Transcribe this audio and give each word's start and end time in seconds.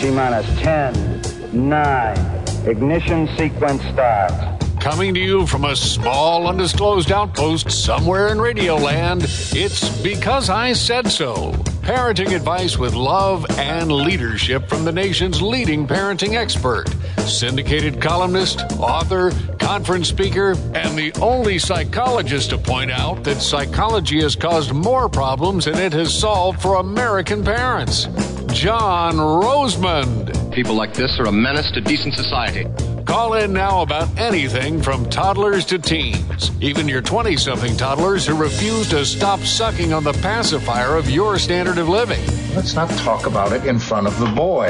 T 0.00 0.12
minus 0.12 0.46
10, 0.60 1.68
9. 1.68 2.44
Ignition 2.68 3.28
sequence 3.36 3.82
starts. 3.82 4.64
Coming 4.80 5.12
to 5.14 5.18
you 5.20 5.44
from 5.44 5.64
a 5.64 5.74
small, 5.74 6.46
undisclosed 6.46 7.10
outpost 7.10 7.72
somewhere 7.72 8.28
in 8.28 8.38
Radioland, 8.38 9.24
it's 9.56 10.00
Because 10.00 10.50
I 10.50 10.72
Said 10.74 11.08
So. 11.10 11.50
Parenting 11.82 12.32
advice 12.36 12.78
with 12.78 12.94
love 12.94 13.44
and 13.58 13.90
leadership 13.90 14.68
from 14.68 14.84
the 14.84 14.92
nation's 14.92 15.42
leading 15.42 15.84
parenting 15.84 16.36
expert, 16.36 16.84
syndicated 17.26 18.00
columnist, 18.00 18.60
author, 18.78 19.32
conference 19.58 20.08
speaker, 20.08 20.52
and 20.74 20.96
the 20.96 21.12
only 21.20 21.58
psychologist 21.58 22.50
to 22.50 22.58
point 22.58 22.92
out 22.92 23.24
that 23.24 23.40
psychology 23.40 24.20
has 24.20 24.36
caused 24.36 24.72
more 24.72 25.08
problems 25.08 25.64
than 25.64 25.76
it 25.76 25.92
has 25.92 26.16
solved 26.16 26.62
for 26.62 26.76
American 26.76 27.42
parents. 27.42 28.06
John 28.52 29.14
Rosemond. 29.16 30.52
People 30.52 30.74
like 30.74 30.94
this 30.94 31.18
are 31.20 31.26
a 31.26 31.32
menace 31.32 31.70
to 31.72 31.80
decent 31.80 32.14
society. 32.14 32.66
Call 33.04 33.34
in 33.34 33.52
now 33.52 33.82
about 33.82 34.08
anything 34.18 34.82
from 34.82 35.08
toddlers 35.08 35.64
to 35.66 35.78
teens, 35.78 36.50
even 36.60 36.88
your 36.88 37.00
20 37.00 37.36
something 37.36 37.76
toddlers 37.76 38.26
who 38.26 38.34
refuse 38.34 38.88
to 38.90 39.04
stop 39.04 39.40
sucking 39.40 39.92
on 39.92 40.04
the 40.04 40.12
pacifier 40.14 40.96
of 40.96 41.08
your 41.08 41.38
standard 41.38 41.78
of 41.78 41.88
living. 41.88 42.24
Let's 42.54 42.74
not 42.74 42.90
talk 42.98 43.26
about 43.26 43.52
it 43.52 43.64
in 43.66 43.78
front 43.78 44.06
of 44.06 44.18
the 44.18 44.26
boy. 44.26 44.68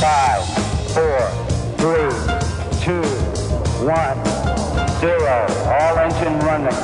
Five, 0.00 0.44
four, 0.92 1.28
three, 1.78 2.10
two, 2.82 3.02
one, 3.84 4.24
zero. 5.00 5.46
All 5.66 5.98
engine 5.98 6.38
running. 6.40 6.74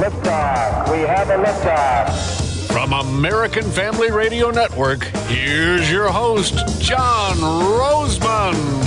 Liftoff. 0.00 0.90
We 0.90 1.00
have 1.00 1.30
a 1.30 1.36
liftoff. 1.36 2.35
From 2.76 2.92
American 2.92 3.64
Family 3.70 4.10
Radio 4.10 4.50
Network, 4.50 5.04
here's 5.28 5.90
your 5.90 6.10
host, 6.10 6.56
John 6.78 7.36
Rosemond. 7.38 8.84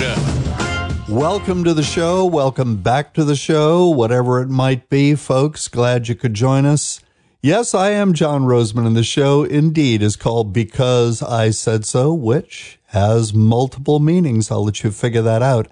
Welcome 1.08 1.64
to 1.64 1.74
the 1.74 1.82
show. 1.82 2.24
Welcome 2.24 2.76
back 2.76 3.12
to 3.14 3.24
the 3.24 3.34
show, 3.34 3.88
whatever 3.88 4.40
it 4.40 4.48
might 4.48 4.88
be, 4.90 5.16
folks. 5.16 5.66
Glad 5.66 6.06
you 6.06 6.14
could 6.14 6.34
join 6.34 6.66
us. 6.66 7.00
Yes, 7.42 7.74
I 7.74 7.90
am 7.90 8.14
John 8.14 8.42
Rosemond, 8.42 8.86
and 8.86 8.96
the 8.96 9.02
show 9.02 9.42
indeed 9.42 10.02
is 10.02 10.14
called 10.14 10.52
Because 10.52 11.20
I 11.20 11.50
Said 11.50 11.84
So, 11.84 12.14
which 12.14 12.78
has 12.90 13.34
multiple 13.34 13.98
meanings. 13.98 14.52
I'll 14.52 14.66
let 14.66 14.84
you 14.84 14.92
figure 14.92 15.22
that 15.22 15.42
out. 15.42 15.66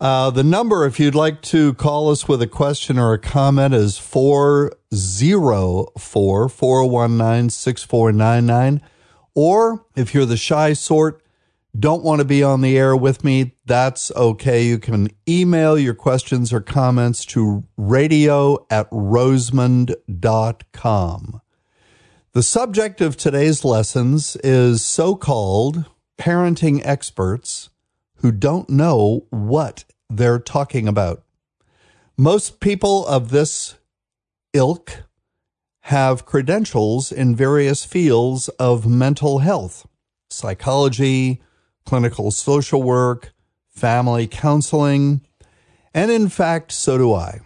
Uh, 0.00 0.30
the 0.30 0.42
number, 0.42 0.86
if 0.86 0.98
you'd 0.98 1.14
like 1.14 1.42
to 1.42 1.74
call 1.74 2.10
us 2.10 2.26
with 2.26 2.40
a 2.40 2.46
question 2.46 2.98
or 2.98 3.12
a 3.12 3.18
comment, 3.18 3.74
is 3.74 3.98
404 3.98 6.48
419 6.48 7.50
6499. 7.50 8.80
Or 9.34 9.84
if 9.94 10.14
you're 10.14 10.24
the 10.24 10.38
shy 10.38 10.72
sort, 10.72 11.22
don't 11.78 12.02
want 12.02 12.20
to 12.20 12.24
be 12.24 12.42
on 12.42 12.62
the 12.62 12.78
air 12.78 12.96
with 12.96 13.22
me, 13.22 13.52
that's 13.66 14.10
okay. 14.12 14.64
You 14.64 14.78
can 14.78 15.10
email 15.28 15.78
your 15.78 15.92
questions 15.94 16.50
or 16.52 16.60
comments 16.60 17.24
to 17.26 17.62
radio 17.76 18.66
at 18.70 18.90
rosemond.com. 18.90 19.94
The 22.32 22.42
subject 22.42 23.00
of 23.00 23.16
today's 23.16 23.64
lessons 23.64 24.34
is 24.36 24.84
so 24.84 25.14
called 25.14 25.84
parenting 26.18 26.82
experts 26.84 27.70
who 28.20 28.32
don't 28.32 28.68
know 28.68 29.26
what 29.30 29.84
they're 30.08 30.38
talking 30.38 30.86
about. 30.86 31.22
Most 32.16 32.60
people 32.60 33.06
of 33.06 33.30
this 33.30 33.76
ilk 34.52 35.04
have 35.84 36.26
credentials 36.26 37.10
in 37.10 37.34
various 37.34 37.84
fields 37.84 38.48
of 38.50 38.86
mental 38.86 39.38
health, 39.38 39.86
psychology, 40.28 41.40
clinical 41.86 42.30
social 42.30 42.82
work, 42.82 43.32
family 43.68 44.26
counseling, 44.26 45.22
and 45.94 46.10
in 46.10 46.28
fact, 46.28 46.72
so 46.72 46.98
do 46.98 47.14
I. 47.14 47.40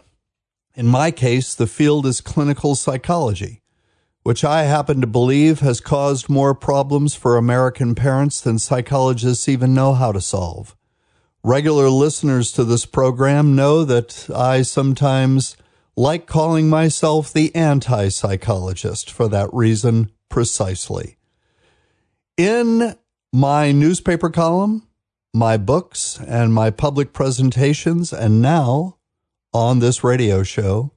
In 0.74 0.86
my 0.86 1.12
case, 1.12 1.54
the 1.54 1.68
field 1.68 2.04
is 2.04 2.20
clinical 2.20 2.74
psychology, 2.74 3.62
which 4.24 4.42
I 4.42 4.62
happen 4.62 5.02
to 5.02 5.06
believe 5.06 5.60
has 5.60 5.80
caused 5.80 6.30
more 6.30 6.54
problems 6.54 7.14
for 7.14 7.36
American 7.36 7.94
parents 7.94 8.40
than 8.40 8.58
psychologists 8.58 9.48
even 9.48 9.74
know 9.74 9.92
how 9.92 10.12
to 10.12 10.20
solve. 10.20 10.74
Regular 11.42 11.90
listeners 11.90 12.50
to 12.52 12.64
this 12.64 12.86
program 12.86 13.54
know 13.54 13.84
that 13.84 14.30
I 14.34 14.62
sometimes 14.62 15.58
like 15.94 16.26
calling 16.26 16.70
myself 16.70 17.30
the 17.30 17.54
anti 17.54 18.08
psychologist 18.08 19.10
for 19.10 19.28
that 19.28 19.52
reason 19.52 20.10
precisely. 20.30 21.18
In 22.38 22.96
my 23.30 23.72
newspaper 23.72 24.30
column, 24.30 24.88
my 25.34 25.58
books, 25.58 26.18
and 26.26 26.54
my 26.54 26.70
public 26.70 27.12
presentations, 27.12 28.10
and 28.10 28.40
now 28.40 28.96
on 29.52 29.80
this 29.80 30.02
radio 30.02 30.42
show, 30.42 30.93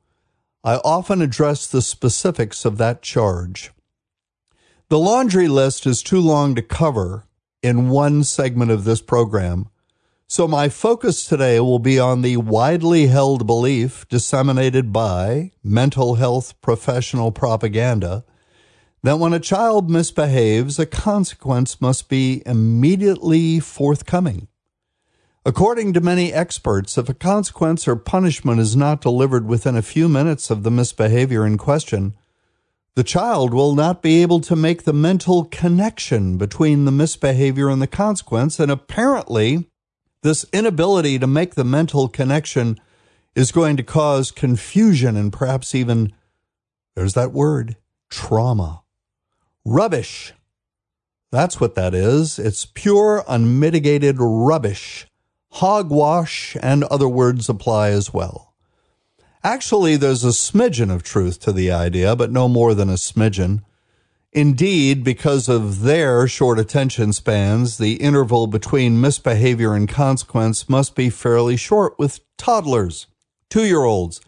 I 0.67 0.81
often 0.83 1.22
address 1.22 1.66
the 1.66 1.81
specifics 1.81 2.66
of 2.66 2.78
that 2.78 3.01
charge. 3.01 3.72
The 4.89 5.00
laundry 5.00 5.47
list 5.47 5.85
is 5.85 6.03
too 6.03 6.19
long 6.19 6.55
to 6.55 6.61
cover 6.61 7.23
in 7.63 7.88
one 7.88 8.25
segment 8.25 8.69
of 8.72 8.83
this 8.83 9.01
program, 9.01 9.69
so 10.27 10.45
my 10.45 10.67
focus 10.67 11.25
today 11.25 11.61
will 11.61 11.79
be 11.79 11.97
on 11.97 12.22
the 12.22 12.35
widely 12.35 13.07
held 13.07 13.47
belief 13.47 14.06
disseminated 14.09 14.91
by 14.91 15.53
mental 15.63 16.16
health 16.16 16.59
professional 16.59 17.31
propaganda 17.31 18.25
that 19.03 19.19
when 19.19 19.31
a 19.31 19.39
child 19.39 19.89
misbehaves, 19.89 20.77
a 20.79 20.85
consequence 20.85 21.79
must 21.79 22.09
be 22.09 22.44
immediately 22.45 23.61
forthcoming. 23.61 24.50
According 25.47 25.94
to 25.94 26.02
many 26.02 26.34
experts, 26.34 26.97
if 26.97 27.08
a 27.08 27.13
consequence 27.13 27.88
or 27.88 27.96
punishment 27.96 28.59
is 28.59 28.75
not 28.75 29.00
delivered 29.00 29.47
within 29.47 29.78
a 29.78 29.81
few 29.81 30.09
minutes 30.09 30.50
of 30.50 30.63
the 30.63 30.69
misbehavior 30.69 31.46
in 31.46 31.58
question, 31.58 32.16
the 32.96 33.03
child 33.06 33.53
will 33.53 33.74
not 33.74 34.02
be 34.02 34.22
able 34.22 34.41
to 34.41 34.57
make 34.57 34.84
the 34.84 34.91
mental 34.91 35.46
connection 35.46 36.38
between 36.38 36.84
the 36.84 36.91
misbehavior 36.91 37.69
and 37.69 37.81
the 37.81 37.88
consequence, 37.88 38.59
and 38.59 38.69
apparently, 38.69 39.69
this 40.22 40.46
inability 40.52 41.18
to 41.18 41.28
make 41.28 41.56
the 41.56 41.63
mental 41.63 42.09
connection 42.09 42.78
is 43.34 43.53
going 43.53 43.78
to 43.78 43.84
cause 43.84 44.31
confusion 44.31 45.16
and 45.16 45.31
perhaps 45.31 45.74
even, 45.74 46.12
there's 46.94 47.13
that 47.13 47.31
word, 47.31 47.78
trauma. 48.09 48.84
Rubbish. 49.63 50.34
That's 51.31 51.62
what 51.62 51.75
that 51.75 51.94
is. 51.94 52.38
It's 52.38 52.66
pure, 52.66 53.24
unmitigated 53.30 54.18
rubbish. 54.19 55.07
Hogwash 55.52 56.56
and 56.62 56.84
other 56.85 57.08
words 57.08 57.50
apply 57.50 57.90
as 57.90 58.13
well. 58.13 58.53
Actually, 59.44 59.96
there's 59.96 60.24
a 60.24 60.30
smidgen 60.30 60.94
of 60.94 61.03
truth 61.03 61.40
to 61.40 61.52
the 61.52 61.72
idea, 61.72 62.16
but 62.16 62.31
no 62.31 62.47
more 62.47 62.74
than 62.74 62.90
a 62.90 62.94
smidgen. 62.94 63.63
Indeed, 64.34 65.03
because 65.03 65.47
of 65.47 65.81
their 65.81 66.28
short 66.28 66.59
attention 66.59 67.13
spans, 67.13 67.78
the 67.78 67.94
interval 67.96 68.47
between 68.47 69.02
misbehavior 69.02 69.74
and 69.74 69.88
consequence 69.88 70.68
must 70.68 70.96
be 70.96 71.09
fairly 71.09 71.56
short 71.56 71.97
with 71.97 72.19
toddlers, 72.38 73.07
two 73.50 73.66
year 73.66 73.84
olds, 73.84 74.22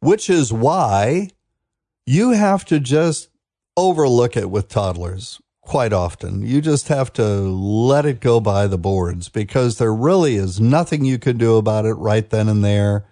which 0.00 0.28
is 0.28 0.52
why 0.52 1.30
you 2.04 2.32
have 2.32 2.64
to 2.66 2.80
just 2.80 3.28
overlook 3.76 4.36
it 4.36 4.50
with 4.50 4.68
toddlers 4.68 5.40
quite 5.64 5.92
often. 5.92 6.42
You 6.42 6.60
just 6.60 6.88
have 6.88 7.12
to 7.14 7.24
let 7.24 8.06
it 8.06 8.20
go 8.20 8.40
by 8.40 8.66
the 8.66 8.78
boards 8.78 9.28
because 9.28 9.78
there 9.78 9.94
really 9.94 10.36
is 10.36 10.60
nothing 10.60 11.04
you 11.04 11.18
can 11.18 11.38
do 11.38 11.56
about 11.56 11.84
it 11.84 11.94
right 11.94 12.28
then 12.28 12.48
and 12.48 12.64
there. 12.64 13.06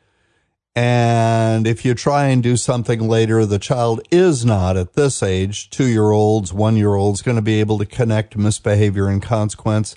And 0.74 1.66
if 1.66 1.84
you 1.84 1.94
try 1.94 2.28
and 2.28 2.42
do 2.42 2.56
something 2.56 3.06
later, 3.06 3.44
the 3.44 3.58
child 3.58 4.00
is 4.10 4.44
not 4.44 4.76
at 4.76 4.94
this 4.94 5.22
age, 5.22 5.68
two 5.68 5.86
year 5.86 6.10
olds, 6.10 6.52
one 6.52 6.76
year 6.76 6.94
olds, 6.94 7.20
going 7.20 7.36
to 7.36 7.42
be 7.42 7.60
able 7.60 7.78
to 7.78 7.86
connect 7.86 8.36
misbehavior 8.36 9.08
and 9.08 9.22
consequence 9.22 9.96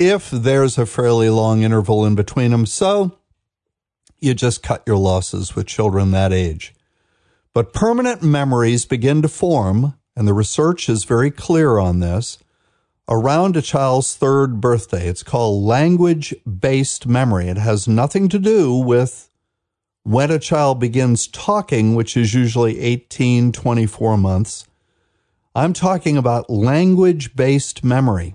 if 0.00 0.30
there's 0.30 0.78
a 0.78 0.86
fairly 0.86 1.28
long 1.28 1.62
interval 1.62 2.04
in 2.04 2.14
between 2.14 2.50
them. 2.50 2.66
So 2.66 3.18
you 4.18 4.34
just 4.34 4.62
cut 4.62 4.82
your 4.86 4.96
losses 4.96 5.54
with 5.54 5.66
children 5.66 6.10
that 6.10 6.32
age. 6.32 6.74
But 7.52 7.72
permanent 7.72 8.22
memories 8.22 8.86
begin 8.86 9.22
to 9.22 9.28
form, 9.28 9.94
and 10.20 10.28
the 10.28 10.34
research 10.34 10.90
is 10.90 11.04
very 11.04 11.30
clear 11.30 11.78
on 11.78 12.00
this, 12.00 12.36
around 13.08 13.56
a 13.56 13.62
child's 13.62 14.14
third 14.14 14.60
birthday. 14.60 15.08
It's 15.08 15.22
called 15.22 15.64
language 15.64 16.34
based 16.44 17.06
memory. 17.06 17.48
It 17.48 17.56
has 17.56 17.88
nothing 17.88 18.28
to 18.28 18.38
do 18.38 18.74
with 18.74 19.30
when 20.02 20.30
a 20.30 20.38
child 20.38 20.78
begins 20.78 21.26
talking, 21.26 21.94
which 21.94 22.18
is 22.18 22.34
usually 22.34 22.80
18, 22.80 23.50
24 23.50 24.18
months. 24.18 24.66
I'm 25.54 25.72
talking 25.72 26.18
about 26.18 26.50
language 26.50 27.34
based 27.34 27.82
memory, 27.82 28.34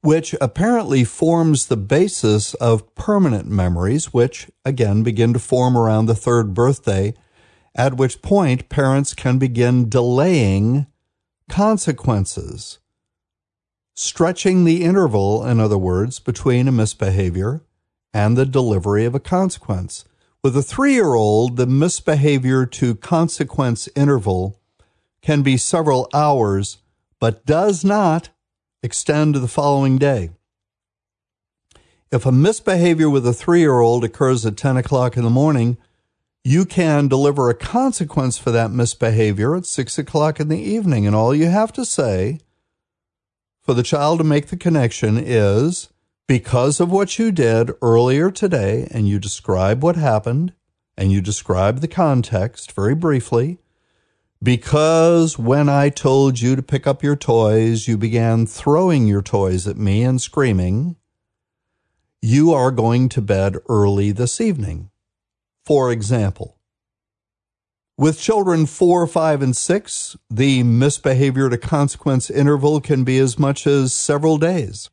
which 0.00 0.34
apparently 0.40 1.04
forms 1.04 1.66
the 1.66 1.76
basis 1.76 2.54
of 2.54 2.94
permanent 2.94 3.46
memories, 3.46 4.06
which 4.06 4.50
again 4.64 5.02
begin 5.02 5.34
to 5.34 5.38
form 5.38 5.76
around 5.76 6.06
the 6.06 6.14
third 6.14 6.54
birthday 6.54 7.12
at 7.74 7.98
which 7.98 8.22
point 8.22 8.70
parents 8.70 9.12
can 9.12 9.38
begin 9.38 9.90
delaying 9.90 10.86
consequences. 11.50 12.78
stretching 13.96 14.64
the 14.64 14.82
interval, 14.82 15.44
in 15.44 15.60
other 15.60 15.76
words, 15.76 16.20
between 16.20 16.66
a 16.66 16.72
misbehavior 16.72 17.60
and 18.14 18.34
the 18.34 18.46
delivery 18.46 19.04
of 19.04 19.14
a 19.14 19.20
consequence. 19.20 20.04
With 20.42 20.56
a 20.56 20.62
three 20.62 20.94
year 20.94 21.12
old, 21.12 21.56
the 21.56 21.66
misbehavior 21.66 22.64
to 22.66 22.94
consequence 22.94 23.88
interval 23.94 24.58
can 25.20 25.42
be 25.42 25.58
several 25.58 26.08
hours, 26.14 26.78
but 27.18 27.44
does 27.44 27.84
not 27.84 28.30
extend 28.82 29.34
to 29.34 29.40
the 29.40 29.48
following 29.48 29.98
day. 29.98 30.30
If 32.10 32.24
a 32.24 32.32
misbehavior 32.32 33.10
with 33.10 33.26
a 33.26 33.34
three 33.34 33.60
year 33.60 33.80
old 33.80 34.02
occurs 34.04 34.46
at 34.46 34.56
10 34.56 34.78
o'clock 34.78 35.16
in 35.16 35.24
the 35.24 35.30
morning, 35.30 35.76
you 36.42 36.64
can 36.64 37.08
deliver 37.08 37.50
a 37.50 37.54
consequence 37.54 38.38
for 38.38 38.50
that 38.50 38.70
misbehavior 38.70 39.56
at 39.56 39.66
6 39.66 39.98
o'clock 39.98 40.40
in 40.40 40.48
the 40.48 40.60
evening. 40.60 41.06
And 41.06 41.14
all 41.14 41.34
you 41.34 41.46
have 41.48 41.72
to 41.74 41.84
say 41.84 42.40
for 43.62 43.74
the 43.74 43.82
child 43.82 44.18
to 44.18 44.24
make 44.24 44.46
the 44.46 44.56
connection 44.56 45.18
is 45.18 45.90
because 46.26 46.80
of 46.80 46.90
what 46.90 47.18
you 47.18 47.32
did 47.32 47.72
earlier 47.82 48.30
today, 48.30 48.86
and 48.92 49.08
you 49.08 49.18
describe 49.18 49.82
what 49.82 49.96
happened, 49.96 50.52
and 50.96 51.10
you 51.10 51.20
describe 51.20 51.80
the 51.80 51.88
context 51.88 52.72
very 52.72 52.94
briefly. 52.94 53.58
Because 54.42 55.38
when 55.38 55.68
I 55.68 55.88
told 55.88 56.40
you 56.40 56.56
to 56.56 56.62
pick 56.62 56.86
up 56.86 57.02
your 57.02 57.16
toys, 57.16 57.88
you 57.88 57.98
began 57.98 58.46
throwing 58.46 59.06
your 59.06 59.22
toys 59.22 59.66
at 59.66 59.76
me 59.76 60.02
and 60.02 60.20
screaming, 60.20 60.96
you 62.22 62.52
are 62.52 62.70
going 62.70 63.08
to 63.10 63.20
bed 63.20 63.56
early 63.68 64.12
this 64.12 64.40
evening. 64.40 64.89
For 65.64 65.92
example, 65.92 66.56
with 68.00 68.18
children 68.18 68.64
four, 68.64 69.06
five, 69.06 69.42
and 69.42 69.54
six, 69.54 70.16
the 70.30 70.62
misbehavior 70.62 71.50
to 71.50 71.58
consequence 71.58 72.30
interval 72.30 72.80
can 72.80 73.04
be 73.04 73.18
as 73.18 73.38
much 73.38 73.66
as 73.66 73.92
several 73.92 74.38
days. 74.38 74.88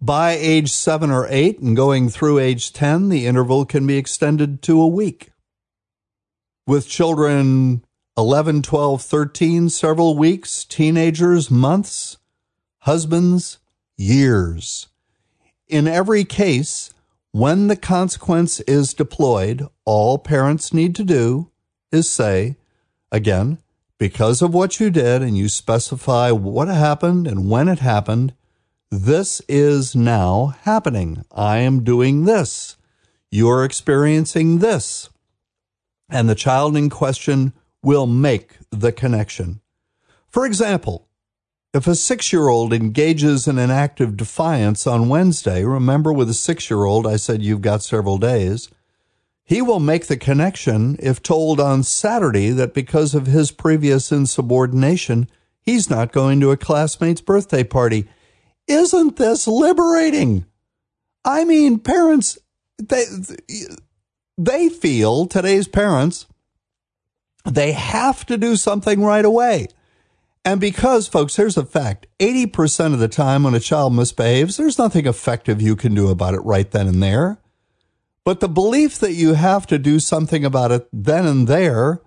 By 0.00 0.32
age 0.32 0.70
seven 0.72 1.10
or 1.10 1.26
eight 1.28 1.60
and 1.60 1.76
going 1.76 2.08
through 2.08 2.38
age 2.38 2.72
10, 2.72 3.10
the 3.10 3.26
interval 3.26 3.66
can 3.66 3.86
be 3.86 3.98
extended 3.98 4.62
to 4.62 4.80
a 4.80 4.86
week. 4.86 5.32
With 6.66 6.88
children 6.88 7.84
11, 8.16 8.62
12, 8.62 9.02
13, 9.02 9.68
several 9.68 10.16
weeks, 10.16 10.64
teenagers, 10.64 11.50
months, 11.50 12.16
husbands, 12.80 13.58
years. 13.96 14.88
In 15.68 15.86
every 15.86 16.24
case, 16.24 16.92
when 17.32 17.68
the 17.68 17.76
consequence 17.76 18.60
is 18.60 18.92
deployed, 18.92 19.66
all 19.86 20.18
parents 20.18 20.72
need 20.72 20.94
to 20.96 21.04
do 21.04 21.50
is 21.90 22.08
say, 22.08 22.56
again, 23.10 23.58
because 23.98 24.42
of 24.42 24.52
what 24.52 24.78
you 24.78 24.90
did 24.90 25.22
and 25.22 25.36
you 25.36 25.48
specify 25.48 26.30
what 26.30 26.68
happened 26.68 27.26
and 27.26 27.48
when 27.48 27.68
it 27.68 27.78
happened, 27.78 28.34
this 28.90 29.40
is 29.48 29.96
now 29.96 30.54
happening. 30.62 31.24
I 31.32 31.58
am 31.58 31.84
doing 31.84 32.24
this. 32.24 32.76
You're 33.30 33.64
experiencing 33.64 34.58
this. 34.58 35.08
And 36.10 36.28
the 36.28 36.34
child 36.34 36.76
in 36.76 36.90
question 36.90 37.54
will 37.82 38.06
make 38.06 38.58
the 38.70 38.92
connection. 38.92 39.62
For 40.28 40.44
example, 40.44 41.08
if 41.74 41.86
a 41.86 41.94
six 41.94 42.32
year 42.32 42.48
old 42.48 42.72
engages 42.72 43.48
in 43.48 43.58
an 43.58 43.70
act 43.70 44.00
of 44.00 44.16
defiance 44.16 44.86
on 44.86 45.08
Wednesday, 45.08 45.64
remember 45.64 46.12
with 46.12 46.28
a 46.28 46.34
six 46.34 46.68
year 46.70 46.84
old, 46.84 47.06
I 47.06 47.16
said 47.16 47.42
you've 47.42 47.62
got 47.62 47.82
several 47.82 48.18
days. 48.18 48.68
He 49.44 49.60
will 49.60 49.80
make 49.80 50.06
the 50.06 50.16
connection 50.16 50.96
if 51.00 51.22
told 51.22 51.60
on 51.60 51.82
Saturday 51.82 52.50
that 52.50 52.74
because 52.74 53.14
of 53.14 53.26
his 53.26 53.50
previous 53.50 54.12
insubordination, 54.12 55.28
he's 55.60 55.90
not 55.90 56.12
going 56.12 56.40
to 56.40 56.50
a 56.50 56.56
classmate's 56.56 57.20
birthday 57.20 57.64
party. 57.64 58.08
Isn't 58.66 59.16
this 59.16 59.48
liberating? 59.48 60.46
I 61.24 61.44
mean, 61.44 61.78
parents, 61.80 62.38
they, 62.78 63.04
they 64.38 64.68
feel, 64.68 65.26
today's 65.26 65.68
parents, 65.68 66.26
they 67.44 67.72
have 67.72 68.24
to 68.26 68.36
do 68.36 68.56
something 68.56 69.02
right 69.02 69.24
away. 69.24 69.68
And 70.44 70.60
because, 70.60 71.06
folks, 71.06 71.36
here's 71.36 71.56
a 71.56 71.64
fact 71.64 72.06
80% 72.18 72.94
of 72.94 72.98
the 72.98 73.08
time 73.08 73.44
when 73.44 73.54
a 73.54 73.60
child 73.60 73.94
misbehaves, 73.94 74.56
there's 74.56 74.78
nothing 74.78 75.06
effective 75.06 75.62
you 75.62 75.76
can 75.76 75.94
do 75.94 76.08
about 76.08 76.34
it 76.34 76.40
right 76.40 76.70
then 76.70 76.88
and 76.88 77.02
there. 77.02 77.38
But 78.24 78.40
the 78.40 78.48
belief 78.48 78.98
that 78.98 79.12
you 79.12 79.34
have 79.34 79.66
to 79.68 79.78
do 79.78 79.98
something 79.98 80.44
about 80.44 80.72
it 80.72 80.88
then 80.92 81.26
and 81.26 81.48
there 81.48 82.00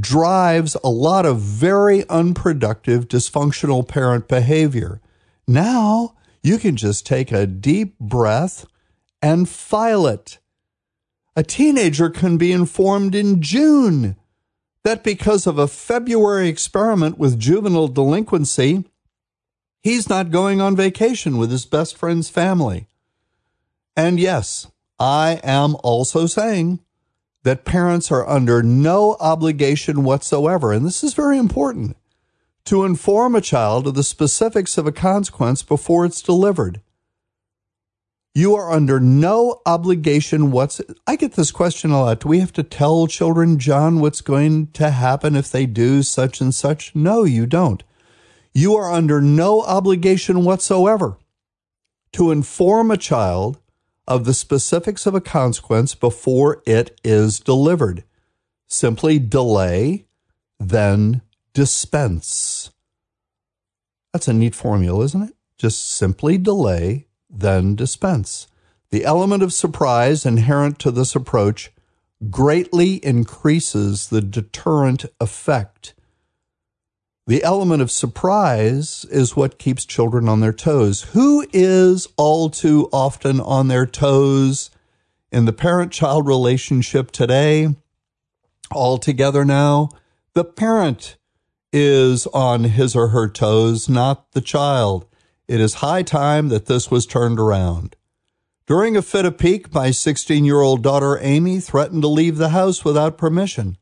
drives 0.00 0.76
a 0.82 0.88
lot 0.88 1.26
of 1.26 1.40
very 1.40 2.08
unproductive, 2.08 3.08
dysfunctional 3.08 3.86
parent 3.86 4.26
behavior. 4.26 5.00
Now 5.46 6.14
you 6.42 6.58
can 6.58 6.76
just 6.76 7.06
take 7.06 7.30
a 7.30 7.46
deep 7.46 7.98
breath 7.98 8.66
and 9.22 9.48
file 9.48 10.06
it. 10.06 10.38
A 11.36 11.42
teenager 11.42 12.10
can 12.10 12.36
be 12.36 12.52
informed 12.52 13.14
in 13.14 13.42
June 13.42 14.16
that 14.86 15.02
because 15.02 15.48
of 15.48 15.58
a 15.58 15.66
February 15.66 16.46
experiment 16.46 17.18
with 17.18 17.40
juvenile 17.40 17.88
delinquency, 17.88 18.84
he's 19.82 20.08
not 20.08 20.30
going 20.30 20.60
on 20.60 20.76
vacation 20.76 21.38
with 21.38 21.50
his 21.50 21.66
best 21.66 21.96
friend's 21.96 22.28
family. 22.28 22.86
And 23.96 24.20
yes, 24.20 24.68
I 24.96 25.40
am 25.42 25.74
also 25.82 26.26
saying 26.26 26.78
that 27.42 27.64
parents 27.64 28.12
are 28.12 28.28
under 28.28 28.62
no 28.62 29.16
obligation 29.18 30.04
whatsoever, 30.04 30.72
and 30.72 30.86
this 30.86 31.02
is 31.02 31.14
very 31.14 31.36
important, 31.36 31.96
to 32.66 32.84
inform 32.84 33.34
a 33.34 33.40
child 33.40 33.88
of 33.88 33.94
the 33.94 34.04
specifics 34.04 34.78
of 34.78 34.86
a 34.86 34.92
consequence 34.92 35.64
before 35.64 36.06
it's 36.06 36.22
delivered. 36.22 36.80
You 38.36 38.54
are 38.54 38.70
under 38.70 39.00
no 39.00 39.62
obligation 39.64 40.50
what's 40.50 40.82
I 41.06 41.16
get 41.16 41.32
this 41.32 41.50
question 41.50 41.90
a 41.90 42.02
lot. 42.02 42.20
Do 42.20 42.28
we 42.28 42.40
have 42.40 42.52
to 42.52 42.62
tell 42.62 43.06
children, 43.06 43.58
John, 43.58 43.98
what's 43.98 44.20
going 44.20 44.66
to 44.72 44.90
happen 44.90 45.34
if 45.34 45.50
they 45.50 45.64
do 45.64 46.02
such 46.02 46.42
and 46.42 46.54
such? 46.54 46.94
No, 46.94 47.24
you 47.24 47.46
don't. 47.46 47.82
You 48.52 48.74
are 48.74 48.92
under 48.92 49.22
no 49.22 49.62
obligation 49.62 50.44
whatsoever 50.44 51.16
to 52.12 52.30
inform 52.30 52.90
a 52.90 52.98
child 52.98 53.58
of 54.06 54.26
the 54.26 54.34
specifics 54.34 55.06
of 55.06 55.14
a 55.14 55.20
consequence 55.22 55.94
before 55.94 56.62
it 56.66 57.00
is 57.02 57.40
delivered. 57.40 58.04
Simply 58.66 59.18
delay, 59.18 60.04
then 60.60 61.22
dispense. 61.54 62.70
That's 64.12 64.28
a 64.28 64.34
neat 64.34 64.54
formula, 64.54 65.02
isn't 65.06 65.22
it? 65.22 65.34
Just 65.56 65.90
simply 65.90 66.36
delay, 66.36 67.05
then 67.38 67.74
dispense. 67.74 68.46
The 68.90 69.04
element 69.04 69.42
of 69.42 69.52
surprise 69.52 70.24
inherent 70.24 70.78
to 70.80 70.90
this 70.90 71.14
approach 71.14 71.72
greatly 72.30 73.04
increases 73.04 74.08
the 74.08 74.22
deterrent 74.22 75.04
effect 75.20 75.94
the 77.28 77.42
element 77.42 77.82
of 77.82 77.90
surprise 77.90 79.04
is 79.10 79.34
what 79.34 79.58
keeps 79.58 79.84
children 79.84 80.28
on 80.28 80.38
their 80.38 80.52
toes. 80.52 81.02
Who 81.12 81.44
is 81.52 82.06
all 82.16 82.50
too 82.50 82.88
often 82.92 83.40
on 83.40 83.66
their 83.66 83.84
toes 83.84 84.70
in 85.32 85.44
the 85.44 85.52
parent 85.52 85.90
child 85.90 86.28
relationship 86.28 87.10
today? 87.10 87.74
All 88.70 88.98
together 88.98 89.44
now, 89.44 89.88
the 90.34 90.44
parent 90.44 91.16
is 91.72 92.28
on 92.28 92.62
his 92.62 92.94
or 92.94 93.08
her 93.08 93.28
toes, 93.28 93.88
not 93.88 94.30
the 94.30 94.40
child. 94.40 95.04
It 95.48 95.60
is 95.60 95.74
high 95.74 96.02
time 96.02 96.48
that 96.48 96.66
this 96.66 96.90
was 96.90 97.06
turned 97.06 97.38
around. 97.38 97.94
During 98.66 98.96
a 98.96 99.02
fit 99.02 99.24
of 99.24 99.38
pique, 99.38 99.72
my 99.72 99.92
16 99.92 100.44
year 100.44 100.60
old 100.60 100.82
daughter 100.82 101.18
Amy 101.20 101.60
threatened 101.60 102.02
to 102.02 102.08
leave 102.08 102.36
the 102.36 102.48
house 102.48 102.84
without 102.84 103.16
permission. 103.16 103.76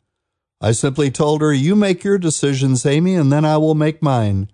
I 0.61 0.73
simply 0.73 1.11
told 1.11 1.41
her, 1.41 1.55
You 1.55 1.75
make 1.75 2.05
your 2.05 2.19
decisions, 2.19 2.85
Amy, 2.85 3.15
and 3.15 3.33
then 3.33 3.47
I 3.47 3.57
will 3.57 3.75
make 3.75 4.03
mine. 4.03 4.51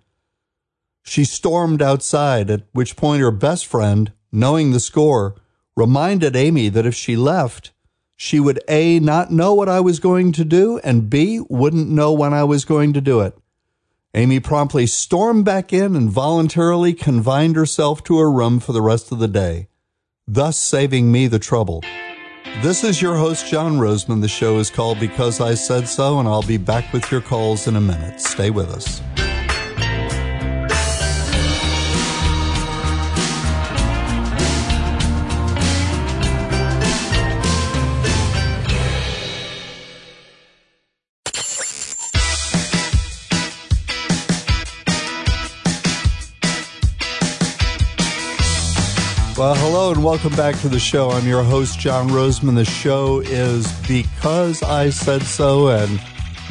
She 1.03 1.25
stormed 1.25 1.83
outside, 1.83 2.49
at 2.49 2.63
which 2.73 2.97
point 2.97 3.23
her 3.23 3.33
best 3.33 3.67
friend, 3.67 4.13
knowing 4.31 4.71
the 4.71 4.79
score, 4.79 5.35
reminded 5.77 6.37
Amy 6.37 6.69
that 6.69 6.87
if 6.87 6.95
she 6.95 7.17
left, 7.17 7.73
she 8.15 8.39
would 8.39 8.61
A, 8.69 9.01
not 9.01 9.33
know 9.33 9.55
what 9.55 9.69
I 9.69 9.81
was 9.81 9.99
going 9.99 10.31
to 10.33 10.45
do, 10.45 10.79
and 10.85 11.11
B, 11.11 11.41
wouldn't 11.49 11.89
know 11.89 12.13
when 12.13 12.35
I 12.35 12.45
was 12.45 12.65
going 12.65 12.93
to 12.93 13.01
do 13.01 13.21
it. 13.21 13.37
Amy 14.13 14.41
promptly 14.41 14.89
stormed 14.89 15.45
back 15.45 15.73
in 15.73 15.95
and 15.95 16.11
voluntarily 16.11 16.93
confined 16.93 17.55
herself 17.55 18.03
to 18.03 18.19
her 18.19 18.31
room 18.31 18.59
for 18.59 18.73
the 18.73 18.83
rest 18.83 19.13
of 19.13 19.21
the 19.21 19.29
day, 19.29 19.69
thus 20.27 20.59
saving 20.59 21.13
me 21.13 21.29
the 21.29 21.39
trouble. 21.39 21.81
This 22.61 22.83
is 22.83 23.01
your 23.01 23.17
host, 23.17 23.47
John 23.47 23.79
Rosemond. 23.79 24.21
The 24.21 24.29
show 24.29 24.59
is 24.59 24.69
called 24.69 24.99
Because 24.99 25.41
I 25.41 25.55
Said 25.55 25.87
So, 25.87 26.19
and 26.19 26.29
I'll 26.29 26.43
be 26.43 26.57
back 26.57 26.93
with 26.93 27.09
your 27.13 27.21
calls 27.21 27.69
in 27.69 27.77
a 27.77 27.81
minute. 27.81 28.21
Stay 28.21 28.51
with 28.51 28.71
us. 28.71 29.01
Well, 49.41 49.55
hello 49.55 49.91
and 49.91 50.05
welcome 50.05 50.37
back 50.37 50.55
to 50.57 50.69
the 50.69 50.79
show. 50.79 51.13
I'm 51.13 51.27
your 51.27 51.43
host, 51.43 51.79
John 51.79 52.11
Rosemond. 52.11 52.57
The 52.57 52.67
show 52.67 53.21
is 53.21 53.73
Because 53.89 54.63
I 54.63 54.91
Said 54.91 55.23
So, 55.23 55.69
and 55.69 55.99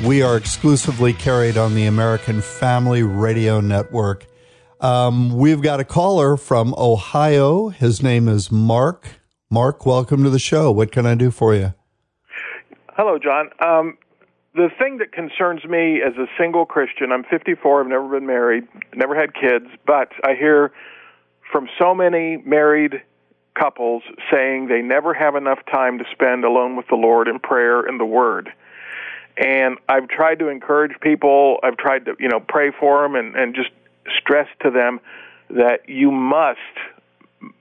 we 0.03 0.23
are 0.23 0.35
exclusively 0.35 1.13
carried 1.13 1.55
on 1.55 1.75
the 1.75 1.85
American 1.85 2.41
Family 2.41 3.03
Radio 3.03 3.61
Network. 3.61 4.25
Um, 4.81 5.37
we've 5.37 5.61
got 5.61 5.79
a 5.79 5.83
caller 5.83 6.35
from 6.35 6.73
Ohio. 6.79 7.69
His 7.69 8.01
name 8.01 8.27
is 8.27 8.51
Mark. 8.51 9.19
Mark, 9.51 9.85
welcome 9.85 10.23
to 10.23 10.31
the 10.31 10.39
show. 10.39 10.71
What 10.71 10.91
can 10.91 11.05
I 11.05 11.13
do 11.13 11.29
for 11.29 11.53
you? 11.53 11.75
Hello, 12.97 13.19
John. 13.19 13.51
Um, 13.63 13.99
the 14.55 14.69
thing 14.79 14.97
that 14.97 15.11
concerns 15.11 15.63
me 15.63 16.01
as 16.01 16.17
a 16.17 16.25
single 16.39 16.65
Christian, 16.65 17.11
I'm 17.11 17.23
54, 17.23 17.81
I've 17.81 17.87
never 17.87 18.09
been 18.09 18.25
married, 18.25 18.63
never 18.95 19.13
had 19.15 19.35
kids, 19.35 19.67
but 19.85 20.09
I 20.23 20.33
hear 20.33 20.73
from 21.51 21.67
so 21.79 21.93
many 21.95 22.37
married 22.37 23.01
couples 23.59 24.03
saying 24.31 24.67
they 24.67 24.81
never 24.81 25.13
have 25.13 25.35
enough 25.35 25.59
time 25.71 25.97
to 25.99 26.05
spend 26.11 26.43
alone 26.43 26.75
with 26.75 26.87
the 26.87 26.95
Lord 26.95 27.27
in 27.27 27.39
prayer 27.39 27.81
and 27.81 27.99
the 27.99 28.05
Word. 28.05 28.49
And 29.37 29.77
I've 29.87 30.07
tried 30.07 30.39
to 30.39 30.49
encourage 30.49 30.99
people. 31.01 31.59
I've 31.63 31.77
tried 31.77 32.05
to, 32.05 32.15
you 32.19 32.29
know, 32.29 32.39
pray 32.39 32.71
for 32.77 33.03
them 33.03 33.15
and, 33.15 33.35
and 33.35 33.55
just 33.55 33.69
stress 34.17 34.47
to 34.63 34.71
them 34.71 34.99
that 35.49 35.87
you 35.87 36.11
must 36.11 36.59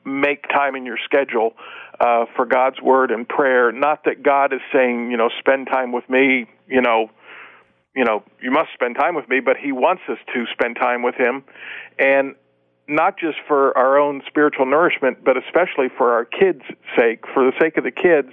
make 0.04 0.49
time 0.49 0.75
in 0.75 0.85
your 0.85 0.99
schedule 1.04 1.54
uh, 2.00 2.26
for 2.37 2.47
God's 2.47 2.80
Word 2.80 3.11
and 3.11 3.28
prayer. 3.28 3.73
Not 3.73 4.04
that 4.04 4.23
God 4.23 4.52
is 4.52 4.61
saying, 4.73 5.11
you 5.11 5.16
know, 5.16 5.30
spend 5.38 5.68
time 5.68 5.92
with 5.92 6.09
me, 6.09 6.47
you 6.68 6.80
know, 6.80 7.11
you 7.95 8.04
know, 8.04 8.23
you 8.40 8.50
must 8.50 8.73
spend 8.75 8.97
time 8.97 9.14
with 9.14 9.28
me, 9.28 9.40
but 9.40 9.57
He 9.57 9.73
wants 9.73 10.02
us 10.09 10.18
to 10.35 10.47
spend 10.52 10.76
time 10.76 11.02
with 11.02 11.14
Him. 11.14 11.42
And 11.99 12.35
not 12.88 13.18
just 13.18 13.37
for 13.47 13.76
our 13.76 13.99
own 13.99 14.23
spiritual 14.26 14.66
nourishment, 14.66 15.23
but 15.23 15.37
especially 15.37 15.88
for 15.97 16.12
our 16.12 16.25
kids' 16.25 16.62
sake, 16.97 17.25
for 17.35 17.45
the 17.45 17.52
sake 17.61 17.76
of 17.76 17.85
the 17.85 17.90
kids. 17.90 18.33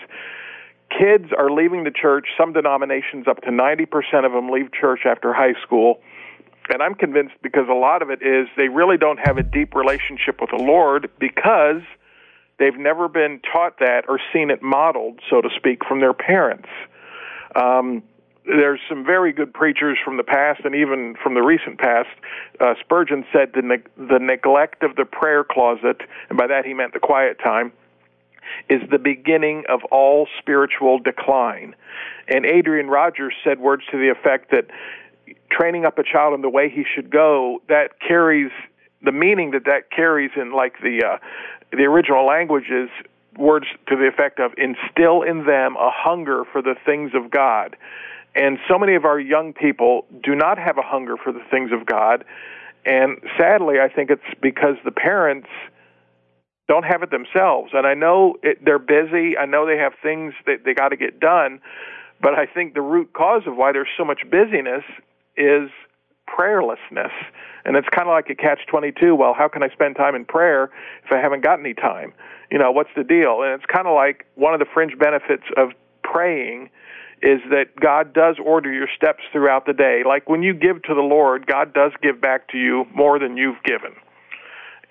Kids 0.97 1.25
are 1.37 1.51
leaving 1.51 1.83
the 1.83 1.91
church. 1.91 2.27
Some 2.37 2.53
denominations, 2.53 3.27
up 3.27 3.41
to 3.41 3.49
90% 3.49 4.25
of 4.25 4.31
them, 4.31 4.49
leave 4.49 4.71
church 4.71 5.01
after 5.05 5.33
high 5.33 5.53
school. 5.61 5.99
And 6.69 6.81
I'm 6.81 6.95
convinced 6.95 7.35
because 7.41 7.67
a 7.69 7.73
lot 7.73 8.01
of 8.01 8.09
it 8.09 8.21
is 8.21 8.47
they 8.55 8.69
really 8.69 8.97
don't 8.97 9.19
have 9.23 9.37
a 9.37 9.43
deep 9.43 9.75
relationship 9.75 10.39
with 10.39 10.51
the 10.51 10.63
Lord 10.63 11.11
because 11.19 11.81
they've 12.57 12.77
never 12.77 13.07
been 13.07 13.41
taught 13.51 13.79
that 13.79 14.05
or 14.07 14.19
seen 14.31 14.49
it 14.49 14.63
modeled, 14.63 15.19
so 15.29 15.41
to 15.41 15.49
speak, 15.55 15.85
from 15.85 15.99
their 15.99 16.13
parents. 16.13 16.69
Um, 17.55 18.03
there's 18.45 18.79
some 18.87 19.05
very 19.05 19.33
good 19.33 19.53
preachers 19.53 19.97
from 20.03 20.17
the 20.17 20.23
past 20.23 20.61
and 20.63 20.75
even 20.75 21.15
from 21.21 21.33
the 21.33 21.41
recent 21.41 21.79
past. 21.79 22.09
Uh, 22.59 22.73
Spurgeon 22.79 23.25
said 23.33 23.51
the, 23.53 23.61
ne- 23.61 24.07
the 24.07 24.19
neglect 24.19 24.83
of 24.83 24.95
the 24.95 25.05
prayer 25.05 25.43
closet, 25.43 26.01
and 26.29 26.37
by 26.37 26.47
that 26.47 26.65
he 26.65 26.73
meant 26.73 26.93
the 26.93 26.99
quiet 26.99 27.37
time, 27.43 27.71
is 28.69 28.81
the 28.91 28.99
beginning 28.99 29.63
of 29.69 29.83
all 29.91 30.27
spiritual 30.39 30.99
decline. 30.99 31.75
And 32.27 32.45
Adrian 32.45 32.87
Rogers 32.87 33.33
said 33.43 33.59
words 33.59 33.83
to 33.91 33.97
the 33.97 34.09
effect 34.09 34.51
that 34.51 34.67
training 35.51 35.85
up 35.85 35.97
a 35.97 36.03
child 36.03 36.33
in 36.33 36.41
the 36.41 36.49
way 36.49 36.69
he 36.69 36.83
should 36.95 37.09
go, 37.09 37.61
that 37.67 37.99
carries 37.99 38.51
the 39.03 39.11
meaning 39.11 39.51
that 39.51 39.65
that 39.65 39.91
carries 39.91 40.31
in 40.35 40.51
like 40.51 40.73
the 40.81 41.01
uh, 41.05 41.17
the 41.71 41.83
original 41.83 42.25
languages 42.25 42.89
words 43.37 43.65
to 43.87 43.95
the 43.95 44.07
effect 44.07 44.39
of 44.39 44.51
instill 44.57 45.21
in 45.21 45.45
them 45.45 45.75
a 45.75 45.89
hunger 45.91 46.43
for 46.51 46.61
the 46.61 46.75
things 46.85 47.11
of 47.13 47.29
God. 47.29 47.75
And 48.35 48.59
so 48.67 48.77
many 48.77 48.95
of 48.95 49.05
our 49.05 49.19
young 49.19 49.53
people 49.53 50.05
do 50.23 50.35
not 50.35 50.57
have 50.57 50.77
a 50.77 50.81
hunger 50.81 51.15
for 51.17 51.31
the 51.31 51.43
things 51.49 51.71
of 51.71 51.85
God. 51.85 52.25
And 52.85 53.17
sadly, 53.39 53.75
I 53.79 53.87
think 53.87 54.09
it's 54.09 54.21
because 54.41 54.75
the 54.83 54.91
parents 54.91 55.47
don't 56.67 56.83
have 56.83 57.01
it 57.01 57.11
themselves. 57.11 57.71
And 57.73 57.87
I 57.87 57.93
know 57.93 58.35
it, 58.43 58.63
they're 58.63 58.79
busy. 58.79 59.37
I 59.37 59.45
know 59.45 59.65
they 59.65 59.77
have 59.77 59.93
things 60.03 60.33
that 60.45 60.65
they 60.65 60.73
got 60.73 60.89
to 60.89 60.97
get 60.97 61.19
done. 61.19 61.61
But 62.21 62.33
I 62.33 62.45
think 62.45 62.73
the 62.73 62.81
root 62.81 63.13
cause 63.13 63.43
of 63.45 63.55
why 63.55 63.71
there's 63.71 63.87
so 63.97 64.03
much 64.03 64.21
busyness 64.29 64.83
is 65.37 65.69
prayerlessness. 66.27 67.11
And 67.63 67.75
it's 67.75 67.87
kind 67.89 68.07
of 68.07 68.13
like 68.13 68.29
a 68.29 68.35
catch 68.35 68.59
22. 68.67 69.15
Well, 69.15 69.33
how 69.33 69.47
can 69.47 69.63
I 69.63 69.69
spend 69.69 69.95
time 69.95 70.15
in 70.15 70.25
prayer 70.25 70.71
if 71.05 71.11
I 71.11 71.17
haven't 71.17 71.41
got 71.41 71.59
any 71.59 71.73
time? 71.73 72.13
You 72.51 72.59
know, 72.59 72.71
what's 72.71 72.89
the 72.95 73.03
deal? 73.03 73.41
And 73.43 73.53
it's 73.53 73.65
kind 73.65 73.87
of 73.87 73.95
like 73.95 74.25
one 74.35 74.53
of 74.53 74.59
the 74.59 74.67
fringe 74.71 74.97
benefits 74.97 75.43
of 75.57 75.69
praying 76.03 76.69
is 77.21 77.41
that 77.49 77.75
God 77.79 78.13
does 78.13 78.35
order 78.43 78.71
your 78.71 78.87
steps 78.95 79.23
throughout 79.31 79.65
the 79.65 79.73
day. 79.73 80.03
Like 80.05 80.29
when 80.29 80.43
you 80.43 80.53
give 80.53 80.83
to 80.83 80.93
the 80.93 81.01
Lord, 81.01 81.47
God 81.47 81.73
does 81.73 81.91
give 82.01 82.21
back 82.21 82.49
to 82.49 82.57
you 82.57 82.85
more 82.93 83.19
than 83.19 83.37
you've 83.37 83.61
given. 83.63 83.93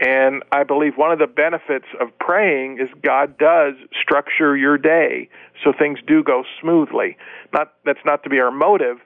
And 0.00 0.42
I 0.50 0.64
believe 0.64 0.94
one 0.96 1.12
of 1.12 1.18
the 1.18 1.26
benefits 1.26 1.86
of 2.00 2.08
praying 2.18 2.78
is 2.80 2.88
God 3.02 3.38
does 3.38 3.74
structure 4.00 4.56
your 4.56 4.76
day 4.76 5.28
so 5.62 5.72
things 5.72 6.00
do 6.06 6.24
go 6.24 6.42
smoothly. 6.60 7.16
Not 7.52 7.72
that's 7.84 8.04
not 8.04 8.24
to 8.24 8.30
be 8.30 8.40
our 8.40 8.50
motive, 8.50 8.98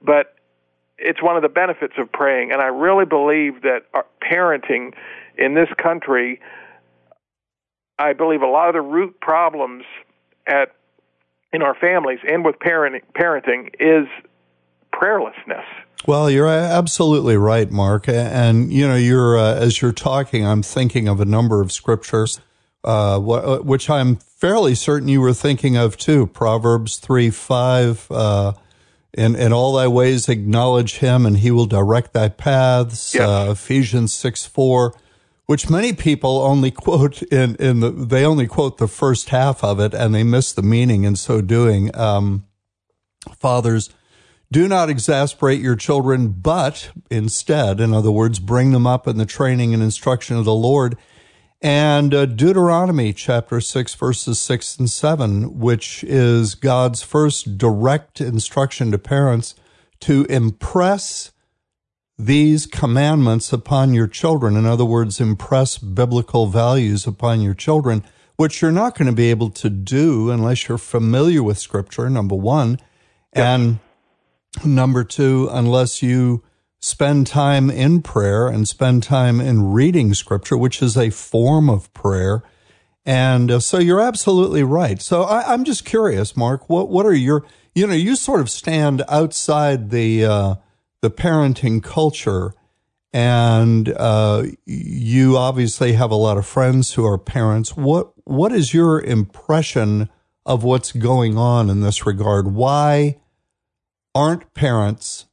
but 0.00 0.36
it's 0.96 1.22
one 1.22 1.36
of 1.36 1.42
the 1.42 1.48
benefits 1.48 1.94
of 1.98 2.10
praying. 2.12 2.52
And 2.52 2.60
I 2.60 2.66
really 2.66 3.04
believe 3.04 3.62
that 3.62 3.86
uh, 3.94 4.02
parenting 4.22 4.94
in 5.36 5.54
this 5.54 5.68
country, 5.76 6.40
I 7.98 8.12
believe 8.12 8.42
a 8.42 8.46
lot 8.46 8.68
of 8.68 8.74
the 8.74 8.80
root 8.80 9.20
problems 9.20 9.84
at 10.46 10.74
in 11.52 11.62
our 11.62 11.74
families 11.74 12.18
and 12.28 12.44
with 12.44 12.58
parenting, 12.58 13.02
parenting 13.14 13.70
is 13.80 14.08
prayerlessness. 14.92 15.64
Well, 16.06 16.30
you're 16.30 16.48
absolutely 16.48 17.36
right, 17.36 17.70
Mark. 17.70 18.08
And 18.08 18.72
you 18.72 18.86
know, 18.86 18.96
you're 18.96 19.36
uh, 19.36 19.54
as 19.54 19.82
you're 19.82 19.92
talking, 19.92 20.46
I'm 20.46 20.62
thinking 20.62 21.08
of 21.08 21.20
a 21.20 21.24
number 21.24 21.60
of 21.60 21.72
scriptures, 21.72 22.40
uh, 22.84 23.18
wh- 23.18 23.64
which 23.64 23.90
I'm 23.90 24.16
fairly 24.16 24.74
certain 24.74 25.08
you 25.08 25.20
were 25.20 25.34
thinking 25.34 25.76
of 25.76 25.96
too. 25.96 26.26
Proverbs 26.26 26.96
three 26.96 27.30
five. 27.30 28.06
Uh, 28.10 28.52
in, 29.14 29.34
in 29.34 29.52
all 29.52 29.72
thy 29.72 29.88
ways 29.88 30.28
acknowledge 30.28 30.98
him, 30.98 31.26
and 31.26 31.38
he 31.38 31.50
will 31.50 31.66
direct 31.66 32.12
thy 32.12 32.28
paths. 32.28 33.14
Yes. 33.14 33.28
Uh, 33.28 33.52
Ephesians 33.52 34.12
six 34.12 34.46
four 34.46 34.94
which 35.48 35.70
many 35.70 35.94
people 35.94 36.42
only 36.42 36.70
quote 36.70 37.22
in, 37.22 37.56
in 37.56 37.80
the, 37.80 37.90
they 37.90 38.22
only 38.22 38.46
quote 38.46 38.76
the 38.76 38.86
first 38.86 39.30
half 39.30 39.64
of 39.64 39.80
it 39.80 39.94
and 39.94 40.14
they 40.14 40.22
miss 40.22 40.52
the 40.52 40.62
meaning 40.62 41.04
in 41.04 41.16
so 41.16 41.40
doing. 41.40 41.90
Um, 41.98 42.44
fathers, 43.34 43.88
do 44.52 44.68
not 44.68 44.90
exasperate 44.90 45.62
your 45.62 45.74
children, 45.74 46.28
but 46.28 46.90
instead, 47.10 47.80
in 47.80 47.94
other 47.94 48.10
words, 48.10 48.40
bring 48.40 48.72
them 48.72 48.86
up 48.86 49.08
in 49.08 49.16
the 49.16 49.24
training 49.24 49.72
and 49.72 49.82
instruction 49.82 50.36
of 50.36 50.44
the 50.44 50.52
Lord. 50.52 50.98
And 51.62 52.12
uh, 52.12 52.26
Deuteronomy 52.26 53.14
chapter 53.14 53.62
6, 53.62 53.94
verses 53.94 54.38
6 54.38 54.78
and 54.80 54.90
7, 54.90 55.58
which 55.58 56.04
is 56.04 56.56
God's 56.56 57.02
first 57.02 57.56
direct 57.56 58.20
instruction 58.20 58.90
to 58.90 58.98
parents 58.98 59.54
to 60.00 60.26
impress 60.26 61.32
these 62.18 62.66
commandments 62.66 63.52
upon 63.52 63.94
your 63.94 64.08
children. 64.08 64.56
In 64.56 64.66
other 64.66 64.84
words, 64.84 65.20
impress 65.20 65.78
biblical 65.78 66.48
values 66.48 67.06
upon 67.06 67.40
your 67.40 67.54
children, 67.54 68.04
which 68.36 68.60
you're 68.60 68.72
not 68.72 68.98
going 68.98 69.06
to 69.06 69.14
be 69.14 69.30
able 69.30 69.50
to 69.50 69.70
do 69.70 70.30
unless 70.30 70.68
you're 70.68 70.78
familiar 70.78 71.42
with 71.42 71.58
Scripture, 71.58 72.10
number 72.10 72.34
one. 72.34 72.80
And 73.32 73.78
number 74.64 75.04
two, 75.04 75.48
unless 75.52 76.02
you 76.02 76.42
spend 76.80 77.26
time 77.26 77.70
in 77.70 78.02
prayer 78.02 78.48
and 78.48 78.66
spend 78.66 79.02
time 79.02 79.40
in 79.40 79.72
reading 79.72 80.14
Scripture, 80.14 80.56
which 80.56 80.82
is 80.82 80.96
a 80.96 81.10
form 81.10 81.70
of 81.70 81.92
prayer. 81.94 82.42
And 83.04 83.50
uh, 83.50 83.60
so 83.60 83.78
you're 83.78 84.00
absolutely 84.00 84.62
right. 84.62 85.00
So 85.00 85.22
I, 85.22 85.54
am 85.54 85.64
just 85.64 85.84
curious, 85.84 86.36
Mark, 86.36 86.68
what, 86.68 86.88
what 86.88 87.06
are 87.06 87.14
your, 87.14 87.44
you 87.74 87.86
know, 87.86 87.94
you 87.94 88.16
sort 88.16 88.40
of 88.40 88.50
stand 88.50 89.02
outside 89.08 89.90
the, 89.90 90.24
uh, 90.24 90.54
the 91.00 91.10
parenting 91.10 91.82
culture. 91.82 92.54
And 93.12 93.88
uh, 93.96 94.44
you 94.66 95.36
obviously 95.36 95.92
have 95.92 96.10
a 96.10 96.16
lot 96.16 96.36
of 96.36 96.46
friends 96.46 96.94
who 96.94 97.06
are 97.06 97.18
parents. 97.18 97.76
What 97.76 98.12
what 98.24 98.52
is 98.52 98.74
your 98.74 99.00
impression 99.00 100.10
of 100.44 100.62
what's 100.62 100.92
going 100.92 101.38
on 101.38 101.70
in 101.70 101.80
this 101.80 102.04
regard? 102.04 102.52
Why 102.52 103.18
aren't 104.14 104.52
parents 104.52 105.26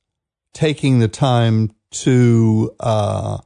taking 0.53 0.99
the 0.99 1.07
time 1.09 1.71
to 1.91 2.73
uh, 2.79 3.39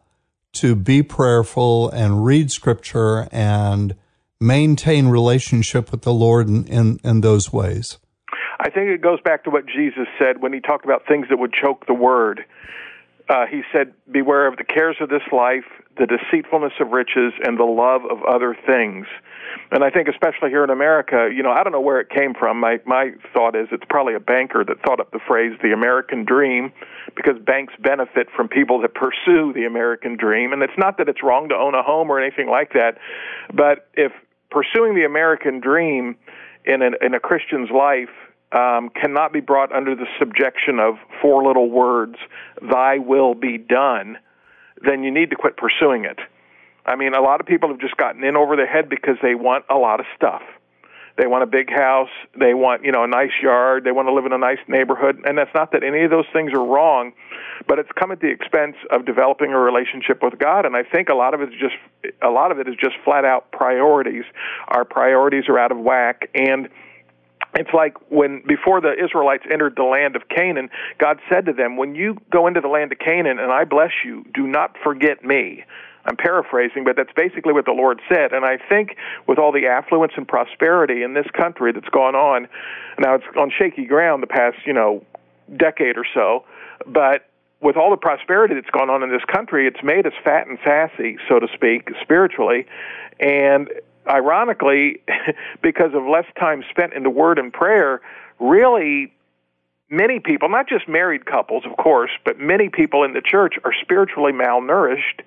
to 0.54 0.76
be 0.76 1.02
prayerful 1.02 1.90
and 1.90 2.24
read 2.24 2.52
scripture 2.52 3.28
and 3.32 3.96
maintain 4.40 5.08
relationship 5.08 5.92
with 5.92 6.04
the 6.04 6.14
Lord 6.14 6.48
in, 6.48 6.66
in, 6.68 7.00
in 7.04 7.22
those 7.22 7.52
ways? 7.52 7.98
I 8.60 8.70
think 8.70 8.90
it 8.90 9.02
goes 9.02 9.22
back 9.22 9.46
to 9.46 9.50
what 9.50 9.66
Jesus 9.66 10.08
said 10.18 10.42
when 10.42 10.52
he 10.54 10.60
talked 10.60 10.86
about 10.86 11.06
things 11.08 11.28
that 11.30 11.38
would 11.38 11.54
choke 11.54 11.86
the 11.88 11.94
word. 11.94 12.46
uh, 13.30 13.46
he 13.46 13.62
said, 13.72 13.94
Beware 14.12 14.48
of 14.48 14.58
the 14.58 14.64
cares 14.64 14.98
of 15.00 15.10
this 15.10 15.22
life, 15.32 15.66
the 15.98 16.08
deceitfulness 16.08 16.74
of 16.80 16.90
riches, 16.90 17.32
and 17.44 17.60
the 17.60 17.64
love 17.64 18.02
of 18.10 18.24
other 18.24 18.58
things. 18.66 19.06
And 19.72 19.84
I 19.84 19.92
think, 19.92 20.08
especially 20.08 20.50
here 20.50 20.64
in 20.64 20.72
America, 20.72 21.30
you 21.34 21.44
know, 21.44 21.52
I 21.52 21.64
don't 21.64 21.72
know 21.72 21.82
where 21.82 22.00
it 22.00 22.10
came 22.10 22.34
from. 22.34 22.60
My 22.60 22.80
my 22.86 23.12
thought 23.34 23.56
is 23.56 23.68
it's 23.72 23.84
probably 23.90 24.16
a 24.16 24.20
banker 24.20 24.64
that 24.66 24.82
thought 24.82 25.00
up 25.00 25.12
the 25.12 25.20
phrase 25.28 25.58
"the 25.62 25.74
American 25.74 26.26
dream," 26.26 26.72
because 27.16 27.36
banks 27.40 27.74
benefit 27.80 28.28
from 28.36 28.48
people 28.48 28.82
that 28.82 28.94
pursue 28.96 29.54
the 29.54 29.66
American 29.66 30.18
dream. 30.18 30.54
And 30.54 30.64
it's 30.64 30.78
not 30.78 30.98
that 30.98 31.08
it's 31.08 31.22
wrong 31.24 31.50
to 31.50 31.56
own 31.56 31.76
a 31.76 31.84
home 31.84 32.10
or 32.12 32.20
anything 32.20 32.50
like 32.50 32.74
that, 32.74 32.98
but 33.54 33.90
if 33.94 34.12
pursuing 34.50 34.96
the 34.96 35.06
American 35.06 35.60
dream 35.60 36.16
in 36.66 36.82
a, 36.82 36.90
in 37.06 37.14
a 37.14 37.20
Christian's 37.20 37.70
life 37.70 38.10
um, 38.52 38.90
cannot 38.90 39.32
be 39.32 39.40
brought 39.40 39.72
under 39.72 39.96
the 39.96 40.08
subjection 40.18 40.80
of 40.80 40.96
four 41.22 41.44
little 41.44 41.70
words, 41.70 42.16
"Thy 42.62 42.98
will 42.98 43.36
be 43.36 43.58
done," 43.58 44.18
then 44.82 45.04
you 45.04 45.12
need 45.12 45.30
to 45.30 45.36
quit 45.36 45.58
pursuing 45.58 46.06
it. 46.06 46.20
I 46.86 46.96
mean, 46.96 47.14
a 47.14 47.22
lot 47.22 47.40
of 47.40 47.46
people 47.46 47.70
have 47.70 47.80
just 47.80 47.98
gotten 47.98 48.24
in 48.24 48.36
over 48.36 48.56
their 48.56 48.68
head 48.68 48.90
because 48.90 49.18
they 49.22 49.36
want 49.36 49.66
a 49.70 49.76
lot 49.76 50.00
of 50.00 50.06
stuff. 50.16 50.42
They 51.18 51.28
want 51.28 51.44
a 51.44 51.48
big 51.48 51.70
house. 51.70 52.10
They 52.40 52.54
want, 52.54 52.86
you 52.86 52.94
know, 52.94 53.04
a 53.04 53.08
nice 53.08 53.34
yard. 53.44 53.84
They 53.84 53.92
want 53.92 54.08
to 54.08 54.14
live 54.14 54.26
in 54.26 54.32
a 54.32 54.38
nice 54.38 54.60
neighborhood. 54.70 55.22
And 55.26 55.38
that's 55.38 55.54
not 55.54 55.74
that 55.74 55.84
any 55.84 56.04
of 56.06 56.12
those 56.12 56.26
things 56.32 56.54
are 56.54 56.64
wrong, 56.64 57.12
but 57.68 57.78
it's 57.78 57.92
come 58.00 58.14
at 58.14 58.22
the 58.22 58.30
expense 58.30 58.78
of 58.90 59.06
developing 59.06 59.52
a 59.52 59.60
relationship 59.60 60.24
with 60.24 60.40
God. 60.40 60.66
And 60.66 60.78
I 60.78 60.84
think 60.84 61.10
a 61.10 61.16
lot 61.16 61.34
of 61.34 61.42
it 61.42 61.50
is 61.50 61.60
just, 61.60 61.76
a 62.22 62.30
lot 62.30 62.54
of 62.54 62.60
it 62.60 62.70
is 62.70 62.76
just 62.80 62.96
flat 63.04 63.26
out 63.26 63.52
priorities. 63.52 64.24
Our 64.70 64.86
priorities 64.86 65.44
are 65.50 65.60
out 65.60 65.74
of 65.74 65.78
whack. 65.78 66.30
And 66.34 66.70
it's 67.56 67.74
like 67.74 67.96
when 68.12 68.44
before 68.48 68.82
the 68.82 68.94
Israelites 68.94 69.44
entered 69.52 69.74
the 69.76 69.84
land 69.84 70.16
of 70.16 70.24
Canaan, 70.30 70.70
God 71.00 71.20
said 71.32 71.46
to 71.46 71.54
them, 71.54 71.78
When 71.78 71.96
you 71.96 72.18
go 72.32 72.48
into 72.48 72.62
the 72.62 72.68
land 72.68 72.92
of 72.92 73.00
Canaan 73.00 73.40
and 73.40 73.52
I 73.52 73.66
bless 73.66 73.92
you, 74.06 74.26
do 74.34 74.46
not 74.46 74.76
forget 74.84 75.24
me. 75.24 75.64
I'm 76.06 76.16
paraphrasing, 76.16 76.86
but 76.86 76.96
that's 76.96 77.12
basically 77.16 77.54
what 77.54 77.66
the 77.66 77.72
Lord 77.72 78.02
said. 78.08 78.32
And 78.34 78.46
I 78.46 78.58
think 78.70 78.96
with 79.28 79.38
all 79.38 79.52
the 79.52 79.68
affluence 79.68 80.14
and 80.16 80.28
prosperity 80.28 81.04
in 81.04 81.14
this 81.14 81.28
country 81.38 81.72
that's 81.72 81.90
gone 81.90 82.16
on, 82.16 82.48
now 82.98 83.16
it's 83.16 83.26
on 83.38 83.52
shaky 83.58 83.86
ground 83.86 84.24
the 84.24 84.28
past, 84.28 84.58
you 84.66 84.74
know, 84.74 85.04
decade 85.58 85.98
or 85.98 86.06
so, 86.14 86.46
but 86.88 87.26
with 87.62 87.76
all 87.76 87.90
the 87.92 87.98
prosperity 87.98 88.56
that's 88.56 88.70
gone 88.70 88.90
on 88.90 89.04
in 89.04 89.12
this 89.12 89.26
country, 89.26 89.68
it's 89.68 89.84
made 89.84 90.06
us 90.06 90.14
fat 90.24 90.48
and 90.48 90.58
sassy, 90.64 91.18
so 91.28 91.40
to 91.40 91.48
speak, 91.54 91.90
spiritually. 92.02 92.66
And 93.20 93.70
ironically, 94.08 95.02
because 95.62 95.94
of 95.94 96.04
less 96.04 96.26
time 96.40 96.64
spent 96.70 96.94
in 96.94 97.04
the 97.04 97.10
Word 97.10 97.40
and 97.40 97.52
prayer, 97.52 98.02
really 98.40 99.12
many 99.90 100.20
people, 100.20 100.50
not 100.50 100.68
just 100.68 100.88
married 100.88 101.26
couples, 101.26 101.64
of 101.66 101.76
course, 101.78 102.12
but 102.24 102.40
many 102.40 102.70
people 102.70 103.04
in 103.04 103.14
the 103.14 103.22
church 103.22 103.56
are 103.64 103.74
spiritually 103.82 104.32
malnourished 104.32 105.22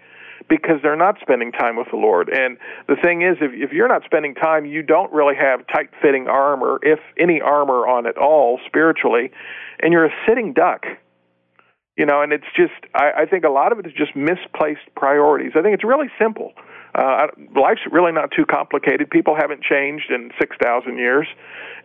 because 0.49 0.77
they're 0.83 0.97
not 0.97 1.17
spending 1.21 1.53
time 1.53 1.77
with 1.77 1.89
the 1.91 1.97
Lord. 1.97 2.29
And 2.29 2.59
the 2.89 2.97
thing 2.97 3.23
is, 3.23 3.37
if, 3.41 3.53
if 3.55 3.73
you're 3.73 3.89
not 3.89 4.03
spending 4.05 4.35
time, 4.35 4.65
you 4.65 4.83
don't 4.83 5.13
really 5.13 5.37
have 5.37 5.67
tight 5.69 5.91
fitting 6.01 6.27
armor, 6.27 6.79
if 6.83 6.99
any 7.19 7.41
armor 7.41 7.87
on 7.87 8.07
at 8.07 8.19
all, 8.19 8.59
spiritually, 8.67 9.31
and 9.81 9.93
you're 9.93 10.07
a 10.07 10.15
sitting 10.27 10.53
duck. 10.53 10.85
You 11.97 12.07
know, 12.07 12.23
and 12.23 12.33
it's 12.33 12.47
just, 12.57 12.73
I, 12.95 13.23
I 13.23 13.27
think 13.27 13.45
a 13.45 13.51
lot 13.51 13.71
of 13.71 13.79
it 13.79 13.87
is 13.87 13.93
just 13.93 14.17
misplaced 14.17 14.95
priorities. 14.97 15.53
I 15.55 15.63
think 15.63 15.75
it's 15.75 15.85
really 15.85 16.11
simple. 16.19 16.53
Uh, 16.95 17.29
life's 17.57 17.81
really 17.91 18.13
not 18.13 18.31
too 18.37 18.45
complicated. 18.45 19.09
People 19.09 19.35
haven't 19.35 19.63
changed 19.63 20.11
in 20.11 20.31
6,000 20.39 20.99
years. 20.99 21.27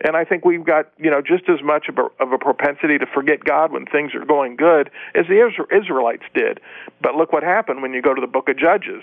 And 0.04 0.16
I 0.16 0.24
think 0.24 0.44
we've 0.44 0.64
got, 0.64 0.90
you 0.98 1.10
know, 1.10 1.22
just 1.22 1.48
as 1.48 1.62
much 1.62 1.88
of 1.88 1.96
a, 1.98 2.22
of 2.22 2.32
a 2.32 2.38
propensity 2.38 2.98
to 2.98 3.06
forget 3.06 3.42
God 3.42 3.72
when 3.72 3.86
things 3.86 4.14
are 4.14 4.24
going 4.24 4.56
good 4.56 4.90
as 5.14 5.24
the 5.28 5.40
Israelites 5.74 6.24
did. 6.34 6.60
But 7.00 7.14
look 7.14 7.32
what 7.32 7.42
happened 7.42 7.80
when 7.80 7.94
you 7.94 8.02
go 8.02 8.14
to 8.14 8.20
the 8.20 8.26
book 8.26 8.48
of 8.48 8.58
Judges. 8.58 9.02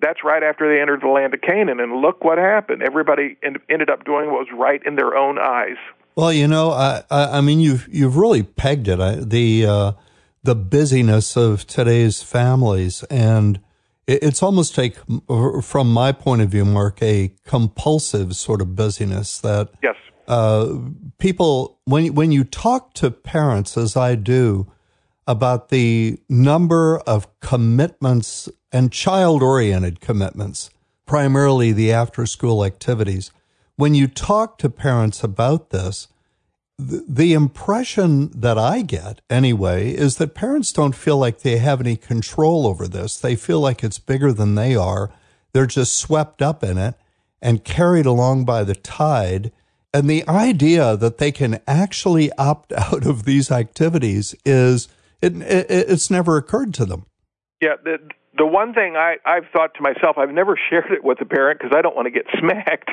That's 0.00 0.22
right 0.22 0.42
after 0.42 0.72
they 0.72 0.80
entered 0.80 1.00
the 1.00 1.08
land 1.08 1.34
of 1.34 1.40
Canaan. 1.40 1.80
And 1.80 2.02
look 2.02 2.22
what 2.22 2.38
happened. 2.38 2.82
Everybody 2.82 3.38
ended 3.42 3.90
up 3.90 4.04
doing 4.04 4.26
what 4.26 4.40
was 4.40 4.48
right 4.56 4.80
in 4.84 4.96
their 4.96 5.16
own 5.16 5.38
eyes. 5.38 5.76
Well, 6.14 6.32
you 6.32 6.46
know, 6.46 6.70
I, 6.70 7.02
I, 7.10 7.38
I 7.38 7.40
mean, 7.40 7.60
you've, 7.60 7.88
you've 7.90 8.16
really 8.16 8.42
pegged 8.42 8.88
it. 8.88 9.00
I, 9.00 9.14
the, 9.16 9.66
uh, 9.66 9.92
the 10.42 10.54
busyness 10.54 11.36
of 11.36 11.66
today's 11.66 12.22
families 12.22 13.04
and, 13.04 13.60
it's 14.08 14.42
almost 14.42 14.78
like, 14.78 14.96
from 15.62 15.92
my 15.92 16.12
point 16.12 16.40
of 16.40 16.48
view, 16.48 16.64
Mark, 16.64 17.02
a 17.02 17.32
compulsive 17.44 18.34
sort 18.34 18.62
of 18.62 18.74
busyness 18.74 19.38
that 19.40 19.70
yes. 19.82 19.94
Uh, 20.26 20.78
people, 21.16 21.78
when 21.86 22.14
when 22.14 22.30
you 22.32 22.44
talk 22.44 22.92
to 22.92 23.10
parents, 23.10 23.78
as 23.78 23.96
I 23.96 24.14
do, 24.14 24.70
about 25.26 25.70
the 25.70 26.18
number 26.28 26.98
of 27.06 27.26
commitments 27.40 28.48
and 28.70 28.92
child-oriented 28.92 30.00
commitments, 30.00 30.68
primarily 31.06 31.72
the 31.72 31.92
after-school 31.92 32.62
activities, 32.62 33.30
when 33.76 33.94
you 33.94 34.06
talk 34.06 34.58
to 34.58 34.68
parents 34.68 35.24
about 35.24 35.70
this, 35.70 36.08
the, 36.78 37.32
impression 37.32 38.30
that 38.40 38.56
I 38.56 38.82
get 38.82 39.20
anyway 39.28 39.90
is 39.90 40.16
that 40.16 40.34
parents 40.34 40.72
don't 40.72 40.94
feel 40.94 41.18
like 41.18 41.40
they 41.40 41.58
have 41.58 41.80
any 41.80 41.96
control 41.96 42.66
over 42.66 42.86
this. 42.86 43.16
They 43.16 43.34
feel 43.34 43.60
like 43.60 43.82
it's 43.82 43.98
bigger 43.98 44.32
than 44.32 44.54
they 44.54 44.76
are. 44.76 45.10
They're 45.52 45.66
just 45.66 45.96
swept 45.96 46.40
up 46.40 46.62
in 46.62 46.78
it 46.78 46.94
and 47.42 47.64
carried 47.64 48.06
along 48.06 48.44
by 48.44 48.62
the 48.62 48.76
tide. 48.76 49.50
And 49.92 50.08
the 50.08 50.26
idea 50.28 50.96
that 50.96 51.18
they 51.18 51.32
can 51.32 51.60
actually 51.66 52.30
opt 52.34 52.72
out 52.76 53.06
of 53.06 53.24
these 53.24 53.50
activities 53.50 54.34
is 54.44 54.88
it, 55.20 55.36
it 55.42 55.66
it's 55.68 56.10
never 56.10 56.36
occurred 56.36 56.74
to 56.74 56.84
them. 56.84 57.06
Yeah, 57.60 57.74
the 57.82 57.98
the 58.36 58.46
one 58.46 58.72
thing 58.72 58.94
I 58.96 59.16
I've 59.24 59.46
thought 59.52 59.74
to 59.74 59.82
myself, 59.82 60.16
I've 60.16 60.30
never 60.30 60.56
shared 60.70 60.92
it 60.92 61.02
with 61.02 61.20
a 61.20 61.24
parent 61.24 61.58
because 61.58 61.76
I 61.76 61.82
don't 61.82 61.96
want 61.96 62.06
to 62.06 62.12
get 62.12 62.26
smacked, 62.38 62.90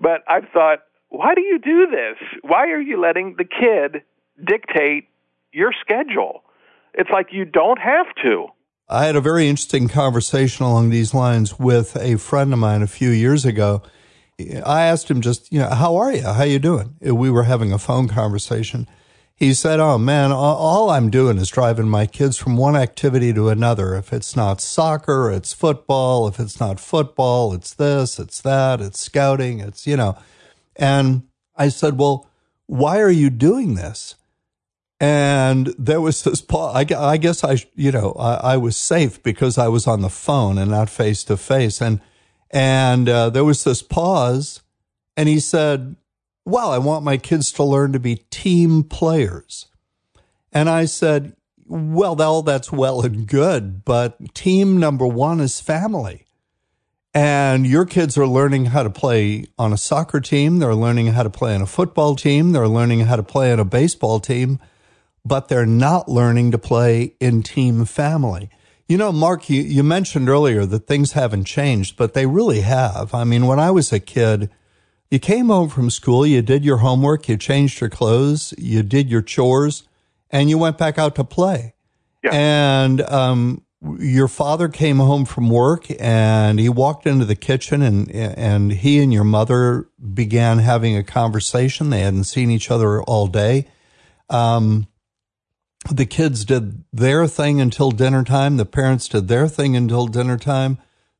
but 0.00 0.22
I've 0.28 0.48
thought 0.52 0.84
why 1.10 1.34
do 1.34 1.42
you 1.42 1.58
do 1.58 1.86
this? 1.90 2.16
Why 2.42 2.70
are 2.70 2.80
you 2.80 3.00
letting 3.00 3.34
the 3.36 3.44
kid 3.44 4.02
dictate 4.42 5.08
your 5.52 5.72
schedule? 5.80 6.44
It's 6.94 7.10
like 7.10 7.28
you 7.32 7.44
don't 7.44 7.78
have 7.78 8.06
to. 8.22 8.46
I 8.88 9.04
had 9.04 9.16
a 9.16 9.20
very 9.20 9.48
interesting 9.48 9.88
conversation 9.88 10.64
along 10.64 10.90
these 10.90 11.12
lines 11.12 11.58
with 11.58 11.96
a 11.96 12.16
friend 12.16 12.52
of 12.52 12.58
mine 12.58 12.82
a 12.82 12.88
few 12.88 13.10
years 13.10 13.44
ago. 13.44 13.82
I 14.64 14.82
asked 14.82 15.10
him 15.10 15.20
just, 15.20 15.52
you 15.52 15.60
know, 15.60 15.68
how 15.68 15.96
are 15.96 16.12
you? 16.12 16.22
How 16.22 16.44
you 16.44 16.58
doing? 16.58 16.96
We 17.00 17.30
were 17.30 17.44
having 17.44 17.72
a 17.72 17.78
phone 17.78 18.08
conversation. 18.08 18.88
He 19.34 19.54
said, 19.54 19.80
"Oh 19.80 19.96
man, 19.96 20.32
all 20.32 20.90
I'm 20.90 21.08
doing 21.08 21.38
is 21.38 21.48
driving 21.48 21.88
my 21.88 22.04
kids 22.04 22.36
from 22.36 22.58
one 22.58 22.76
activity 22.76 23.32
to 23.32 23.48
another. 23.48 23.94
If 23.94 24.12
it's 24.12 24.36
not 24.36 24.60
soccer, 24.60 25.30
it's 25.30 25.54
football. 25.54 26.28
If 26.28 26.38
it's 26.38 26.60
not 26.60 26.78
football, 26.78 27.54
it's 27.54 27.72
this, 27.72 28.18
it's 28.18 28.42
that, 28.42 28.82
it's 28.82 29.00
scouting, 29.00 29.60
it's, 29.60 29.86
you 29.86 29.96
know, 29.96 30.18
and 30.76 31.22
I 31.56 31.68
said, 31.68 31.98
Well, 31.98 32.28
why 32.66 33.00
are 33.00 33.10
you 33.10 33.30
doing 33.30 33.74
this? 33.74 34.14
And 35.00 35.74
there 35.78 36.00
was 36.00 36.22
this 36.22 36.42
pause. 36.42 36.76
I, 36.76 37.16
guess 37.16 37.42
I, 37.42 37.56
you 37.74 37.90
know, 37.90 38.12
I, 38.18 38.52
I, 38.52 38.56
was 38.58 38.76
safe 38.76 39.22
because 39.22 39.56
I 39.56 39.66
was 39.66 39.86
on 39.86 40.02
the 40.02 40.10
phone 40.10 40.58
and 40.58 40.70
not 40.70 40.90
face 40.90 41.24
to 41.24 41.38
face. 41.38 41.80
And, 41.80 42.02
and 42.50 43.08
uh, 43.08 43.30
there 43.30 43.44
was 43.44 43.64
this 43.64 43.80
pause. 43.80 44.60
And 45.16 45.26
he 45.26 45.40
said, 45.40 45.96
Well, 46.44 46.70
I 46.70 46.78
want 46.78 47.04
my 47.04 47.16
kids 47.16 47.50
to 47.52 47.64
learn 47.64 47.92
to 47.92 47.98
be 47.98 48.16
team 48.30 48.84
players. 48.84 49.66
And 50.52 50.68
I 50.68 50.84
said, 50.84 51.34
Well, 51.66 52.20
all 52.20 52.42
that's 52.42 52.70
well 52.70 53.00
and 53.00 53.26
good, 53.26 53.84
but 53.86 54.34
team 54.34 54.78
number 54.78 55.06
one 55.06 55.40
is 55.40 55.60
family 55.60 56.26
and 57.12 57.66
your 57.66 57.84
kids 57.84 58.16
are 58.16 58.26
learning 58.26 58.66
how 58.66 58.82
to 58.82 58.90
play 58.90 59.46
on 59.58 59.72
a 59.72 59.76
soccer 59.76 60.20
team, 60.20 60.58
they're 60.58 60.74
learning 60.74 61.08
how 61.08 61.22
to 61.22 61.30
play 61.30 61.54
on 61.54 61.62
a 61.62 61.66
football 61.66 62.14
team, 62.14 62.52
they're 62.52 62.68
learning 62.68 63.00
how 63.00 63.16
to 63.16 63.22
play 63.22 63.52
on 63.52 63.58
a 63.58 63.64
baseball 63.64 64.20
team, 64.20 64.58
but 65.24 65.48
they're 65.48 65.66
not 65.66 66.08
learning 66.08 66.50
to 66.52 66.58
play 66.58 67.14
in 67.20 67.42
team 67.42 67.84
family. 67.84 68.48
You 68.88 68.96
know, 68.96 69.12
Mark, 69.12 69.48
you, 69.48 69.62
you 69.62 69.82
mentioned 69.82 70.28
earlier 70.28 70.66
that 70.66 70.86
things 70.86 71.12
haven't 71.12 71.44
changed, 71.44 71.96
but 71.96 72.14
they 72.14 72.26
really 72.26 72.60
have. 72.60 73.14
I 73.14 73.24
mean, 73.24 73.46
when 73.46 73.60
I 73.60 73.70
was 73.70 73.92
a 73.92 74.00
kid, 74.00 74.50
you 75.10 75.18
came 75.18 75.46
home 75.46 75.68
from 75.68 75.90
school, 75.90 76.24
you 76.24 76.42
did 76.42 76.64
your 76.64 76.78
homework, 76.78 77.28
you 77.28 77.36
changed 77.36 77.80
your 77.80 77.90
clothes, 77.90 78.54
you 78.58 78.82
did 78.82 79.10
your 79.10 79.22
chores, 79.22 79.84
and 80.30 80.48
you 80.48 80.58
went 80.58 80.78
back 80.78 80.98
out 80.98 81.16
to 81.16 81.24
play. 81.24 81.74
Yeah. 82.22 82.30
And 82.32 83.00
um, 83.02 83.62
your 83.98 84.28
father 84.28 84.68
came 84.68 84.98
home 84.98 85.24
from 85.24 85.48
work 85.48 85.86
and 85.98 86.60
he 86.60 86.68
walked 86.68 87.06
into 87.06 87.24
the 87.24 87.34
kitchen 87.34 87.80
and 87.80 88.10
and 88.10 88.72
he 88.72 89.02
and 89.02 89.12
your 89.12 89.24
mother 89.24 89.88
began 90.12 90.58
having 90.58 90.96
a 90.96 91.02
conversation. 91.02 91.90
They 91.90 92.00
hadn't 92.00 92.24
seen 92.24 92.50
each 92.50 92.70
other 92.70 93.02
all 93.02 93.26
day. 93.26 93.68
Um, 94.28 94.86
the 95.90 96.04
kids 96.04 96.44
did 96.44 96.84
their 96.92 97.26
thing 97.26 97.60
until 97.60 97.90
dinner 97.90 98.22
time. 98.22 98.58
The 98.58 98.66
parents 98.66 99.08
did 99.08 99.28
their 99.28 99.48
thing 99.48 99.76
until 99.76 100.06
dinner 100.06 100.36
time. 100.36 100.76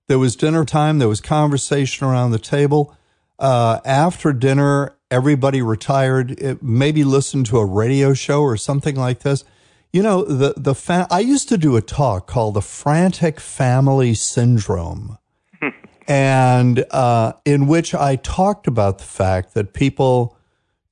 There 0.07 0.18
was 0.18 0.37
dinner 0.37 0.66
time. 0.66 0.99
There 0.99 1.09
was 1.09 1.20
conversation 1.20 2.07
around 2.07 2.33
the 2.33 2.38
table. 2.38 2.94
Uh, 3.38 3.81
after 3.87 4.35
dinner, 4.35 4.96
everybody 5.11 5.62
retired. 5.62 6.33
It, 6.33 6.62
maybe 6.62 7.05
listened 7.05 7.46
to 7.46 7.59
a 7.59 7.64
radio 7.64 8.12
show 8.12 8.42
or 8.42 8.59
something 8.59 8.96
like 8.96 9.20
this 9.20 9.44
You 9.92 10.05
know, 10.05 10.22
the 10.22 10.55
the 10.57 10.74
fa- 10.74 11.09
I 11.11 11.18
used 11.18 11.48
to 11.48 11.59
do 11.59 11.76
a 11.76 11.83
talk 11.83 12.29
called 12.29 12.55
the 12.55 12.62
Frantic 12.62 13.40
Family 13.40 14.14
Syndrome, 14.14 15.18
and 16.07 16.85
uh, 16.92 17.33
in 17.44 17.66
which 17.66 17.92
I 17.92 18.14
talked 18.14 18.68
about 18.68 18.98
the 18.98 19.05
fact 19.05 19.55
that 19.55 19.72
people 19.72 20.37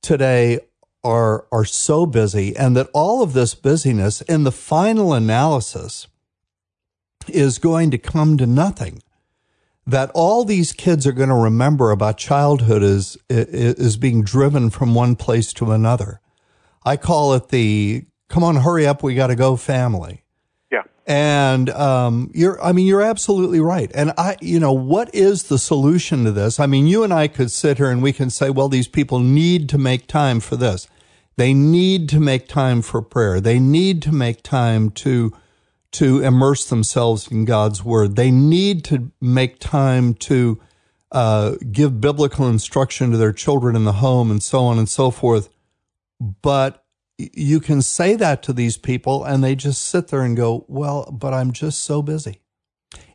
today 0.01 0.59
are 1.01 1.45
are 1.49 1.63
so 1.63 2.05
busy, 2.05 2.53
and 2.57 2.75
that 2.75 2.89
all 2.93 3.23
of 3.23 3.31
this 3.31 3.55
busyness, 3.55 4.19
in 4.21 4.43
the 4.43 4.51
final 4.51 5.13
analysis, 5.13 6.07
is 7.29 7.57
going 7.57 7.91
to 7.91 7.97
come 7.97 8.37
to 8.37 8.45
nothing. 8.45 9.01
That 9.87 10.11
all 10.13 10.43
these 10.43 10.73
kids 10.73 11.07
are 11.07 11.13
going 11.13 11.29
to 11.29 11.35
remember 11.35 11.91
about 11.91 12.17
childhood 12.17 12.83
is 12.83 13.17
is 13.29 13.95
being 13.95 14.23
driven 14.23 14.69
from 14.69 14.93
one 14.93 15.15
place 15.15 15.53
to 15.53 15.71
another. 15.71 16.19
I 16.83 16.97
call 16.97 17.33
it 17.33 17.47
the 17.47 18.05
"come 18.29 18.43
on, 18.43 18.55
hurry 18.57 18.87
up, 18.87 19.03
we 19.03 19.15
got 19.15 19.27
to 19.27 19.35
go" 19.35 19.55
family. 19.55 20.23
Yeah. 20.71 20.83
And 21.05 21.69
um, 21.71 22.31
you're, 22.33 22.63
I 22.63 22.71
mean, 22.71 22.85
you're 22.85 23.01
absolutely 23.01 23.59
right. 23.59 23.91
And 23.93 24.13
I, 24.17 24.37
you 24.39 24.59
know, 24.59 24.71
what 24.71 25.13
is 25.13 25.43
the 25.43 25.57
solution 25.57 26.23
to 26.25 26.31
this? 26.31 26.59
I 26.59 26.67
mean, 26.67 26.87
you 26.87 27.03
and 27.03 27.11
I 27.11 27.27
could 27.27 27.51
sit 27.51 27.77
here 27.77 27.89
and 27.89 28.03
we 28.03 28.13
can 28.13 28.29
say, 28.29 28.51
well, 28.51 28.69
these 28.69 28.87
people 28.87 29.19
need 29.19 29.67
to 29.69 29.77
make 29.77 30.07
time 30.07 30.39
for 30.39 30.55
this. 30.55 30.87
They 31.37 31.53
need 31.53 32.09
to 32.09 32.19
make 32.19 32.47
time 32.47 32.81
for 32.81 33.01
prayer. 33.01 33.39
They 33.41 33.59
need 33.59 34.01
to 34.03 34.11
make 34.11 34.43
time 34.43 34.91
to 34.91 35.33
to 35.91 36.21
immerse 36.21 36.69
themselves 36.69 37.29
in 37.29 37.45
God's 37.45 37.83
word. 37.83 38.15
They 38.15 38.29
need 38.29 38.83
to 38.85 39.11
make 39.19 39.57
time 39.59 40.13
to 40.15 40.61
uh, 41.11 41.55
give 41.71 41.99
biblical 41.99 42.47
instruction 42.47 43.11
to 43.11 43.17
their 43.17 43.33
children 43.33 43.75
in 43.75 43.85
the 43.85 43.93
home 43.93 44.29
and 44.29 44.43
so 44.43 44.65
on 44.65 44.77
and 44.77 44.87
so 44.87 45.09
forth. 45.09 45.49
But 46.19 46.78
you 47.33 47.59
can 47.59 47.81
say 47.81 48.15
that 48.15 48.41
to 48.43 48.53
these 48.53 48.77
people 48.77 49.23
and 49.25 49.43
they 49.43 49.55
just 49.55 49.81
sit 49.83 50.07
there 50.07 50.21
and 50.23 50.37
go, 50.37 50.65
well, 50.67 51.09
but 51.11 51.33
I'm 51.33 51.51
just 51.51 51.83
so 51.83 52.01
busy. 52.01 52.39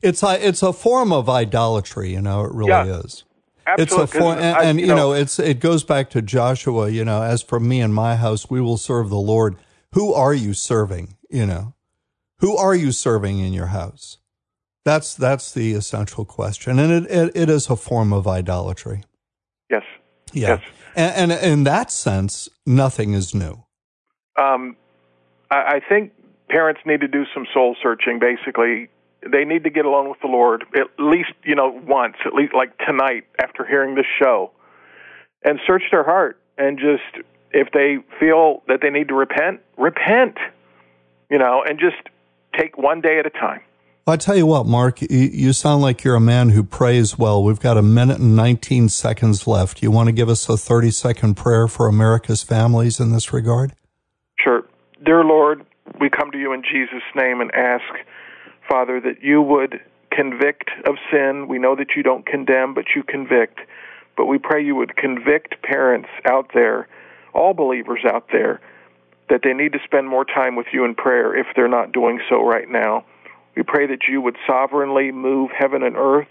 It's 0.02 0.22
a, 0.22 0.46
it's 0.46 0.62
a 0.62 0.72
form 0.72 1.12
of 1.12 1.28
idolatry, 1.28 2.12
you 2.12 2.20
know, 2.20 2.44
it 2.44 2.52
really 2.52 2.70
Yeah. 2.70 3.00
is. 3.00 3.24
Absolutely. 3.66 4.04
It's 4.04 4.14
a 4.14 4.18
form, 4.18 4.38
and, 4.38 4.56
and 4.58 4.80
you 4.80 4.88
know, 4.88 5.14
it's, 5.14 5.38
it 5.38 5.58
goes 5.58 5.84
back 5.84 6.10
to 6.10 6.20
Joshua, 6.20 6.90
you 6.90 7.02
know, 7.02 7.22
as 7.22 7.40
for 7.40 7.58
me 7.58 7.80
and 7.80 7.94
my 7.94 8.14
house, 8.16 8.50
we 8.50 8.60
will 8.60 8.76
serve 8.76 9.08
the 9.08 9.16
Lord. 9.16 9.56
Who 9.92 10.12
are 10.12 10.34
you 10.34 10.52
serving? 10.52 11.16
You 11.30 11.46
know, 11.46 11.74
who 12.40 12.54
are 12.58 12.74
you 12.74 12.92
serving 12.92 13.38
in 13.38 13.54
your 13.54 13.68
house? 13.68 14.18
That's, 14.84 15.14
that's 15.14 15.50
the 15.50 15.72
essential 15.72 16.26
question. 16.26 16.78
And 16.78 16.92
it, 16.92 17.10
it, 17.10 17.32
it 17.34 17.48
is 17.48 17.70
a 17.70 17.76
form 17.76 18.12
of 18.12 18.28
idolatry. 18.28 19.02
yes. 19.70 19.82
Yeah. 20.34 20.48
Yes. 20.48 20.60
And, 20.96 21.32
and 21.32 21.42
in 21.44 21.64
that 21.64 21.90
sense, 21.90 22.48
nothing 22.66 23.14
is 23.14 23.34
new. 23.34 23.63
Um, 24.36 24.76
I, 25.50 25.76
I 25.76 25.80
think 25.88 26.12
parents 26.48 26.80
need 26.84 27.00
to 27.00 27.08
do 27.08 27.24
some 27.34 27.46
soul 27.52 27.76
searching. 27.82 28.18
Basically, 28.18 28.88
they 29.30 29.44
need 29.44 29.64
to 29.64 29.70
get 29.70 29.84
alone 29.84 30.08
with 30.08 30.20
the 30.20 30.28
Lord 30.28 30.64
at 30.74 30.86
least, 30.98 31.32
you 31.44 31.54
know, 31.54 31.80
once, 31.86 32.16
at 32.26 32.34
least 32.34 32.54
like 32.54 32.76
tonight 32.78 33.24
after 33.42 33.64
hearing 33.64 33.94
this 33.94 34.06
show, 34.18 34.50
and 35.42 35.58
search 35.66 35.82
their 35.90 36.04
heart 36.04 36.40
and 36.58 36.78
just 36.78 37.24
if 37.52 37.68
they 37.72 37.98
feel 38.18 38.62
that 38.68 38.80
they 38.82 38.90
need 38.90 39.08
to 39.08 39.14
repent, 39.14 39.60
repent, 39.76 40.36
you 41.30 41.38
know, 41.38 41.62
and 41.66 41.78
just 41.78 41.96
take 42.58 42.76
one 42.76 43.00
day 43.00 43.18
at 43.18 43.26
a 43.26 43.30
time. 43.30 43.60
I 44.06 44.16
tell 44.18 44.36
you 44.36 44.44
what, 44.44 44.66
Mark, 44.66 45.00
you 45.00 45.52
sound 45.54 45.80
like 45.80 46.04
you're 46.04 46.14
a 46.14 46.20
man 46.20 46.50
who 46.50 46.62
prays 46.62 47.16
well. 47.16 47.42
We've 47.42 47.60
got 47.60 47.78
a 47.78 47.82
minute 47.82 48.18
and 48.18 48.36
19 48.36 48.90
seconds 48.90 49.46
left. 49.46 49.82
You 49.82 49.90
want 49.90 50.08
to 50.08 50.12
give 50.12 50.28
us 50.28 50.46
a 50.46 50.58
30 50.58 50.90
second 50.90 51.36
prayer 51.36 51.66
for 51.68 51.86
America's 51.86 52.42
families 52.42 53.00
in 53.00 53.12
this 53.12 53.32
regard? 53.32 53.72
Dear 55.04 55.22
Lord, 55.22 55.66
we 56.00 56.08
come 56.08 56.30
to 56.30 56.38
you 56.38 56.54
in 56.54 56.62
Jesus' 56.62 57.02
name 57.14 57.42
and 57.42 57.54
ask, 57.54 57.84
Father, 58.66 59.00
that 59.02 59.22
you 59.22 59.42
would 59.42 59.80
convict 60.10 60.70
of 60.86 60.94
sin. 61.12 61.46
We 61.46 61.58
know 61.58 61.76
that 61.76 61.88
you 61.94 62.02
don't 62.02 62.24
condemn, 62.24 62.72
but 62.72 62.86
you 62.96 63.02
convict. 63.02 63.60
But 64.16 64.26
we 64.26 64.38
pray 64.38 64.64
you 64.64 64.76
would 64.76 64.96
convict 64.96 65.60
parents 65.62 66.08
out 66.24 66.52
there, 66.54 66.88
all 67.34 67.52
believers 67.52 68.00
out 68.06 68.28
there, 68.32 68.62
that 69.28 69.40
they 69.42 69.52
need 69.52 69.72
to 69.72 69.78
spend 69.84 70.08
more 70.08 70.24
time 70.24 70.56
with 70.56 70.68
you 70.72 70.86
in 70.86 70.94
prayer 70.94 71.36
if 71.36 71.48
they're 71.54 71.68
not 71.68 71.92
doing 71.92 72.20
so 72.30 72.42
right 72.42 72.70
now. 72.70 73.04
We 73.56 73.62
pray 73.62 73.86
that 73.88 74.08
you 74.08 74.22
would 74.22 74.36
sovereignly 74.46 75.12
move 75.12 75.50
heaven 75.50 75.82
and 75.82 75.96
earth 75.96 76.28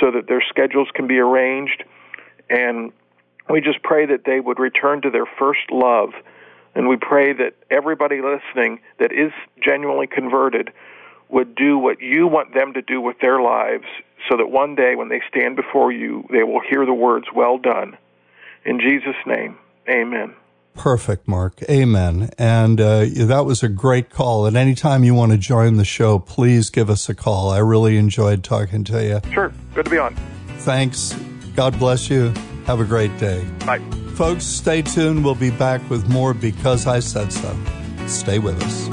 so 0.00 0.10
that 0.10 0.26
their 0.26 0.42
schedules 0.48 0.88
can 0.92 1.06
be 1.06 1.18
arranged. 1.18 1.84
And 2.50 2.92
we 3.48 3.60
just 3.60 3.82
pray 3.84 4.06
that 4.06 4.24
they 4.24 4.40
would 4.40 4.58
return 4.58 5.02
to 5.02 5.10
their 5.10 5.26
first 5.38 5.70
love. 5.70 6.10
And 6.74 6.88
we 6.88 6.96
pray 6.96 7.32
that 7.32 7.54
everybody 7.70 8.20
listening 8.20 8.80
that 8.98 9.12
is 9.12 9.32
genuinely 9.62 10.06
converted 10.06 10.70
would 11.28 11.54
do 11.54 11.78
what 11.78 12.00
you 12.00 12.26
want 12.26 12.54
them 12.54 12.72
to 12.74 12.82
do 12.82 13.00
with 13.00 13.18
their 13.20 13.40
lives 13.40 13.84
so 14.28 14.36
that 14.36 14.46
one 14.50 14.74
day 14.74 14.94
when 14.94 15.08
they 15.08 15.20
stand 15.28 15.56
before 15.56 15.92
you, 15.92 16.24
they 16.30 16.42
will 16.42 16.60
hear 16.60 16.84
the 16.86 16.94
words, 16.94 17.26
Well 17.34 17.58
done. 17.58 17.96
In 18.64 18.80
Jesus' 18.80 19.16
name, 19.26 19.58
amen. 19.88 20.34
Perfect, 20.74 21.26
Mark. 21.26 21.60
Amen. 21.68 22.30
And 22.38 22.80
uh, 22.80 23.06
that 23.14 23.44
was 23.44 23.62
a 23.62 23.68
great 23.68 24.10
call. 24.10 24.46
And 24.46 24.56
anytime 24.56 25.02
you 25.02 25.12
want 25.12 25.32
to 25.32 25.38
join 25.38 25.76
the 25.76 25.84
show, 25.84 26.18
please 26.20 26.70
give 26.70 26.88
us 26.88 27.08
a 27.08 27.14
call. 27.14 27.50
I 27.50 27.58
really 27.58 27.96
enjoyed 27.96 28.44
talking 28.44 28.84
to 28.84 29.02
you. 29.02 29.32
Sure, 29.32 29.52
good 29.74 29.86
to 29.86 29.90
be 29.90 29.98
on. 29.98 30.14
Thanks. 30.58 31.14
God 31.56 31.78
bless 31.78 32.08
you. 32.08 32.32
Have 32.66 32.78
a 32.78 32.84
great 32.84 33.16
day. 33.18 33.44
Bye. 33.66 33.80
Folks, 34.18 34.46
stay 34.46 34.82
tuned. 34.82 35.24
We'll 35.24 35.36
be 35.36 35.52
back 35.52 35.88
with 35.88 36.08
more 36.08 36.34
Because 36.34 36.88
I 36.88 36.98
Said 36.98 37.32
So. 37.32 37.56
Stay 38.08 38.40
with 38.40 38.60
us. 38.64 38.88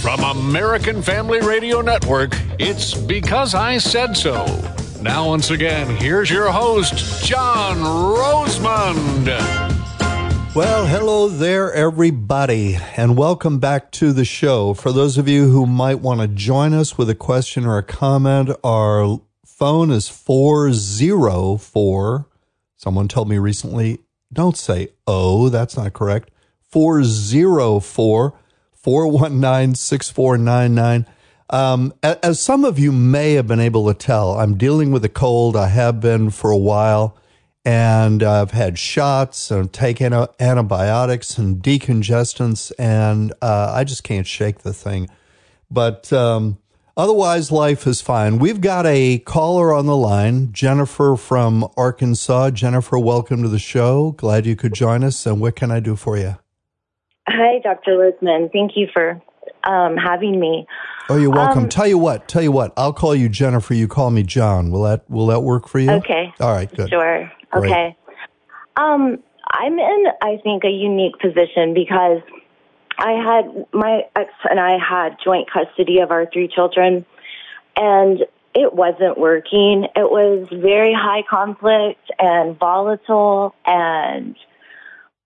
From 0.00 0.24
American 0.24 1.02
Family 1.02 1.42
Radio 1.42 1.82
Network, 1.82 2.32
it's 2.58 2.94
Because 2.94 3.54
I 3.54 3.76
Said 3.76 4.16
So. 4.16 4.73
Now, 5.04 5.28
once 5.28 5.50
again, 5.50 5.94
here's 5.96 6.30
your 6.30 6.50
host, 6.50 7.22
John 7.22 7.76
Rosemond. 7.76 9.26
Well, 10.54 10.86
hello 10.86 11.28
there, 11.28 11.70
everybody, 11.74 12.78
and 12.96 13.14
welcome 13.14 13.58
back 13.58 13.90
to 13.92 14.14
the 14.14 14.24
show. 14.24 14.72
For 14.72 14.92
those 14.92 15.18
of 15.18 15.28
you 15.28 15.50
who 15.50 15.66
might 15.66 16.00
want 16.00 16.22
to 16.22 16.28
join 16.28 16.72
us 16.72 16.96
with 16.96 17.10
a 17.10 17.14
question 17.14 17.66
or 17.66 17.76
a 17.76 17.82
comment, 17.82 18.50
our 18.64 19.20
phone 19.44 19.90
is 19.90 20.08
404. 20.08 22.26
Someone 22.78 23.06
told 23.06 23.28
me 23.28 23.36
recently, 23.36 23.98
don't 24.32 24.56
say 24.56 24.88
oh, 25.06 25.50
that's 25.50 25.76
not 25.76 25.92
correct. 25.92 26.30
404 26.70 28.32
419 28.72 29.74
6499. 29.74 31.06
Um, 31.50 31.92
as 32.02 32.40
some 32.40 32.64
of 32.64 32.78
you 32.78 32.90
may 32.90 33.34
have 33.34 33.46
been 33.46 33.60
able 33.60 33.86
to 33.86 33.94
tell, 33.94 34.38
I'm 34.38 34.56
dealing 34.56 34.90
with 34.90 35.04
a 35.04 35.08
cold. 35.08 35.56
I 35.56 35.68
have 35.68 36.00
been 36.00 36.30
for 36.30 36.50
a 36.50 36.56
while, 36.56 37.16
and 37.64 38.22
I've 38.22 38.52
had 38.52 38.78
shots 38.78 39.50
and 39.50 39.72
taken 39.72 40.14
antibiotics 40.40 41.36
and 41.36 41.62
decongestants, 41.62 42.72
and 42.78 43.32
uh, 43.42 43.72
I 43.74 43.84
just 43.84 44.04
can't 44.04 44.26
shake 44.26 44.60
the 44.60 44.72
thing. 44.72 45.08
But 45.70 46.12
um, 46.12 46.58
otherwise, 46.96 47.52
life 47.52 47.86
is 47.86 48.00
fine. 48.00 48.38
We've 48.38 48.60
got 48.60 48.86
a 48.86 49.18
caller 49.18 49.74
on 49.74 49.84
the 49.84 49.96
line, 49.96 50.50
Jennifer 50.52 51.14
from 51.14 51.68
Arkansas. 51.76 52.52
Jennifer, 52.52 52.98
welcome 52.98 53.42
to 53.42 53.48
the 53.48 53.58
show. 53.58 54.12
Glad 54.12 54.46
you 54.46 54.56
could 54.56 54.72
join 54.72 55.04
us. 55.04 55.26
And 55.26 55.40
what 55.40 55.56
can 55.56 55.70
I 55.70 55.80
do 55.80 55.94
for 55.94 56.16
you? 56.16 56.36
Hi, 57.28 57.58
Dr. 57.58 57.92
Lisman. 57.92 58.50
Thank 58.52 58.72
you 58.76 58.86
for 58.92 59.20
um, 59.64 59.96
having 59.96 60.38
me. 60.38 60.66
Oh, 61.10 61.16
you're 61.16 61.30
welcome. 61.30 61.64
Um, 61.64 61.68
tell 61.68 61.86
you 61.86 61.98
what, 61.98 62.28
tell 62.28 62.42
you 62.42 62.52
what. 62.52 62.72
I'll 62.76 62.92
call 62.92 63.14
you 63.14 63.28
Jennifer. 63.28 63.74
You 63.74 63.88
call 63.88 64.10
me 64.10 64.22
John. 64.22 64.70
Will 64.70 64.82
that 64.84 65.08
will 65.10 65.26
that 65.26 65.40
work 65.40 65.68
for 65.68 65.78
you? 65.78 65.90
Okay. 65.90 66.32
All 66.40 66.52
right. 66.52 66.72
Good. 66.74 66.88
Sure. 66.88 67.30
Great. 67.52 67.70
Okay. 67.70 67.96
Um, 68.76 69.18
I'm 69.50 69.78
in, 69.78 70.04
I 70.22 70.38
think, 70.42 70.64
a 70.64 70.70
unique 70.70 71.18
position 71.20 71.74
because 71.74 72.22
I 72.98 73.12
had 73.12 73.66
my 73.72 74.02
ex 74.16 74.30
and 74.48 74.58
I 74.58 74.78
had 74.78 75.16
joint 75.22 75.48
custody 75.50 75.98
of 76.00 76.10
our 76.10 76.26
three 76.32 76.48
children, 76.48 77.04
and 77.76 78.20
it 78.54 78.74
wasn't 78.74 79.18
working. 79.18 79.84
It 79.94 80.10
was 80.10 80.48
very 80.50 80.94
high 80.94 81.22
conflict 81.28 82.10
and 82.18 82.58
volatile, 82.58 83.54
and 83.66 84.36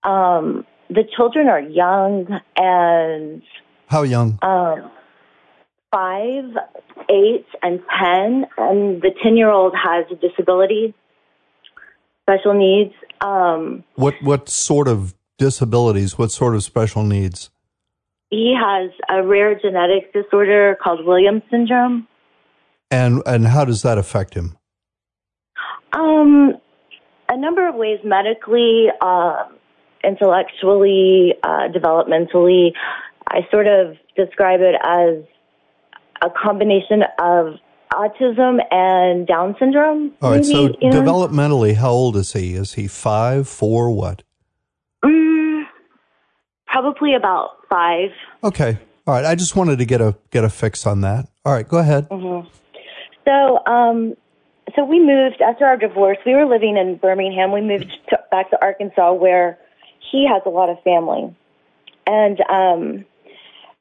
um, 0.03 0.65
the 0.89 1.03
children 1.15 1.47
are 1.47 1.61
young 1.61 2.27
and 2.57 3.41
How 3.87 4.03
young? 4.03 4.39
um, 4.41 4.91
five, 5.91 6.45
eight, 7.09 7.45
and 7.61 7.81
ten, 7.99 8.45
and 8.57 9.01
the 9.01 9.11
ten-year-old 9.21 9.73
has 9.75 10.05
a 10.11 10.15
disability, 10.15 10.93
special 12.23 12.53
needs. 12.53 12.93
Um, 13.21 13.83
What 13.95 14.15
what 14.21 14.49
sort 14.49 14.87
of 14.87 15.13
disabilities? 15.37 16.17
What 16.17 16.31
sort 16.31 16.55
of 16.55 16.63
special 16.63 17.03
needs? 17.03 17.49
he 18.29 18.55
has 18.55 18.91
a 19.09 19.23
rare 19.23 19.59
genetic 19.59 20.13
disorder 20.13 20.77
called 20.81 21.05
Williams 21.05 21.41
syndrome. 21.49 22.07
And 22.91 23.21
and 23.25 23.47
how 23.47 23.65
does 23.65 23.81
that 23.81 23.97
affect 23.97 24.33
him? 24.33 24.57
Um, 25.93 26.53
a 27.27 27.37
number 27.37 27.67
of 27.67 27.75
ways 27.75 27.99
medically, 28.03 28.87
uh, 29.01 29.45
intellectually, 30.03 31.33
uh, 31.43 31.69
developmentally. 31.69 32.73
I 33.27 33.47
sort 33.51 33.67
of 33.67 33.97
describe 34.15 34.61
it 34.61 34.75
as 34.83 35.23
a 36.21 36.29
combination 36.29 37.03
of 37.19 37.55
autism 37.93 38.59
and 38.71 39.27
Down 39.27 39.55
syndrome. 39.59 40.13
All 40.21 40.31
right. 40.31 40.45
So 40.45 40.67
maybe, 40.67 40.77
you 40.81 40.89
know? 40.91 41.01
developmentally, 41.01 41.75
how 41.75 41.91
old 41.91 42.15
is 42.15 42.33
he? 42.33 42.53
Is 42.53 42.73
he 42.73 42.87
five, 42.87 43.47
four, 43.47 43.89
what? 43.91 44.23
Mm, 45.03 45.63
probably 46.67 47.15
about 47.15 47.49
five. 47.69 48.11
Okay. 48.43 48.77
All 49.07 49.13
right. 49.13 49.25
I 49.25 49.35
just 49.35 49.55
wanted 49.55 49.79
to 49.79 49.85
get 49.85 50.01
a 50.01 50.15
get 50.31 50.43
a 50.43 50.49
fix 50.49 50.85
on 50.85 51.01
that. 51.01 51.27
All 51.45 51.53
right. 51.53 51.67
Go 51.67 51.77
ahead. 51.77 52.07
So, 52.09 53.65
um, 53.65 54.15
so 54.75 54.85
we 54.85 54.99
moved 54.99 55.41
after 55.41 55.65
our 55.65 55.77
divorce. 55.77 56.17
We 56.25 56.33
were 56.33 56.45
living 56.45 56.77
in 56.77 56.97
Birmingham. 56.97 57.51
We 57.51 57.61
moved 57.61 57.91
to, 58.09 58.19
back 58.31 58.49
to 58.51 58.61
Arkansas, 58.61 59.13
where 59.13 59.57
he 60.11 60.27
has 60.27 60.41
a 60.45 60.49
lot 60.49 60.69
of 60.69 60.81
family, 60.83 61.35
and 62.07 62.39
um, 62.49 63.05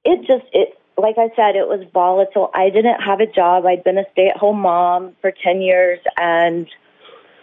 it 0.05 0.21
just 0.27 0.45
it 0.53 0.79
like 0.99 1.17
I 1.17 1.29
said, 1.37 1.55
it 1.57 1.69
was 1.69 1.87
volatile. 1.93 2.51
I 2.55 2.71
didn't 2.71 3.01
have 3.01 3.21
a 3.21 3.27
job. 3.27 3.65
I'd 3.67 3.85
been 3.85 3.99
a 3.99 4.05
stay-at-home 4.13 4.61
mom 4.61 5.17
for 5.21 5.33
ten 5.45 5.63
years, 5.63 6.01
and 6.17 6.67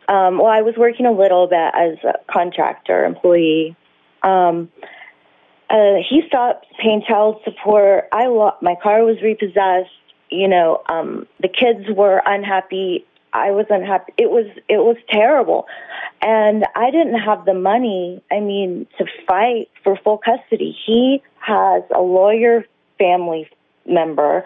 um, 0.08 0.38
well, 0.38 0.48
I 0.48 0.62
was 0.62 0.76
working 0.78 1.06
a 1.06 1.12
little 1.12 1.48
bit 1.48 1.72
as 1.74 1.98
a 2.04 2.32
contractor 2.32 3.06
employee. 3.06 3.76
Um, 4.24 4.70
uh, 5.70 5.96
he 6.08 6.22
stopped 6.28 6.68
paying 6.82 7.02
child 7.08 7.42
support. 7.44 8.08
I 8.12 8.28
lo- 8.28 8.56
my 8.62 8.76
car 8.82 9.04
was 9.04 9.18
repossessed. 9.24 9.90
You 10.30 10.48
know, 10.48 10.82
um, 10.90 11.28
the 11.42 11.48
kids 11.48 11.88
were 11.90 12.22
unhappy. 12.26 13.06
I 13.34 13.52
was 13.52 13.66
unhappy. 13.70 14.14
It 14.18 14.30
was 14.30 14.46
it 14.70 14.78
was 14.78 14.98
terrible, 15.10 15.66
and 16.22 16.66
I 16.76 16.92
didn't 16.92 17.20
have 17.20 17.46
the 17.46 17.54
money. 17.54 18.24
I 18.32 18.40
mean, 18.40 18.88
to 18.98 19.06
fight 19.28 19.70
for 19.84 19.98
full 20.04 20.18
custody. 20.18 20.76
He 20.86 21.22
has 21.40 21.84
a 21.94 22.02
lawyer 22.02 22.66
family 22.98 23.50
member, 23.86 24.46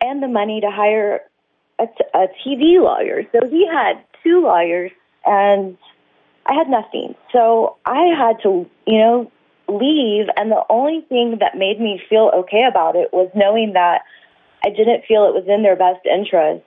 and 0.00 0.22
the 0.22 0.28
money 0.28 0.60
to 0.60 0.70
hire 0.70 1.20
a, 1.78 1.86
t- 1.86 2.04
a 2.14 2.26
TV 2.44 2.80
lawyer. 2.80 3.22
So 3.32 3.48
he 3.48 3.66
had 3.66 4.04
two 4.22 4.42
lawyers, 4.42 4.92
and 5.24 5.76
I 6.46 6.54
had 6.54 6.68
nothing. 6.68 7.14
So 7.32 7.76
I 7.86 8.12
had 8.16 8.42
to, 8.42 8.68
you 8.86 8.98
know, 8.98 9.32
leave. 9.68 10.26
And 10.36 10.50
the 10.50 10.62
only 10.68 11.04
thing 11.08 11.38
that 11.40 11.56
made 11.56 11.80
me 11.80 12.00
feel 12.08 12.30
okay 12.34 12.64
about 12.68 12.96
it 12.96 13.12
was 13.12 13.30
knowing 13.34 13.72
that 13.74 14.02
I 14.64 14.70
didn't 14.70 15.04
feel 15.06 15.26
it 15.26 15.34
was 15.34 15.44
in 15.48 15.62
their 15.62 15.76
best 15.76 16.04
interest 16.06 16.64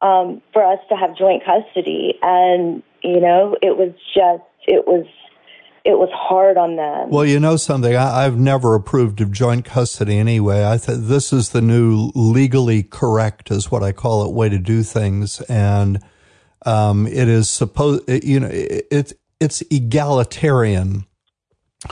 um, 0.00 0.42
for 0.52 0.64
us 0.64 0.78
to 0.88 0.96
have 0.96 1.16
joint 1.16 1.44
custody. 1.44 2.18
And, 2.22 2.82
you 3.02 3.20
know, 3.20 3.56
it 3.62 3.76
was 3.76 3.92
just, 4.14 4.42
it 4.66 4.86
was, 4.86 5.06
it 5.84 5.98
was 5.98 6.10
hard 6.12 6.56
on 6.56 6.76
them. 6.76 7.10
Well, 7.10 7.24
you 7.24 7.40
know 7.40 7.56
something. 7.56 7.94
I, 7.94 8.24
I've 8.24 8.38
never 8.38 8.74
approved 8.74 9.20
of 9.20 9.32
joint 9.32 9.64
custody 9.64 10.18
anyway. 10.18 10.64
I 10.64 10.78
think 10.78 11.06
this 11.06 11.32
is 11.32 11.50
the 11.50 11.62
new 11.62 12.12
legally 12.14 12.82
correct, 12.82 13.50
is 13.50 13.70
what 13.70 13.82
I 13.82 13.92
call 13.92 14.24
it, 14.24 14.32
way 14.32 14.48
to 14.48 14.58
do 14.58 14.82
things, 14.82 15.40
and 15.42 16.00
um, 16.64 17.06
it 17.06 17.28
is 17.28 17.50
supposed. 17.50 18.08
You 18.08 18.40
know, 18.40 18.48
it, 18.48 18.86
it's 18.90 19.14
it's 19.40 19.62
egalitarian 19.70 21.06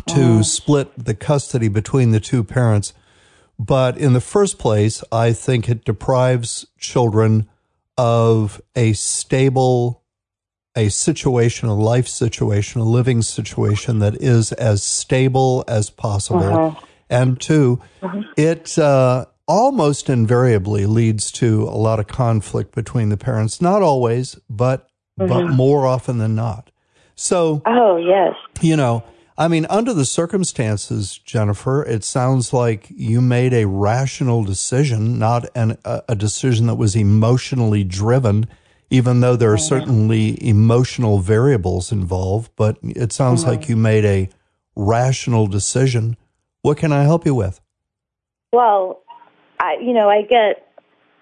to 0.06 0.44
split 0.44 0.92
the 0.96 1.14
custody 1.14 1.68
between 1.68 2.12
the 2.12 2.20
two 2.20 2.44
parents. 2.44 2.92
But 3.58 3.98
in 3.98 4.12
the 4.14 4.20
first 4.20 4.58
place, 4.58 5.04
I 5.12 5.32
think 5.32 5.68
it 5.68 5.84
deprives 5.84 6.66
children 6.78 7.48
of 7.98 8.62
a 8.74 8.94
stable, 8.94 9.99
a 10.76 10.88
situation, 10.88 11.68
a 11.68 11.74
life 11.74 12.08
situation, 12.08 12.80
a 12.80 12.84
living 12.84 13.22
situation 13.22 13.98
that 13.98 14.14
is 14.16 14.52
as 14.52 14.82
stable 14.82 15.64
as 15.66 15.90
possible. 15.90 16.42
Uh-huh. 16.42 16.86
And 17.08 17.40
2 17.40 17.80
uh-huh. 18.02 18.22
it 18.36 18.78
uh, 18.78 19.26
almost 19.48 20.08
invariably 20.08 20.86
leads 20.86 21.32
to 21.32 21.64
a 21.64 21.74
lot 21.74 21.98
of 21.98 22.06
conflict 22.06 22.72
between 22.72 23.08
the 23.08 23.16
parents. 23.16 23.60
Not 23.60 23.82
always, 23.82 24.38
but 24.48 24.86
but 25.16 25.28
mm-hmm. 25.28 25.54
more 25.54 25.86
often 25.86 26.18
than 26.18 26.34
not. 26.34 26.70
So 27.14 27.60
oh, 27.66 27.96
yes. 27.96 28.34
you 28.62 28.76
know, 28.76 29.02
I 29.36 29.48
mean, 29.48 29.66
under 29.68 29.92
the 29.92 30.04
circumstances, 30.04 31.18
Jennifer, 31.18 31.82
it 31.82 32.04
sounds 32.04 32.52
like 32.52 32.86
you 32.90 33.20
made 33.20 33.52
a 33.52 33.66
rational 33.66 34.44
decision, 34.44 35.18
not 35.18 35.46
an, 35.54 35.78
a, 35.84 36.02
a 36.10 36.14
decision 36.14 36.66
that 36.66 36.76
was 36.76 36.94
emotionally 36.94 37.82
driven, 37.82 38.46
even 38.90 39.20
though 39.20 39.36
there 39.36 39.52
are 39.52 39.58
certainly 39.58 40.36
emotional 40.46 41.20
variables 41.20 41.92
involved. 41.92 42.50
But 42.56 42.76
it 42.82 43.12
sounds 43.12 43.44
like 43.44 43.68
you 43.68 43.76
made 43.76 44.04
a 44.04 44.28
rational 44.76 45.46
decision. 45.46 46.16
What 46.62 46.76
can 46.76 46.92
I 46.92 47.04
help 47.04 47.24
you 47.24 47.34
with? 47.34 47.60
Well, 48.52 49.02
I, 49.58 49.76
you 49.80 49.92
know, 49.92 50.08
I 50.08 50.22
get 50.22 50.66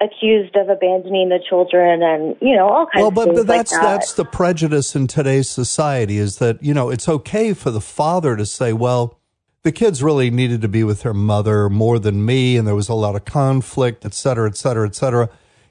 accused 0.01 0.55
of 0.57 0.69
abandoning 0.69 1.29
the 1.29 1.41
children 1.49 2.03
and, 2.03 2.37
you 2.41 2.55
know, 2.55 2.69
all 2.69 2.87
kinds 2.87 3.01
Well, 3.01 3.09
of 3.09 3.15
but, 3.15 3.25
things 3.25 3.41
but 3.41 3.47
that's 3.49 3.73
like 3.73 3.83
that. 3.83 3.89
that's 3.95 4.13
the 4.13 4.25
prejudice 4.25 4.95
in 4.95 5.09
today's 5.09 5.49
society 5.49 6.19
is 6.19 6.39
that 6.39 6.63
you 6.63 6.73
know 6.73 6.89
it's 6.89 7.09
okay 7.09 7.53
for 7.53 7.73
the 7.73 7.81
father 7.81 8.37
to 8.37 8.47
say, 8.47 8.73
well, 8.73 9.19
the 9.65 9.73
kids 9.73 10.01
really 10.03 10.31
needed 10.31 10.63
to 10.63 10.69
be 10.69 10.85
with 10.85 11.03
their 11.03 11.13
mother 11.13 11.69
more 11.69 11.99
than 11.99 12.25
me, 12.25 12.57
and 12.57 12.67
there 12.67 12.77
was 12.77 12.89
a 12.89 12.95
lot 12.95 13.17
of 13.17 13.25
conflict, 13.25 14.07
et 14.07 14.15
cetera, 14.15 14.49
et 14.49 14.57
cetera, 14.57 14.87
et 14.87 14.95
cetera. 14.95 15.29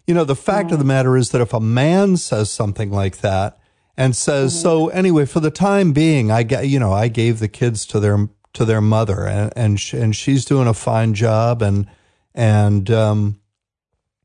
You 0.08 0.14
know, 0.14 0.24
the 0.24 0.36
fact 0.36 0.72
of 0.72 0.80
the 0.80 0.86
matter 0.86 1.18
is 1.18 1.32
that 1.32 1.42
if 1.42 1.54
a 1.54 1.60
man 1.60 2.16
says 2.16 2.50
something 2.50 2.92
like 2.92 3.18
that 3.18 3.60
and 3.98 4.16
says, 4.16 4.60
so 4.60 4.88
anyway, 4.88 5.26
for 5.26 5.42
the 5.42 5.52
time 5.52 5.92
being, 5.92 6.32
I 6.32 6.44
get, 6.44 6.70
you 6.70 6.80
know, 6.80 6.94
I 6.94 7.10
gave 7.10 7.40
the 7.40 7.50
kids 7.50 7.86
to 7.88 8.00
their 8.00 8.30
to 8.54 8.66
their 8.66 8.82
mother, 8.82 9.28
and 9.28 9.54
and, 9.56 9.80
sh- 9.80 9.94
and 9.94 10.16
she's 10.16 10.46
doing 10.46 10.68
a 10.68 10.74
fine 10.74 11.14
job, 11.14 11.62
and 11.62 11.88
and 12.34 12.90
um, 12.90 13.40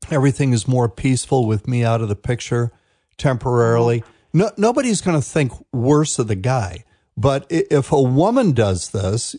everything 0.09 0.53
is 0.53 0.67
more 0.67 0.87
peaceful 0.87 1.45
with 1.45 1.67
me 1.67 1.83
out 1.83 2.01
of 2.01 2.07
the 2.07 2.15
picture 2.15 2.71
temporarily. 3.17 4.03
No, 4.31 4.51
nobody's 4.57 5.01
going 5.01 5.19
to 5.19 5.27
think 5.27 5.51
worse 5.71 6.17
of 6.17 6.27
the 6.27 6.35
guy. 6.35 6.85
But 7.15 7.45
if 7.49 7.91
a 7.91 8.01
woman 8.01 8.53
does 8.53 8.89
this, 8.89 9.35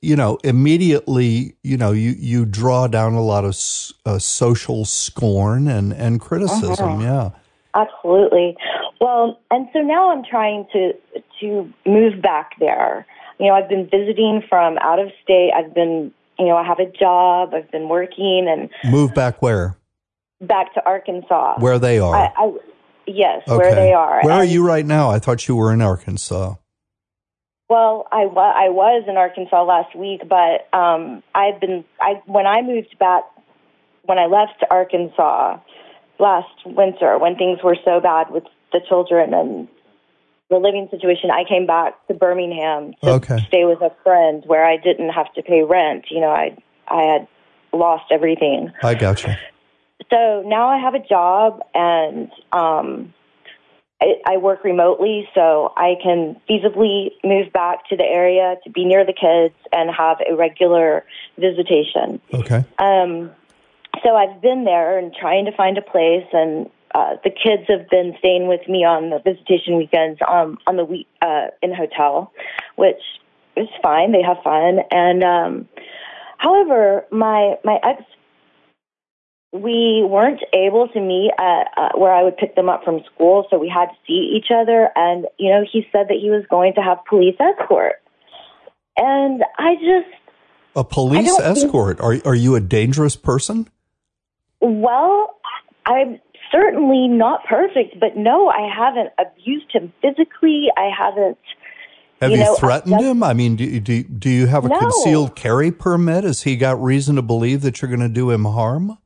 you 0.00 0.14
know, 0.14 0.38
immediately, 0.44 1.56
you 1.62 1.76
know, 1.76 1.90
you, 1.90 2.14
you 2.16 2.46
draw 2.46 2.86
down 2.86 3.14
a 3.14 3.22
lot 3.22 3.44
of 3.44 3.56
uh, 4.04 4.18
social 4.18 4.84
scorn 4.84 5.66
and, 5.66 5.92
and 5.92 6.20
criticism. 6.20 7.00
Yeah. 7.00 7.30
Absolutely. 7.74 8.56
Well, 9.00 9.38
and 9.50 9.68
so 9.72 9.80
now 9.80 10.10
I'm 10.10 10.24
trying 10.24 10.66
to 10.72 10.92
to 11.40 11.72
move 11.84 12.22
back 12.22 12.52
there. 12.58 13.04
You 13.38 13.48
know, 13.48 13.54
I've 13.54 13.68
been 13.68 13.86
visiting 13.90 14.42
from 14.48 14.78
out 14.78 14.98
of 14.98 15.10
state. 15.22 15.50
I've 15.54 15.74
been, 15.74 16.10
you 16.38 16.46
know, 16.46 16.56
I 16.56 16.64
have 16.64 16.78
a 16.78 16.90
job. 16.90 17.52
I've 17.52 17.70
been 17.70 17.90
working 17.90 18.46
and 18.48 18.70
Move 18.90 19.12
back 19.14 19.42
where? 19.42 19.76
back 20.40 20.72
to 20.74 20.84
Arkansas. 20.84 21.58
Where 21.58 21.78
they 21.78 21.98
are. 21.98 22.14
I, 22.14 22.32
I 22.36 22.52
yes, 23.06 23.42
where 23.46 23.74
they 23.74 23.92
are. 23.92 24.22
Where 24.22 24.34
are 24.34 24.44
you 24.44 24.66
right 24.66 24.84
now? 24.84 25.10
I 25.10 25.18
thought 25.18 25.48
you 25.48 25.56
were 25.56 25.72
in 25.72 25.82
Arkansas. 25.82 26.54
Well, 27.68 28.06
I, 28.12 28.26
wa- 28.26 28.54
I 28.54 28.68
was 28.68 29.04
in 29.08 29.16
Arkansas 29.16 29.64
last 29.64 29.96
week, 29.96 30.22
but 30.28 30.68
um, 30.76 31.22
I've 31.34 31.60
been 31.60 31.84
I 32.00 32.22
when 32.26 32.46
I 32.46 32.62
moved 32.62 32.96
back 32.98 33.24
when 34.04 34.18
I 34.18 34.26
left 34.26 34.62
Arkansas 34.70 35.58
last 36.18 36.64
winter 36.64 37.18
when 37.18 37.36
things 37.36 37.58
were 37.64 37.76
so 37.84 38.00
bad 38.00 38.30
with 38.30 38.44
the 38.72 38.80
children 38.88 39.34
and 39.34 39.68
the 40.48 40.58
living 40.58 40.86
situation. 40.92 41.30
I 41.32 41.42
came 41.48 41.66
back 41.66 41.94
to 42.06 42.14
Birmingham 42.14 42.94
to 43.02 43.10
Okay. 43.14 43.38
stay 43.48 43.64
with 43.64 43.80
a 43.82 43.90
friend 44.04 44.44
where 44.46 44.64
I 44.64 44.76
didn't 44.76 45.10
have 45.10 45.32
to 45.34 45.42
pay 45.42 45.62
rent. 45.62 46.04
You 46.10 46.20
know, 46.20 46.30
I 46.30 46.56
I 46.86 47.02
had 47.02 47.28
lost 47.72 48.04
everything. 48.12 48.72
I 48.82 48.94
got 48.94 49.24
you. 49.24 49.34
So 50.08 50.42
now 50.46 50.68
I 50.68 50.78
have 50.78 50.94
a 50.94 51.00
job 51.04 51.62
and 51.74 52.30
um, 52.52 53.12
I, 54.00 54.14
I 54.26 54.36
work 54.36 54.62
remotely, 54.62 55.28
so 55.34 55.72
I 55.76 55.94
can 56.02 56.36
feasibly 56.48 57.12
move 57.24 57.52
back 57.52 57.88
to 57.88 57.96
the 57.96 58.04
area 58.04 58.56
to 58.64 58.70
be 58.70 58.84
near 58.84 59.06
the 59.06 59.14
kids 59.14 59.54
and 59.72 59.90
have 59.90 60.18
a 60.28 60.36
regular 60.36 61.04
visitation. 61.38 62.20
Okay. 62.32 62.64
Um, 62.78 63.30
so 64.04 64.14
I've 64.14 64.42
been 64.42 64.64
there 64.64 64.98
and 64.98 65.14
trying 65.14 65.46
to 65.46 65.52
find 65.52 65.78
a 65.78 65.82
place, 65.82 66.26
and 66.32 66.68
uh, 66.94 67.16
the 67.24 67.30
kids 67.30 67.64
have 67.68 67.88
been 67.88 68.14
staying 68.18 68.48
with 68.48 68.68
me 68.68 68.84
on 68.84 69.10
the 69.10 69.18
visitation 69.18 69.76
weekends 69.76 70.20
um, 70.28 70.58
on 70.66 70.76
the 70.76 70.84
week 70.84 71.08
uh, 71.22 71.46
in 71.62 71.74
hotel, 71.74 72.32
which 72.76 73.00
is 73.56 73.68
fine. 73.82 74.12
They 74.12 74.22
have 74.22 74.38
fun, 74.44 74.80
and 74.90 75.24
um, 75.24 75.68
however, 76.36 77.06
my 77.10 77.56
my 77.64 77.78
ex 77.82 78.02
we 79.62 80.04
weren't 80.08 80.40
able 80.52 80.88
to 80.88 81.00
meet 81.00 81.32
at 81.38 81.68
uh, 81.76 81.88
where 81.96 82.12
I 82.12 82.22
would 82.22 82.36
pick 82.36 82.54
them 82.56 82.68
up 82.68 82.84
from 82.84 83.00
school, 83.14 83.46
so 83.50 83.58
we 83.58 83.68
had 83.68 83.86
to 83.86 83.94
see 84.06 84.36
each 84.36 84.50
other. 84.54 84.90
And 84.96 85.26
you 85.38 85.50
know, 85.50 85.64
he 85.70 85.86
said 85.92 86.06
that 86.08 86.18
he 86.20 86.30
was 86.30 86.44
going 86.50 86.74
to 86.74 86.80
have 86.82 86.98
police 87.08 87.36
escort, 87.40 87.94
and 88.96 89.42
I 89.58 89.74
just 89.74 90.14
A 90.74 90.84
police 90.84 91.26
don't 91.26 91.42
think- 91.42 91.64
escort. 91.66 92.00
Are 92.00 92.16
are 92.24 92.34
you 92.34 92.54
a 92.54 92.60
dangerous 92.60 93.16
person? 93.16 93.68
Well, 94.60 95.36
I'm 95.84 96.18
certainly 96.50 97.08
not 97.08 97.44
perfect, 97.44 98.00
but 98.00 98.16
no, 98.16 98.48
I 98.48 98.68
haven't 98.74 99.10
abused 99.18 99.70
him 99.72 99.92
physically. 100.00 100.68
I 100.76 100.90
haven't. 100.96 101.38
Have 102.22 102.30
You 102.30 102.38
you, 102.38 102.44
know, 102.44 102.54
threatened 102.56 102.98
him? 102.98 103.22
I 103.22 103.34
mean, 103.34 103.56
do, 103.56 103.78
do 103.80 104.02
do 104.02 104.30
you 104.30 104.46
have 104.46 104.64
a 104.64 104.68
No. 104.68 104.78
concealed 104.78 105.36
carry 105.36 105.70
permit? 105.70 106.24
Has 106.24 106.44
he 106.44 106.56
got 106.56 106.82
reason 106.82 107.16
to 107.16 107.22
believe 107.22 107.60
that 107.60 107.82
you're 107.82 107.90
going 107.90 108.00
to 108.00 108.08
do 108.08 108.30
him 108.30 108.46
harm? 108.46 108.96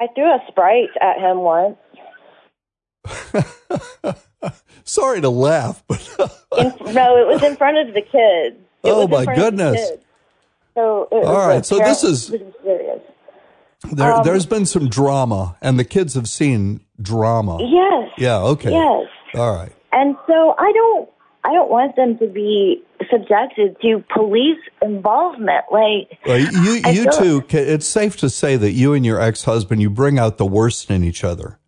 I 0.00 0.06
threw 0.14 0.24
a 0.32 0.38
sprite 0.48 0.90
at 1.00 1.18
him 1.18 1.38
once. 1.38 1.76
Sorry 4.84 5.20
to 5.20 5.28
laugh, 5.30 5.82
but 5.88 6.00
In, 6.56 6.94
no, 6.94 7.16
it 7.18 7.26
was 7.26 7.42
in 7.42 7.56
front 7.56 7.76
of 7.78 7.94
the 7.94 8.02
kids. 8.02 8.56
It 8.84 8.90
Oh, 8.92 9.08
my 9.08 9.24
front 9.24 9.28
of 9.30 9.34
the 9.36 9.50
goodness. 9.50 9.90
So 10.74 11.08
it 11.10 11.24
All 11.24 11.48
right, 11.48 11.66
so 11.66 11.78
this 11.78 12.04
is- 12.04 12.26
serious. 12.26 13.00
there, 13.92 14.12
Um, 14.14 14.22
there's 14.24 14.46
been 14.46 14.66
some 14.66 14.88
drama, 14.88 15.56
and 15.60 15.78
the 15.80 15.84
kids 15.84 16.14
have 16.14 16.28
seen 16.28 16.80
drama. 17.02 17.58
Yes. 17.60 18.10
Yeah. 18.16 18.38
Okay. 18.38 18.70
Yes. 18.70 19.06
All 19.34 19.52
right. 19.52 19.72
And 19.92 20.16
so 20.28 20.54
I 20.58 20.72
don't 20.72 21.08
I 21.48 21.52
don't 21.52 21.70
want 21.70 21.96
them 21.96 22.18
to 22.18 22.26
be 22.26 22.84
subjected 23.10 23.80
to 23.80 24.04
police 24.14 24.60
involvement. 24.82 25.64
Like 25.72 26.18
Well, 26.26 26.38
you 26.38 26.82
I 26.84 26.90
you 26.90 27.10
two. 27.10 27.42
It's 27.48 27.86
safe 27.86 28.18
to 28.18 28.28
say 28.28 28.58
that 28.58 28.72
you 28.72 28.92
and 28.92 29.04
your 29.04 29.18
ex 29.18 29.44
husband 29.44 29.80
you 29.80 29.88
bring 29.88 30.18
out 30.18 30.36
the 30.36 30.44
worst 30.44 30.90
in 30.90 31.02
each 31.02 31.24
other. 31.24 31.58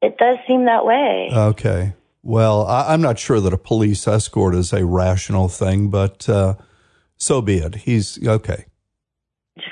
it 0.00 0.16
does 0.16 0.38
seem 0.46 0.64
that 0.64 0.86
way. 0.86 1.28
Okay. 1.30 1.92
Well, 2.22 2.66
I, 2.66 2.94
I'm 2.94 3.02
not 3.02 3.18
sure 3.18 3.38
that 3.38 3.52
a 3.52 3.58
police 3.58 4.08
escort 4.08 4.54
is 4.54 4.72
a 4.72 4.86
rational 4.86 5.48
thing, 5.48 5.90
but 5.90 6.26
uh, 6.26 6.54
so 7.18 7.42
be 7.42 7.58
it. 7.58 7.74
He's 7.74 8.18
okay. 8.26 8.64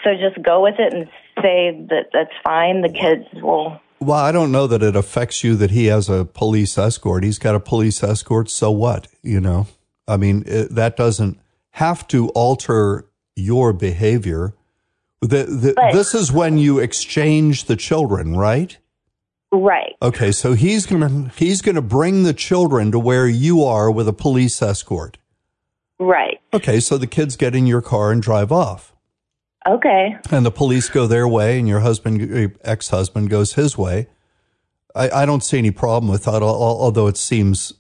so 0.05 0.11
just 0.21 0.45
go 0.45 0.63
with 0.63 0.75
it 0.79 0.93
and 0.93 1.07
say 1.41 1.81
that 1.89 2.11
that's 2.13 2.35
fine. 2.45 2.83
The 2.83 2.93
kids 2.93 3.25
will 3.43 3.81
Well, 4.01 4.19
I 4.19 4.33
don't 4.33 4.51
know 4.51 4.67
that 4.67 4.83
it 4.83 4.97
affects 4.97 5.45
you 5.45 5.57
that 5.57 5.71
he 5.71 5.87
has 5.87 6.09
a 6.09 6.25
police 6.25 6.79
escort. 6.79 7.23
He's 7.23 7.39
got 7.39 7.55
a 7.55 7.61
police 7.61 8.03
escort. 8.03 8.49
So 8.49 8.71
what? 8.71 9.09
You 9.23 9.41
know, 9.41 9.67
I 10.09 10.17
mean, 10.17 10.43
it, 10.47 10.75
that 10.75 10.97
doesn't 10.97 11.39
have 11.73 12.09
to 12.09 12.29
alter 12.31 13.07
your 13.37 13.73
behavior. 13.73 14.55
The, 15.21 15.45
the, 15.45 15.75
But- 15.77 15.93
this 15.93 16.15
is 16.15 16.33
when 16.33 16.57
you 16.57 16.79
exchange 16.79 17.65
the 17.65 17.77
children, 17.77 18.37
right? 18.37 18.77
right. 19.53 19.95
Okay, 20.01 20.33
so 20.33 20.55
he's 20.55 20.87
gonna 20.87 21.31
he's 21.37 21.61
gonna 21.61 21.83
bring 21.83 22.23
the 22.23 22.33
children 22.33 22.91
to 22.93 22.99
where 22.99 23.27
you 23.27 23.63
are 23.65 23.91
with 23.91 24.09
a 24.09 24.13
police 24.15 24.63
escort. 24.63 25.19
Right. 25.99 26.41
Okay, 26.55 26.81
so 26.81 26.97
the 26.97 27.07
kids 27.07 27.37
get 27.37 27.55
in 27.55 27.67
your 27.67 27.83
car 27.83 28.11
and 28.13 28.23
drive 28.23 28.51
off, 28.51 28.95
Okay. 29.69 30.17
and 30.31 30.45
the 30.47 30.51
police 30.51 30.89
go 30.89 31.07
their 31.07 31.29
way, 31.29 31.59
and 31.59 31.69
your 31.69 31.81
husband, 31.81 32.57
ex 32.65 32.89
husband, 32.89 33.31
goes 33.31 33.55
his 33.55 33.77
way. 33.77 34.09
I, 34.95 35.11
I 35.11 35.27
don't 35.27 35.45
see 35.45 35.59
any 35.59 35.71
problem 35.71 36.11
with 36.11 36.25
that, 36.25 36.43
al- 36.43 36.49
al- 36.49 36.81
although 36.81 37.07
it 37.07 37.17
seems 37.17 37.75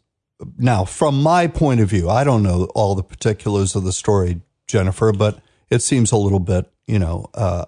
now, 0.58 0.84
from 0.84 1.22
my 1.22 1.46
point 1.46 1.80
of 1.80 1.88
view, 1.88 2.08
I 2.08 2.24
don't 2.24 2.42
know 2.42 2.64
all 2.74 2.94
the 2.94 3.02
particulars 3.02 3.76
of 3.76 3.84
the 3.84 3.92
story, 3.92 4.40
Jennifer, 4.66 5.12
but 5.12 5.40
it 5.68 5.82
seems 5.82 6.12
a 6.12 6.16
little 6.16 6.40
bit, 6.40 6.70
you 6.86 6.98
know, 6.98 7.26
uh, 7.34 7.64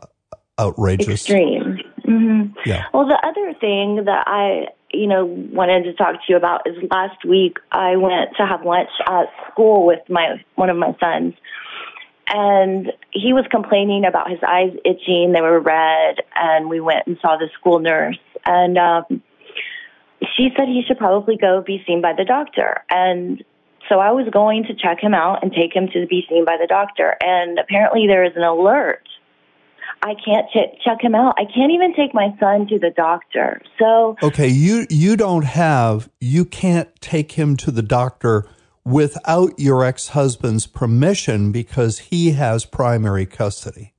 outrageous. 0.59 1.29
Extreme. 1.29 1.79
hmm 2.05 2.43
Yeah. 2.65 2.85
Well, 2.95 3.07
the 3.07 3.19
other 3.23 3.53
thing 3.61 4.05
that 4.07 4.25
I, 4.27 4.69
you 4.93 5.07
know, 5.07 5.25
wanted 5.27 5.85
to 5.85 5.93
talk 5.95 6.15
to 6.15 6.21
you 6.29 6.37
about 6.37 6.63
is 6.67 6.77
last 6.91 7.25
week 7.27 7.59
I 7.71 7.97
went 7.97 8.37
to 8.39 8.47
have 8.47 8.65
lunch 8.65 8.91
at 9.07 9.27
school 9.51 9.85
with 9.87 10.01
my 10.09 10.43
one 10.55 10.71
of 10.71 10.77
my 10.77 10.95
sons, 11.01 11.35
and 12.33 12.93
he 13.13 13.33
was 13.33 13.45
complaining 13.51 14.05
about 14.05 14.31
his 14.31 14.41
eyes 14.47 14.73
itching; 14.85 15.33
they 15.33 15.41
were 15.41 15.61
red, 15.61 16.17
and 16.35 16.69
we 16.69 16.81
went 16.81 17.07
and 17.07 17.19
saw 17.21 17.37
the 17.37 17.49
school 17.59 17.79
nurse, 17.79 18.19
and 18.45 18.79
um, 18.79 19.23
she 20.37 20.49
said 20.57 20.67
he 20.67 20.83
should 20.87 20.99
probably 20.99 21.37
go 21.37 21.63
be 21.65 21.83
seen 21.87 22.01
by 22.01 22.13
the 22.17 22.25
doctor, 22.25 22.83
and. 22.91 23.45
So 23.89 23.99
I 23.99 24.13
was 24.13 24.29
going 24.33 24.63
to 24.69 24.75
check 24.75 25.03
him 25.03 25.13
out 25.13 25.43
and 25.43 25.53
take 25.53 25.75
him 25.75 25.89
to 25.93 26.07
be 26.07 26.25
seen 26.31 26.45
by 26.45 26.57
the 26.57 26.69
doctor, 26.69 27.17
and 27.21 27.59
apparently 27.59 28.07
there 28.07 28.25
is 28.25 28.31
an 28.37 28.45
alert 28.45 29.03
I 30.03 30.15
can't 30.15 30.49
ch- 30.51 30.83
check 30.85 31.01
him 31.01 31.15
out. 31.15 31.35
I 31.39 31.45
can't 31.45 31.73
even 31.73 31.95
take 31.95 32.13
my 32.13 32.35
son 32.41 32.67
to 32.69 32.79
the 32.79 32.91
doctor. 32.91 33.63
So 33.79 34.17
Okay, 34.23 34.49
you 34.49 34.87
you 34.91 35.17
don't 35.17 35.45
have 35.45 36.09
you 36.21 36.45
can't 36.45 36.89
take 37.01 37.33
him 37.33 37.57
to 37.59 37.71
the 37.71 37.83
doctor 37.83 38.49
without 38.85 39.59
your 39.59 39.85
ex-husband's 39.85 40.67
permission 40.67 41.53
because 41.53 41.99
he 42.11 42.33
has 42.33 42.65
primary 42.65 43.27
custody. 43.27 43.93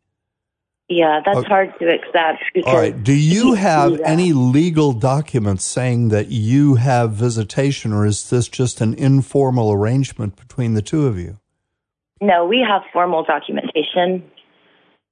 yeah, 0.89 1.21
that's 1.25 1.39
Okay. 1.39 1.47
hard 1.47 1.73
to 1.79 1.87
accept. 1.87 2.43
All 2.65 2.75
right, 2.75 3.03
do 3.03 3.13
you 3.13 3.53
have 3.53 3.99
any 4.01 4.31
legal 4.33 4.91
documents 4.91 5.63
saying 5.63 6.09
that 6.09 6.27
you 6.27 6.75
have 6.75 7.13
visitation 7.13 7.93
or 7.93 8.05
is 8.05 8.29
this 8.29 8.47
just 8.47 8.79
an 8.81 8.93
informal 8.95 9.71
arrangement 9.71 10.35
between 10.35 10.73
the 10.75 10.81
two 10.83 11.07
of 11.07 11.17
you? 11.17 11.39
No, 12.21 12.45
we 12.45 12.59
have 12.59 12.83
formal 12.91 13.23
documentation. 13.23 14.29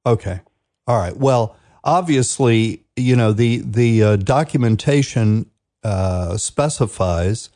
Okay. 0.06 0.42
All 0.88 0.98
right. 1.00 1.16
Well, 1.18 1.56
obviously, 1.84 2.84
you 2.96 3.16
know 3.16 3.32
the 3.32 3.58
the 3.66 4.04
uh, 4.04 4.16
documentation 4.18 5.50
uh, 5.84 6.38
specifies 6.38 7.50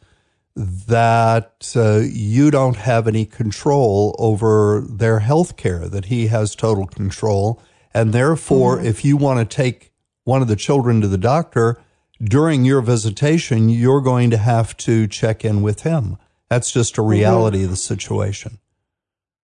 that 0.56 1.74
uh, 1.76 2.00
you 2.00 2.50
don't 2.50 2.78
have 2.78 3.08
any 3.08 3.26
control 3.26 4.16
over 4.18 4.82
their 4.82 5.20
health 5.20 5.58
care. 5.58 5.88
That 5.90 6.06
he 6.06 6.28
has 6.28 6.56
total 6.56 6.88
control, 6.88 7.62
and 7.94 8.14
therefore, 8.14 8.80
if 8.80 9.04
you 9.04 9.18
want 9.18 9.40
to 9.40 9.56
take 9.56 9.92
one 10.24 10.42
of 10.42 10.48
the 10.48 10.56
children 10.56 11.02
to 11.02 11.08
the 11.08 11.18
doctor 11.18 11.82
during 12.24 12.64
your 12.64 12.82
visitation, 12.82 13.70
you're 13.70 14.02
going 14.02 14.30
to 14.30 14.38
have 14.38 14.76
to 14.78 15.08
check 15.08 15.44
in 15.44 15.62
with 15.62 15.82
him. 15.82 16.18
That's 16.50 16.72
just 16.72 16.98
a 16.98 17.02
reality 17.02 17.64
of 17.64 17.70
the 17.70 17.76
situation. 17.76 18.60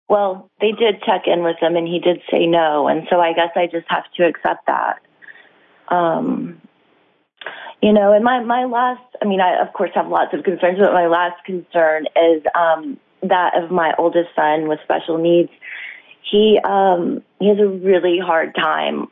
Well, 0.08 0.50
they 0.60 0.72
did 0.72 1.02
check 1.04 1.22
in 1.26 1.42
with 1.42 1.56
him, 1.60 1.76
and 1.76 1.86
he 1.86 1.98
did 1.98 2.20
say 2.30 2.46
no, 2.46 2.88
and 2.88 3.06
so 3.10 3.20
I 3.20 3.32
guess 3.32 3.50
I 3.56 3.66
just 3.66 3.86
have 3.88 4.04
to 4.16 4.24
accept 4.24 4.66
that. 4.66 5.00
Um, 5.88 6.60
you 7.82 7.92
know, 7.92 8.12
and 8.12 8.24
my 8.24 8.42
my 8.42 8.64
last, 8.64 9.02
I 9.20 9.26
mean, 9.26 9.40
I 9.40 9.60
of 9.60 9.72
course 9.72 9.90
have 9.94 10.08
lots 10.08 10.32
of 10.32 10.44
concerns, 10.44 10.78
but 10.78 10.92
my 10.92 11.06
last 11.06 11.44
concern 11.44 12.06
is 12.16 12.42
um, 12.54 12.98
that 13.22 13.52
of 13.62 13.70
my 13.70 13.92
oldest 13.98 14.30
son 14.34 14.68
with 14.68 14.78
special 14.84 15.18
needs. 15.18 15.50
He 16.30 16.58
um, 16.64 17.22
he 17.38 17.48
has 17.48 17.58
a 17.58 17.68
really 17.68 18.18
hard 18.18 18.54
time 18.54 19.08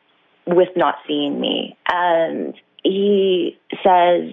with 0.47 0.71
not 0.77 0.97
seeing 1.07 1.41
me, 1.41 1.77
and 1.89 2.55
he 2.83 3.59
says, 3.83 4.31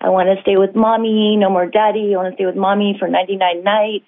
"I 0.00 0.10
want 0.10 0.28
to 0.34 0.40
stay 0.42 0.56
with 0.56 0.74
mommy, 0.74 1.36
no 1.36 1.50
more 1.50 1.66
daddy. 1.66 2.14
I 2.14 2.18
want 2.18 2.32
to 2.32 2.36
stay 2.36 2.46
with 2.46 2.56
mommy 2.56 2.96
for 2.98 3.08
99 3.08 3.62
nights." 3.62 4.04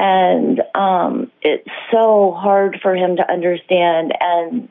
and 0.00 0.62
um 0.74 1.30
it's 1.42 1.68
so 1.92 2.32
hard 2.32 2.78
for 2.80 2.94
him 2.94 3.16
to 3.16 3.30
understand 3.30 4.14
and 4.18 4.68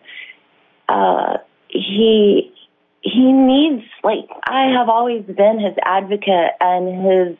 uh 0.87 1.37
he 1.67 2.51
he 3.01 3.31
needs 3.31 3.83
like 4.03 4.29
I 4.43 4.71
have 4.77 4.89
always 4.89 5.23
been 5.25 5.59
his 5.59 5.75
advocate 5.83 6.51
and 6.59 7.05
his 7.05 7.37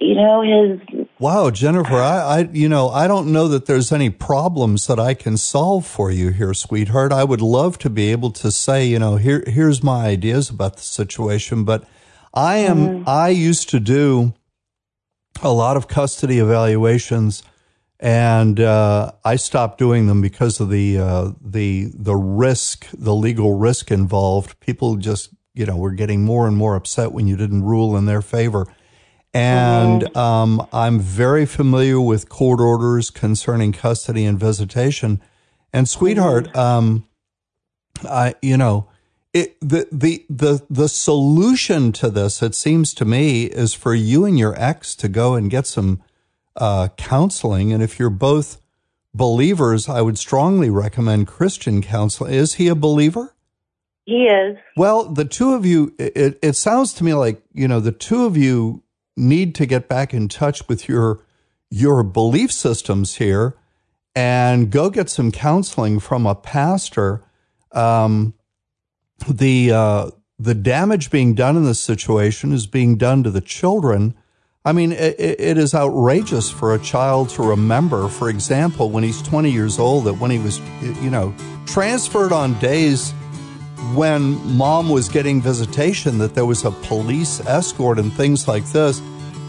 you 0.00 0.14
know 0.14 0.42
his 0.42 1.06
Wow, 1.20 1.50
Jennifer, 1.50 1.96
I, 1.96 2.18
I, 2.18 2.38
you 2.52 2.68
know, 2.68 2.90
I 2.90 3.08
don't 3.08 3.32
know 3.32 3.48
that 3.48 3.66
there's 3.66 3.90
any 3.90 4.08
problems 4.08 4.86
that 4.86 5.00
I 5.00 5.14
can 5.14 5.36
solve 5.36 5.84
for 5.84 6.12
you 6.12 6.30
here, 6.30 6.54
sweetheart. 6.54 7.10
I 7.10 7.24
would 7.24 7.40
love 7.40 7.76
to 7.78 7.90
be 7.90 8.12
able 8.12 8.30
to 8.32 8.52
say, 8.52 8.86
you 8.86 9.00
know, 9.00 9.16
here, 9.16 9.42
here's 9.48 9.82
my 9.82 10.06
ideas 10.06 10.48
about 10.48 10.76
the 10.76 10.82
situation, 10.82 11.64
but 11.64 11.82
I 12.32 12.58
am, 12.58 12.78
mm-hmm. 12.78 13.08
I 13.08 13.30
used 13.30 13.68
to 13.70 13.80
do 13.80 14.32
a 15.42 15.52
lot 15.52 15.76
of 15.76 15.88
custody 15.88 16.38
evaluations 16.38 17.42
and 18.00 18.60
uh, 18.60 19.12
I 19.24 19.36
stopped 19.36 19.78
doing 19.78 20.06
them 20.06 20.20
because 20.20 20.60
of 20.60 20.70
the 20.70 20.98
uh, 20.98 21.32
the 21.40 21.90
the 21.94 22.14
risk, 22.16 22.86
the 22.92 23.14
legal 23.14 23.58
risk 23.58 23.90
involved. 23.90 24.58
People 24.60 24.96
just, 24.96 25.30
you 25.54 25.66
know, 25.66 25.76
were 25.76 25.92
getting 25.92 26.24
more 26.24 26.46
and 26.46 26.56
more 26.56 26.76
upset 26.76 27.12
when 27.12 27.26
you 27.26 27.36
didn't 27.36 27.64
rule 27.64 27.96
in 27.96 28.06
their 28.06 28.22
favor. 28.22 28.66
And 29.34 30.16
um, 30.16 30.66
I'm 30.72 31.00
very 31.00 31.44
familiar 31.44 32.00
with 32.00 32.28
court 32.28 32.60
orders 32.60 33.10
concerning 33.10 33.72
custody 33.72 34.24
and 34.24 34.40
visitation. 34.40 35.20
And 35.72 35.88
sweetheart, 35.88 36.54
um, 36.56 37.06
I, 38.04 38.34
you 38.40 38.56
know, 38.56 38.88
it, 39.34 39.60
the, 39.60 39.86
the, 39.92 40.24
the, 40.30 40.64
the 40.70 40.88
solution 40.88 41.92
to 41.92 42.08
this, 42.08 42.42
it 42.42 42.54
seems 42.54 42.94
to 42.94 43.04
me, 43.04 43.44
is 43.44 43.74
for 43.74 43.94
you 43.94 44.24
and 44.24 44.38
your 44.38 44.58
ex 44.60 44.94
to 44.96 45.08
go 45.08 45.34
and 45.34 45.50
get 45.50 45.66
some 45.66 46.02
uh, 46.58 46.88
counseling. 46.96 47.72
And 47.72 47.82
if 47.82 47.98
you're 47.98 48.10
both 48.10 48.60
believers, 49.14 49.88
I 49.88 50.02
would 50.02 50.18
strongly 50.18 50.70
recommend 50.70 51.26
Christian 51.26 51.80
counseling. 51.82 52.34
Is 52.34 52.54
he 52.54 52.68
a 52.68 52.74
believer? 52.74 53.34
he 54.04 54.24
is 54.24 54.56
Well, 54.76 55.04
the 55.04 55.24
two 55.24 55.54
of 55.54 55.66
you, 55.66 55.94
it, 55.98 56.38
it 56.42 56.56
sounds 56.56 56.94
to 56.94 57.04
me 57.04 57.14
like, 57.14 57.42
you 57.52 57.68
know, 57.68 57.80
the 57.80 57.92
two 57.92 58.24
of 58.24 58.36
you 58.36 58.82
need 59.16 59.54
to 59.56 59.66
get 59.66 59.88
back 59.88 60.14
in 60.14 60.28
touch 60.28 60.66
with 60.68 60.88
your, 60.88 61.20
your 61.70 62.02
belief 62.02 62.50
systems 62.50 63.16
here 63.16 63.54
and 64.14 64.70
go 64.70 64.90
get 64.90 65.10
some 65.10 65.30
counseling 65.30 66.00
from 66.00 66.26
a 66.26 66.34
pastor. 66.34 67.22
Um, 67.72 68.34
the 69.28 69.72
uh, 69.72 70.10
the 70.38 70.54
damage 70.54 71.10
being 71.10 71.34
done 71.34 71.56
in 71.56 71.64
this 71.64 71.80
situation 71.80 72.52
is 72.52 72.66
being 72.66 72.96
done 72.96 73.22
to 73.24 73.30
the 73.30 73.40
children. 73.40 74.14
I 74.64 74.72
mean, 74.72 74.92
it, 74.92 75.16
it 75.18 75.56
is 75.56 75.74
outrageous 75.74 76.50
for 76.50 76.74
a 76.74 76.78
child 76.78 77.30
to 77.30 77.42
remember, 77.42 78.08
for 78.08 78.28
example, 78.28 78.90
when 78.90 79.04
he's 79.04 79.22
20 79.22 79.50
years 79.50 79.78
old, 79.78 80.04
that 80.04 80.14
when 80.14 80.30
he 80.30 80.38
was, 80.38 80.58
you 81.02 81.10
know, 81.10 81.34
transferred 81.66 82.32
on 82.32 82.58
days 82.58 83.12
when 83.94 84.34
mom 84.56 84.88
was 84.88 85.08
getting 85.08 85.40
visitation, 85.40 86.18
that 86.18 86.34
there 86.34 86.44
was 86.44 86.64
a 86.64 86.70
police 86.70 87.40
escort 87.46 87.98
and 87.98 88.12
things 88.12 88.48
like 88.48 88.64
this. 88.66 89.00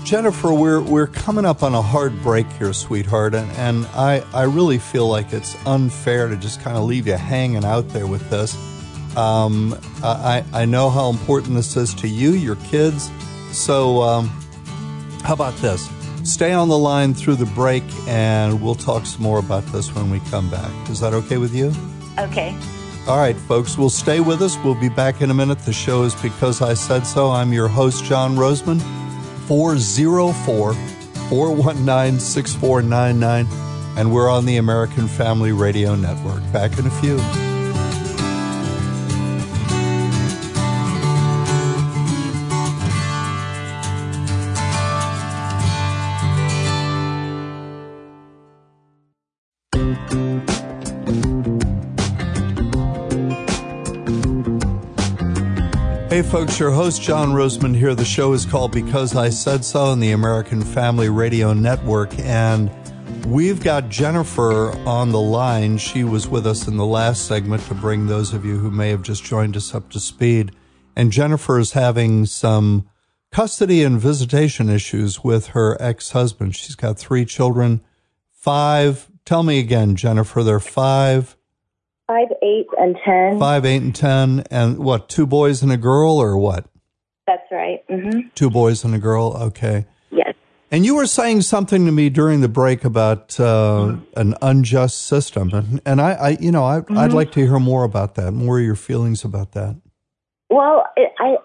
Jennifer, 0.04 0.54
we're 0.54 0.82
we're 0.82 1.08
coming 1.08 1.44
up 1.44 1.62
on 1.62 1.76
a 1.76 1.82
hard 1.82 2.22
break 2.24 2.50
here, 2.54 2.72
sweetheart, 2.72 3.36
and, 3.36 3.52
and 3.54 3.86
I, 3.88 4.24
I 4.34 4.44
really 4.44 4.78
feel 4.78 5.08
like 5.08 5.34
it's 5.34 5.56
unfair 5.66 6.30
to 6.30 6.38
just 6.38 6.62
kind 6.62 6.78
of 6.78 6.84
leave 6.84 7.06
you 7.06 7.16
hanging 7.16 7.66
out 7.66 7.90
there 7.90 8.08
with 8.08 8.28
this. 8.30 8.56
Um, 9.18 9.78
I, 10.02 10.46
I 10.54 10.66
know 10.66 10.90
how 10.90 11.10
important 11.10 11.56
this 11.56 11.76
is 11.76 11.94
to 11.96 12.08
you, 12.08 12.32
your 12.32 12.56
kids. 12.58 13.12
So, 13.52 14.02
um, 14.02 14.32
how 15.24 15.34
about 15.34 15.56
this? 15.58 15.90
Stay 16.24 16.52
on 16.52 16.70
the 16.70 16.78
line 16.78 17.14
through 17.14 17.36
the 17.36 17.46
break, 17.48 17.84
and 18.08 18.62
we'll 18.62 18.76
talk 18.76 19.06
some 19.06 19.24
more 19.24 19.40
about 19.40 19.66
this 19.68 19.94
when 19.96 20.10
we 20.10 20.20
come 20.32 20.50
back. 20.50 20.72
Is 20.90 21.00
that 21.00 21.14
okay 21.14 21.38
with 21.38 21.56
you? 21.56 21.72
Okay. 22.18 22.56
All 23.08 23.18
right, 23.18 23.36
folks, 23.36 23.78
we'll 23.78 23.90
stay 23.90 24.20
with 24.20 24.42
us. 24.42 24.58
We'll 24.64 24.80
be 24.80 24.90
back 24.90 25.22
in 25.22 25.32
a 25.32 25.34
minute. 25.34 25.60
The 25.60 25.74
show 25.74 26.04
is 26.04 26.14
Because 26.16 26.62
I 26.62 26.74
Said 26.74 27.08
So. 27.08 27.32
I'm 27.32 27.54
your 27.54 27.68
host, 27.68 28.04
John 28.06 28.36
Rosemond. 28.36 28.82
404 29.48 30.74
419 31.30 32.20
6499. 32.20 33.48
And 33.98 34.14
we're 34.14 34.30
on 34.30 34.46
the 34.46 34.58
American 34.58 35.08
Family 35.08 35.52
Radio 35.52 35.96
Network. 35.96 36.44
Back 36.54 36.78
in 36.78 36.86
a 36.86 36.92
few. 36.92 37.49
Hey, 56.20 56.30
folks, 56.30 56.60
your 56.60 56.72
host, 56.72 57.02
John 57.02 57.30
Rosemond 57.30 57.78
here. 57.78 57.96
The 57.96 58.04
show 58.04 58.34
is 58.34 58.46
called 58.46 58.74
Because 58.74 59.16
I 59.16 59.30
Said 59.30 59.64
So 59.64 59.86
on 59.86 60.02
the 60.02 60.12
American 60.12 60.62
Family 60.62 61.08
Radio 61.08 61.54
Network. 61.54 62.14
And 62.20 62.70
we've 63.26 63.64
got 63.64 63.88
Jennifer 63.88 64.72
on 64.86 65.14
the 65.14 65.22
line. 65.22 65.78
She 65.78 66.04
was 66.04 66.28
with 66.28 66.46
us 66.46 66.68
in 66.68 66.76
the 66.76 66.86
last 66.86 67.26
segment 67.26 67.64
to 67.68 67.74
bring 67.74 68.08
those 68.08 68.34
of 68.34 68.44
you 68.44 68.58
who 68.58 68.70
may 68.70 68.90
have 68.90 69.02
just 69.02 69.24
joined 69.24 69.56
us 69.56 69.74
up 69.74 69.90
to 69.92 70.00
speed. 70.02 70.52
And 70.94 71.14
Jennifer 71.14 71.58
is 71.58 71.72
having 71.72 72.26
some 72.26 72.90
custody 73.32 73.82
and 73.82 73.98
visitation 73.98 74.68
issues 74.68 75.24
with 75.24 75.48
her 75.48 75.82
ex 75.82 76.12
husband. 76.12 76.54
She's 76.54 76.76
got 76.76 77.00
three 77.00 77.24
children, 77.24 77.80
five. 78.30 79.10
Tell 79.24 79.44
me 79.44 79.58
again, 79.58 79.96
Jennifer, 79.96 80.44
they're 80.44 80.60
five 80.60 81.38
Five, 82.10 82.30
eight, 82.42 82.66
and 82.80 82.98
ten. 83.06 83.38
Five, 83.38 83.66
eight, 83.66 83.84
and 83.84 83.96
ten, 83.96 84.44
and 84.50 84.80
what? 84.80 85.10
Two 85.10 85.28
boys 85.28 85.62
and 85.62 85.72
a 85.72 85.78
girl, 85.78 86.18
or 86.18 86.36
what? 86.40 86.66
That's 87.28 87.44
right. 87.52 87.88
Mm-hmm. 87.88 88.30
Two 88.34 88.50
boys 88.50 88.84
and 88.84 88.96
a 88.96 88.98
girl. 88.98 89.38
Okay. 89.40 89.86
Yes. 90.10 90.34
And 90.72 90.84
you 90.84 90.96
were 90.96 91.06
saying 91.06 91.42
something 91.42 91.86
to 91.86 91.92
me 91.92 92.10
during 92.10 92.42
the 92.42 92.50
break 92.50 92.84
about 92.84 93.40
uh, 93.40 93.98
an 94.18 94.34
unjust 94.42 95.06
system, 95.06 95.52
and, 95.54 95.82
and 95.86 96.02
I, 96.02 96.14
I, 96.14 96.30
you 96.40 96.52
know, 96.52 96.66
I, 96.66 96.80
Mm-hmm. 96.80 96.98
I'd 96.98 97.14
like 97.14 97.32
to 97.34 97.42
hear 97.42 97.60
more 97.60 97.84
about 97.84 98.16
that. 98.16 98.32
More 98.32 98.58
of 98.58 98.66
your 98.66 98.76
feelings 98.76 99.24
about 99.24 99.52
that. 99.52 99.80
Well, 100.50 100.86
I 101.20 101.36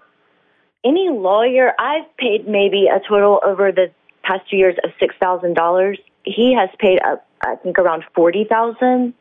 any 0.83 1.11
lawyer 1.11 1.73
I've 1.79 2.05
paid 2.17 2.49
maybe 2.49 2.87
a 2.87 3.07
total 3.07 3.41
over 3.45 3.71
the 3.71 3.91
past 4.23 4.49
two 4.51 4.57
years 4.57 4.77
of 4.83 4.93
six 4.99 5.15
thousand 5.21 5.55
dollars. 5.55 5.99
He 6.25 6.55
has 6.55 6.71
paid 6.79 7.01
up, 7.07 7.27
I 7.43 7.57
think, 7.57 7.79
around 7.79 8.05
forty 8.15 8.45
thousand, 8.45 9.13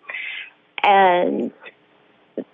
and 0.84 1.52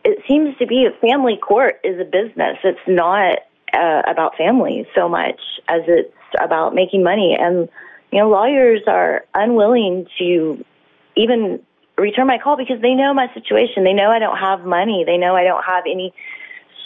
it 0.03 0.23
seems 0.27 0.57
to 0.57 0.67
be 0.67 0.85
a 0.85 0.99
family 0.99 1.37
court 1.37 1.79
is 1.83 1.99
a 1.99 2.05
business. 2.05 2.57
It's 2.63 2.79
not 2.87 3.39
uh, 3.73 4.01
about 4.09 4.35
family 4.37 4.87
so 4.95 5.09
much 5.09 5.39
as 5.67 5.81
it's 5.87 6.13
about 6.39 6.75
making 6.75 7.03
money, 7.03 7.35
and 7.39 7.69
you 8.11 8.19
know, 8.19 8.29
lawyers 8.29 8.81
are 8.87 9.25
unwilling 9.33 10.07
to 10.17 10.63
even 11.15 11.59
return 11.97 12.27
my 12.27 12.37
call 12.37 12.57
because 12.57 12.81
they 12.81 12.93
know 12.93 13.13
my 13.13 13.31
situation. 13.33 13.83
They 13.83 13.93
know 13.93 14.09
I 14.09 14.19
don't 14.19 14.37
have 14.37 14.65
money. 14.65 15.03
They 15.05 15.17
know 15.17 15.35
I 15.35 15.43
don't 15.43 15.63
have 15.63 15.83
any 15.85 16.13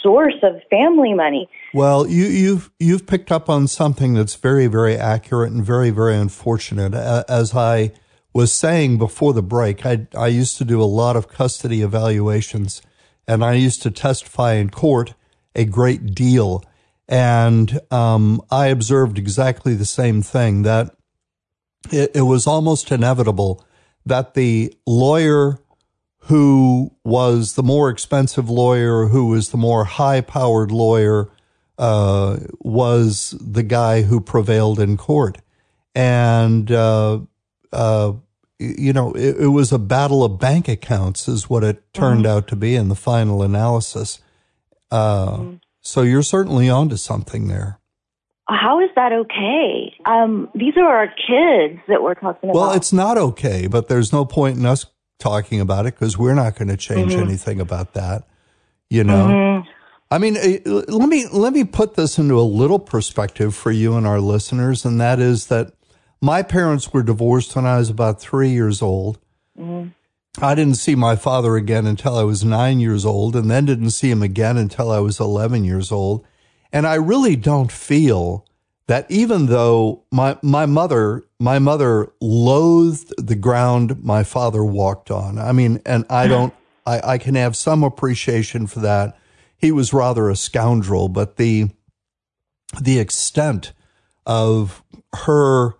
source 0.01 0.35
of 0.43 0.61
family 0.69 1.13
money. 1.13 1.49
Well, 1.73 2.07
you, 2.07 2.25
you've 2.25 2.71
you've 2.79 3.07
picked 3.07 3.31
up 3.31 3.49
on 3.49 3.67
something 3.67 4.13
that's 4.13 4.35
very, 4.35 4.67
very 4.67 4.97
accurate 4.97 5.51
and 5.51 5.63
very, 5.63 5.89
very 5.89 6.15
unfortunate. 6.15 6.93
As 6.93 7.55
I 7.55 7.93
was 8.33 8.51
saying 8.51 8.97
before 8.97 9.33
the 9.33 9.43
break, 9.43 9.85
I 9.85 10.07
I 10.15 10.27
used 10.27 10.57
to 10.57 10.65
do 10.65 10.81
a 10.81 10.85
lot 10.85 11.15
of 11.15 11.27
custody 11.27 11.81
evaluations, 11.81 12.81
and 13.27 13.43
I 13.43 13.53
used 13.53 13.81
to 13.83 13.91
testify 13.91 14.53
in 14.53 14.69
court 14.69 15.13
a 15.55 15.65
great 15.65 16.15
deal, 16.15 16.63
and 17.07 17.79
um, 17.91 18.41
I 18.49 18.67
observed 18.67 19.17
exactly 19.17 19.75
the 19.75 19.85
same 19.85 20.21
thing 20.21 20.63
that 20.63 20.95
it, 21.91 22.11
it 22.15 22.21
was 22.21 22.47
almost 22.47 22.91
inevitable 22.91 23.63
that 24.05 24.33
the 24.33 24.73
lawyer 24.85 25.59
who 26.27 26.91
was 27.03 27.55
the 27.55 27.63
more 27.63 27.89
expensive 27.89 28.49
lawyer, 28.49 29.07
who 29.07 29.27
was 29.27 29.49
the 29.49 29.57
more 29.57 29.83
high 29.83 30.21
powered 30.21 30.71
lawyer, 30.71 31.29
uh, 31.77 32.37
was 32.59 33.35
the 33.41 33.63
guy 33.63 34.03
who 34.03 34.21
prevailed 34.21 34.79
in 34.79 34.95
court. 34.95 35.39
And, 35.93 36.71
uh, 36.71 37.19
uh, 37.73 38.13
you 38.77 38.93
know, 38.93 39.13
it, 39.13 39.37
it, 39.37 39.47
was 39.47 39.71
a 39.71 39.79
battle 39.79 40.23
of 40.23 40.39
bank 40.39 40.67
accounts, 40.67 41.27
is 41.27 41.49
what 41.49 41.63
it 41.63 41.93
turned 41.93 42.25
mm-hmm. 42.25 42.37
out 42.37 42.47
to 42.49 42.55
be 42.55 42.75
in 42.75 42.89
the 42.89 42.95
final 42.95 43.43
analysis. 43.43 44.19
Mm-hmm. 44.91 45.55
So 45.81 46.01
you're 46.01 46.23
certainly 46.23 46.69
onto 46.69 46.97
something 46.97 47.47
there. 47.47 47.79
How 48.47 48.81
is 48.81 48.89
that 48.95 49.13
okay? 49.13 49.93
Um, 50.05 50.49
these 50.53 50.73
are 50.77 50.85
our 50.85 51.07
kids 51.07 51.81
that 51.87 52.03
we're 52.03 52.13
talking 52.15 52.49
about. 52.49 52.59
Well, 52.59 52.71
it's 52.73 52.91
not 52.91 53.17
okay, 53.17 53.67
but 53.67 53.87
there's 53.87 54.11
no 54.11 54.25
point 54.25 54.57
in 54.57 54.65
us 54.65 54.85
talking 55.19 55.61
about 55.61 55.85
it 55.85 55.95
because 55.95 56.17
we're 56.17 56.33
not 56.33 56.55
going 56.57 56.67
to 56.67 56.77
change 56.77 57.13
mm-hmm. 57.13 57.23
anything 57.23 57.61
about 57.61 57.93
that. 57.93 58.23
You 58.89 59.03
know, 59.03 59.27
mm-hmm. 59.27 59.69
I 60.11 60.17
mean, 60.19 60.37
eh, 60.37 60.59
let 60.65 61.09
me 61.09 61.25
let 61.31 61.53
me 61.53 61.63
put 61.63 61.95
this 61.95 62.19
into 62.19 62.39
a 62.39 62.43
little 62.43 62.79
perspective 62.79 63.55
for 63.55 63.71
you 63.71 63.95
and 63.95 64.05
our 64.05 64.19
listeners, 64.19 64.85
and 64.85 64.99
that 65.01 65.19
is 65.19 65.47
that 65.47 65.73
my 66.23 66.41
parents 66.41 66.93
were 66.93 67.03
divorced 67.03 67.53
when 67.53 67.65
I 67.65 67.79
was 67.79 67.89
about 67.89 68.21
three 68.21 68.51
years 68.51 68.81
old. 68.81 69.19
Mm-hmm. 69.59 69.89
I 70.41 70.55
didn't 70.55 70.77
see 70.77 70.95
my 70.95 71.17
father 71.17 71.57
again 71.57 71.85
until 71.85 72.15
I 72.15 72.23
was 72.23 72.45
nine 72.45 72.79
years 72.79 73.05
old, 73.05 73.35
and 73.35 73.51
then 73.51 73.65
didn't 73.65 73.89
see 73.89 74.09
him 74.09 74.23
again 74.23 74.55
until 74.55 74.89
I 74.89 74.99
was 74.99 75.19
eleven 75.19 75.65
years 75.65 75.91
old. 75.91 76.25
And 76.71 76.87
I 76.87 76.93
really 76.93 77.35
don't 77.35 77.69
feel 77.69 78.45
that 78.87 79.05
even 79.11 79.47
though 79.47 80.05
my 80.13 80.37
my 80.41 80.65
mother 80.65 81.25
my 81.39 81.59
mother 81.59 82.13
loathed 82.21 83.13
the 83.17 83.35
ground 83.35 84.01
my 84.01 84.23
father 84.23 84.63
walked 84.63 85.11
on. 85.11 85.37
I 85.37 85.51
mean, 85.51 85.81
and 85.85 86.05
I 86.09 86.27
don't 86.27 86.53
I, 86.85 87.01
I 87.15 87.17
can 87.17 87.35
have 87.35 87.57
some 87.57 87.83
appreciation 87.83 88.65
for 88.67 88.79
that. 88.79 89.17
He 89.57 89.73
was 89.73 89.91
rather 89.91 90.29
a 90.29 90.37
scoundrel, 90.37 91.09
but 91.09 91.35
the 91.35 91.69
the 92.81 92.99
extent 92.99 93.73
of 94.25 94.81
her 95.13 95.75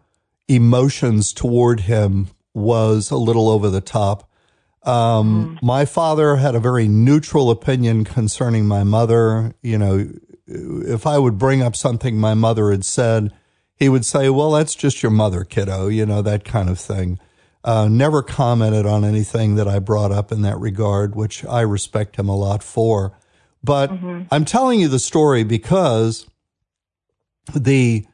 emotions 0.47 1.33
toward 1.33 1.81
him 1.81 2.27
was 2.53 3.11
a 3.11 3.17
little 3.17 3.49
over 3.49 3.69
the 3.69 3.81
top. 3.81 4.29
Um, 4.83 5.57
mm. 5.57 5.63
My 5.63 5.85
father 5.85 6.35
had 6.35 6.55
a 6.55 6.59
very 6.59 6.87
neutral 6.87 7.49
opinion 7.49 8.03
concerning 8.03 8.65
my 8.65 8.83
mother. 8.83 9.55
You 9.61 9.77
know, 9.77 10.09
if 10.45 11.07
I 11.07 11.17
would 11.17 11.37
bring 11.37 11.61
up 11.61 11.75
something 11.75 12.17
my 12.17 12.33
mother 12.33 12.71
had 12.71 12.85
said, 12.85 13.31
he 13.75 13.89
would 13.89 14.05
say, 14.05 14.29
well, 14.29 14.51
that's 14.51 14.75
just 14.75 15.01
your 15.01 15.11
mother, 15.11 15.43
kiddo, 15.43 15.87
you 15.87 16.05
know, 16.05 16.21
that 16.21 16.43
kind 16.43 16.69
of 16.69 16.79
thing. 16.79 17.19
Uh, 17.63 17.87
never 17.87 18.21
commented 18.21 18.85
on 18.85 19.05
anything 19.05 19.55
that 19.55 19.69
I 19.69 19.79
brought 19.79 20.11
up 20.11 20.31
in 20.31 20.41
that 20.41 20.59
regard, 20.59 21.15
which 21.15 21.45
I 21.45 21.61
respect 21.61 22.17
him 22.17 22.27
a 22.27 22.35
lot 22.35 22.61
for. 22.61 23.17
But 23.63 23.89
mm-hmm. 23.89 24.23
I'm 24.31 24.43
telling 24.43 24.81
you 24.81 24.89
the 24.89 24.99
story 24.99 25.45
because 25.45 26.27
the 27.55 28.05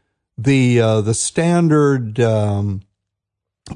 the 0.43 0.79
uh, 0.79 1.01
the 1.01 1.13
standard 1.13 2.19
um, 2.19 2.81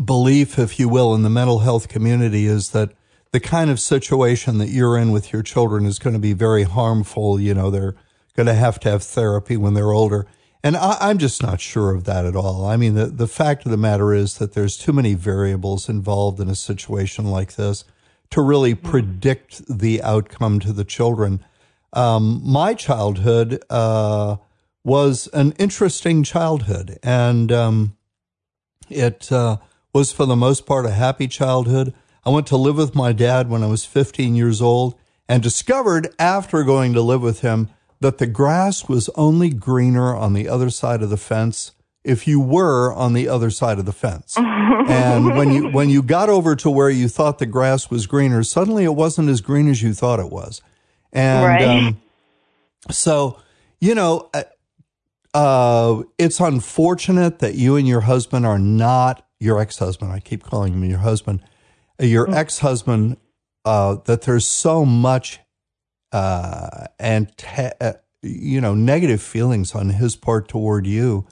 belief, 0.04 0.58
if 0.58 0.80
you 0.80 0.88
will, 0.88 1.14
in 1.14 1.24
the 1.24 1.30
mental 1.30 1.60
health 1.60 1.88
community 1.88 2.46
is 2.46 2.70
that 2.70 2.92
the 3.32 3.40
kind 3.40 3.70
of 3.70 3.80
situation 3.80 4.60
that 4.60 4.70
you're 4.70 4.98
in 4.98 5.12
with 5.12 5.34
your 5.34 5.44
children 5.44 5.86
is 5.86 6.00
going 6.00 6.14
to 6.14 6.20
be 6.20 6.34
very 6.34 6.64
harmful. 6.64 7.40
You 7.40 7.54
know, 7.54 7.70
they're 7.70 7.96
going 8.36 8.48
to 8.48 8.54
have 8.54 8.80
to 8.82 8.92
have 8.92 9.04
therapy 9.04 9.58
when 9.58 9.74
they're 9.74 9.92
older. 9.92 10.26
And 10.66 10.78
I, 10.78 11.10
am 11.10 11.18
just 11.18 11.44
not 11.44 11.60
sure 11.60 11.94
of 11.94 12.06
that 12.06 12.26
at 12.26 12.38
all. 12.38 12.66
I 12.66 12.78
mean, 12.78 12.96
the, 12.96 13.08
the 13.08 13.28
fact 13.28 13.66
of 13.66 13.72
the 13.72 13.78
matter 13.78 14.14
is 14.14 14.38
that 14.38 14.54
there's 14.54 14.78
too 14.78 14.94
many 14.94 15.14
variables 15.14 15.90
involved 15.90 16.40
in 16.40 16.50
a 16.50 16.56
situation 16.56 17.26
like 17.26 17.56
this 17.56 17.84
to 18.30 18.42
really 18.42 18.74
predict 18.74 19.62
the 19.68 20.02
outcome 20.02 20.62
to 20.62 20.72
the 20.72 20.86
children. 20.86 21.44
Um, 21.92 22.42
my 22.46 22.74
childhood 22.74 23.62
uh, 23.70 24.38
was 24.84 25.28
an 25.34 25.54
interesting 25.54 26.24
childhood, 26.24 27.00
and 27.04 27.52
um, 27.52 27.98
it 28.90 29.32
uh, 29.32 29.58
was 29.94 30.12
for 30.12 30.26
the 30.26 30.36
most 30.36 30.66
part 30.66 30.86
a 30.86 30.92
happy 30.92 31.28
childhood. 31.28 31.94
I 32.26 32.30
went 32.30 32.48
to 32.48 32.58
live 32.58 32.78
with 32.78 32.96
my 32.96 33.12
dad 33.12 33.50
when 33.50 33.64
I 33.64 33.68
was 33.68 33.86
15 33.86 34.36
years 34.36 34.62
old 34.62 34.96
and 35.28 35.42
discovered 35.42 36.14
after 36.20 36.64
going 36.64 36.94
to 36.94 37.02
live 37.02 37.22
with 37.22 37.42
him 37.42 37.70
that 38.00 38.18
the 38.18 38.28
grass 38.28 38.88
was 38.88 39.10
only 39.16 39.50
greener 39.50 40.16
on 40.16 40.34
the 40.34 40.48
other 40.48 40.70
side 40.70 41.02
of 41.02 41.10
the 41.10 41.18
fence 41.18 41.72
if 42.04 42.28
you 42.28 42.40
were 42.40 42.94
on 42.94 43.14
the 43.14 43.30
other 43.30 43.50
side 43.50 43.80
of 43.80 43.86
the 43.86 43.94
fence. 43.94 44.38
and 44.38 45.38
when 45.38 45.52
you 45.52 45.70
when 45.70 45.90
you 45.90 46.04
got 46.04 46.30
over 46.30 46.56
to 46.58 46.70
where 46.70 46.90
you 46.90 47.08
thought 47.08 47.40
the 47.40 47.46
grass 47.46 47.90
was 47.90 48.08
greener, 48.08 48.44
suddenly 48.44 48.84
it 48.84 48.96
wasn't 48.96 49.30
as 49.30 49.42
green 49.42 49.70
as 49.70 49.82
you 49.82 49.94
thought 49.94 50.20
it 50.20 50.30
was. 50.30 50.62
And 51.14 51.46
right. 51.46 51.64
um, 51.64 52.02
so, 52.90 53.40
you 53.80 53.96
know, 53.96 54.30
uh, 55.34 56.04
it's 56.18 56.40
unfortunate 56.40 57.40
that 57.40 57.56
you 57.56 57.76
and 57.76 57.88
your 57.88 58.02
husband 58.02 58.46
are 58.46 58.60
not 58.60 59.26
your 59.40 59.60
ex-husband. 59.60 60.12
I 60.12 60.20
keep 60.20 60.44
calling 60.44 60.74
him 60.74 60.84
your 60.86 61.00
husband. 61.00 61.42
Uh, 62.00 62.06
your 62.06 62.26
mm-hmm. 62.26 62.36
ex-husband. 62.36 63.18
Uh, 63.66 63.96
that 64.06 64.24
there's 64.24 64.46
so 64.46 64.84
much 64.84 65.40
uh, 66.12 66.86
and 67.00 67.36
te- 67.38 67.72
uh, 67.80 67.94
you 68.22 68.60
know 68.60 68.74
negative 68.74 69.22
feelings 69.22 69.74
on 69.74 69.90
his 69.90 70.16
part 70.16 70.48
toward 70.48 70.86
you. 70.86 71.26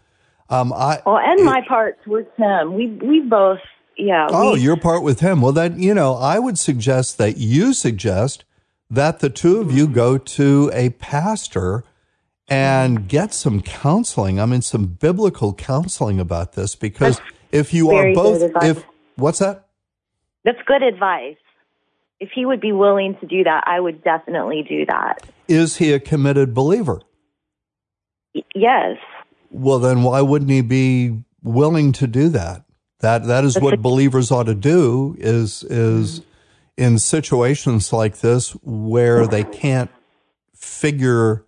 Um, 0.49 0.71
I 0.73 1.01
well, 1.05 1.17
and 1.17 1.41
it, 1.41 1.43
my 1.43 1.61
part 1.67 2.01
towards 2.03 2.29
him. 2.37 2.73
We 2.73 2.87
we 2.87 3.19
both 3.19 3.59
yeah. 3.97 4.27
Oh, 4.29 4.53
we, 4.53 4.61
your 4.61 4.77
part 4.77 5.03
with 5.03 5.19
him. 5.19 5.41
Well, 5.41 5.51
then 5.51 5.81
you 5.81 5.93
know, 5.93 6.15
I 6.15 6.39
would 6.39 6.57
suggest 6.57 7.17
that 7.17 7.37
you 7.37 7.73
suggest 7.73 8.45
that 8.89 9.19
the 9.19 9.29
two 9.29 9.59
of 9.59 9.71
you 9.71 9.87
go 9.87 10.17
to 10.17 10.71
a 10.73 10.89
pastor 10.91 11.83
and 12.51 13.07
get 13.07 13.33
some 13.33 13.61
counseling. 13.61 14.39
I 14.39 14.45
mean, 14.45 14.61
some 14.61 14.85
biblical 14.85 15.53
counseling 15.53 16.19
about 16.19 16.53
this 16.53 16.75
because 16.75 17.19
if 17.51 17.73
you 17.73 17.89
are 17.91 18.13
both, 18.13 18.51
if 18.61 18.83
what's 19.15 19.39
that? 19.39 19.67
That's 20.43 20.61
good 20.67 20.83
advice 20.83 21.37
if 22.21 22.29
he 22.33 22.45
would 22.45 22.61
be 22.61 22.71
willing 22.71 23.17
to 23.19 23.25
do 23.25 23.43
that, 23.43 23.63
I 23.65 23.79
would 23.79 24.03
definitely 24.03 24.63
do 24.69 24.85
that. 24.85 25.27
Is 25.47 25.77
he 25.77 25.91
a 25.91 25.99
committed 25.99 26.53
believer? 26.53 27.01
Y- 28.35 28.43
yes. 28.53 28.97
Well, 29.49 29.79
then 29.79 30.03
why 30.03 30.21
wouldn't 30.21 30.51
he 30.51 30.61
be 30.61 31.23
willing 31.41 31.91
to 31.93 32.07
do 32.07 32.29
that? 32.29 32.63
That 32.99 33.25
that 33.25 33.43
is 33.43 33.59
what 33.59 33.81
believers 33.81 34.29
ought 34.29 34.43
to 34.43 34.53
do. 34.53 35.15
Is 35.17 35.63
is 35.63 36.19
mm-hmm. 36.19 36.83
in 36.83 36.99
situations 36.99 37.91
like 37.91 38.19
this 38.19 38.51
where 38.61 39.25
they 39.25 39.43
can't 39.43 39.89
figure 40.55 41.43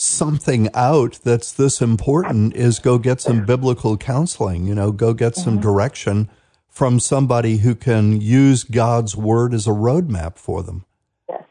something 0.00 0.68
out 0.74 1.18
that's 1.24 1.52
this 1.52 1.80
important 1.80 2.54
is 2.54 2.78
go 2.78 2.98
get 2.98 3.20
some 3.20 3.44
biblical 3.44 3.96
counseling 3.96 4.66
you 4.66 4.74
know 4.74 4.92
go 4.92 5.12
get 5.12 5.34
some 5.34 5.54
mm-hmm. 5.54 5.62
direction 5.62 6.30
from 6.78 7.00
somebody 7.00 7.56
who 7.56 7.74
can 7.74 8.20
use 8.20 8.62
God's 8.62 9.16
word 9.16 9.52
as 9.52 9.66
a 9.66 9.70
roadmap 9.70 10.38
for 10.38 10.62
them. 10.62 10.84
Yes, 11.28 11.42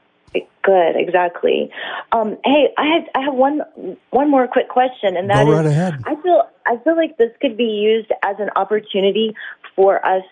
good, 0.64 0.96
exactly. 0.96 1.70
Um, 2.14 2.38
hey, 2.46 2.70
I 2.78 2.86
have 2.96 3.04
I 3.14 3.26
have 3.26 3.34
one 3.34 3.60
one 4.12 4.32
more 4.32 4.48
quick 4.48 4.70
question, 4.70 5.18
and 5.18 5.30
that 5.30 5.44
Go 5.44 5.52
right 5.52 5.66
is, 5.66 5.72
ahead. 5.74 5.96
I 6.06 6.16
feel 6.22 6.44
I 6.66 6.78
feel 6.78 6.96
like 6.96 7.18
this 7.18 7.32
could 7.42 7.58
be 7.58 7.66
used 7.66 8.10
as 8.24 8.38
an 8.40 8.52
opportunity 8.56 9.36
for 9.76 10.04
us, 10.06 10.24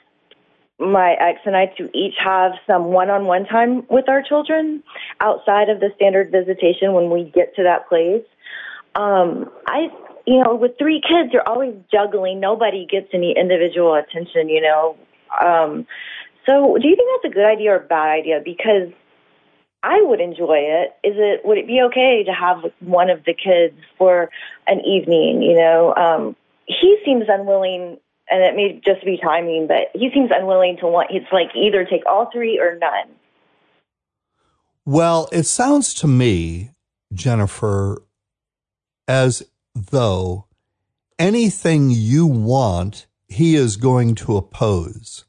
my 0.80 1.15
ex 1.19 1.39
and 1.45 1.55
I, 1.55 1.67
to 1.78 1.89
each 1.97 2.15
have 2.23 2.53
some 2.67 2.86
one-on-one 2.86 3.45
time 3.45 3.84
with 3.89 4.09
our 4.09 4.21
children 4.21 4.84
outside 5.21 5.69
of 5.69 5.80
the 5.80 5.89
standard 5.95 6.32
visitation 6.32 6.93
when 6.93 7.09
we 7.09 7.32
get 7.34 7.55
to 7.55 7.63
that 7.63 7.88
place. 7.88 8.26
Um, 8.95 9.49
I 9.67 9.88
you 10.26 10.43
know, 10.43 10.55
with 10.55 10.78
three 10.80 11.01
kids, 11.01 11.32
you're 11.32 11.47
always 11.47 11.76
juggling. 11.91 12.39
Nobody 12.39 12.88
gets 12.89 13.07
any 13.13 13.36
individual 13.38 13.93
attention, 13.93 14.49
you 14.49 14.61
know. 14.61 14.97
Um, 15.39 15.86
so, 16.45 16.78
do 16.82 16.88
you 16.88 16.95
think 16.95 17.09
that's 17.21 17.32
a 17.32 17.36
good 17.36 17.45
idea 17.45 17.71
or 17.71 17.78
a 17.78 17.88
bad 17.88 18.09
idea? 18.09 18.41
Because 18.43 18.91
I 19.84 20.01
would 20.01 20.19
enjoy 20.19 20.57
it. 20.57 20.95
Is 21.03 21.13
it 21.15 21.41
would 21.45 21.59
it 21.59 21.67
be 21.67 21.82
okay 21.89 22.23
to 22.26 22.32
have 22.32 22.71
one 22.80 23.09
of 23.09 23.23
the 23.26 23.34
kids 23.34 23.78
for 23.97 24.30
an 24.67 24.80
evening? 24.82 25.43
You 25.43 25.57
know, 25.57 25.93
um, 25.95 26.36
he 26.65 26.97
seems 27.05 27.26
unwilling, 27.28 27.97
and 28.30 28.41
it 28.41 28.55
may 28.55 28.82
just 28.84 29.05
be 29.05 29.19
timing, 29.21 29.67
but 29.67 29.89
he 29.93 30.09
seems 30.13 30.32
unwilling 30.34 30.78
to 30.80 30.88
want. 30.88 31.09
It's 31.11 31.32
like 31.32 31.49
either 31.55 31.86
take 31.86 32.05
all 32.05 32.30
three 32.32 32.59
or 32.59 32.78
none. 32.80 33.15
Well, 34.86 35.30
it 35.32 35.43
sounds 35.43 35.93
to 35.95 36.07
me, 36.07 36.71
Jennifer, 37.13 38.03
as 39.07 39.43
though 39.73 40.45
anything 41.17 41.89
you 41.91 42.26
want, 42.26 43.07
he 43.28 43.55
is 43.55 43.78
going 43.78 44.15
to 44.15 44.38
oppose. 44.38 45.26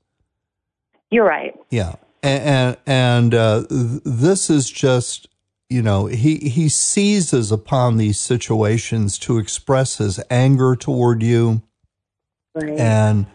You're 1.10 1.24
right. 1.24 1.54
Yeah, 1.70 1.96
and 2.22 2.42
and, 2.42 2.76
and 2.86 3.34
uh, 3.34 3.64
this 3.70 4.50
is 4.50 4.70
just 4.70 5.28
you 5.68 5.82
know 5.82 6.06
he 6.06 6.36
he 6.36 6.68
seizes 6.68 7.50
upon 7.50 7.96
these 7.96 8.18
situations 8.18 9.18
to 9.20 9.38
express 9.38 9.98
his 9.98 10.20
anger 10.30 10.76
toward 10.76 11.22
you, 11.22 11.62
right. 12.56 12.78
and 12.78 13.26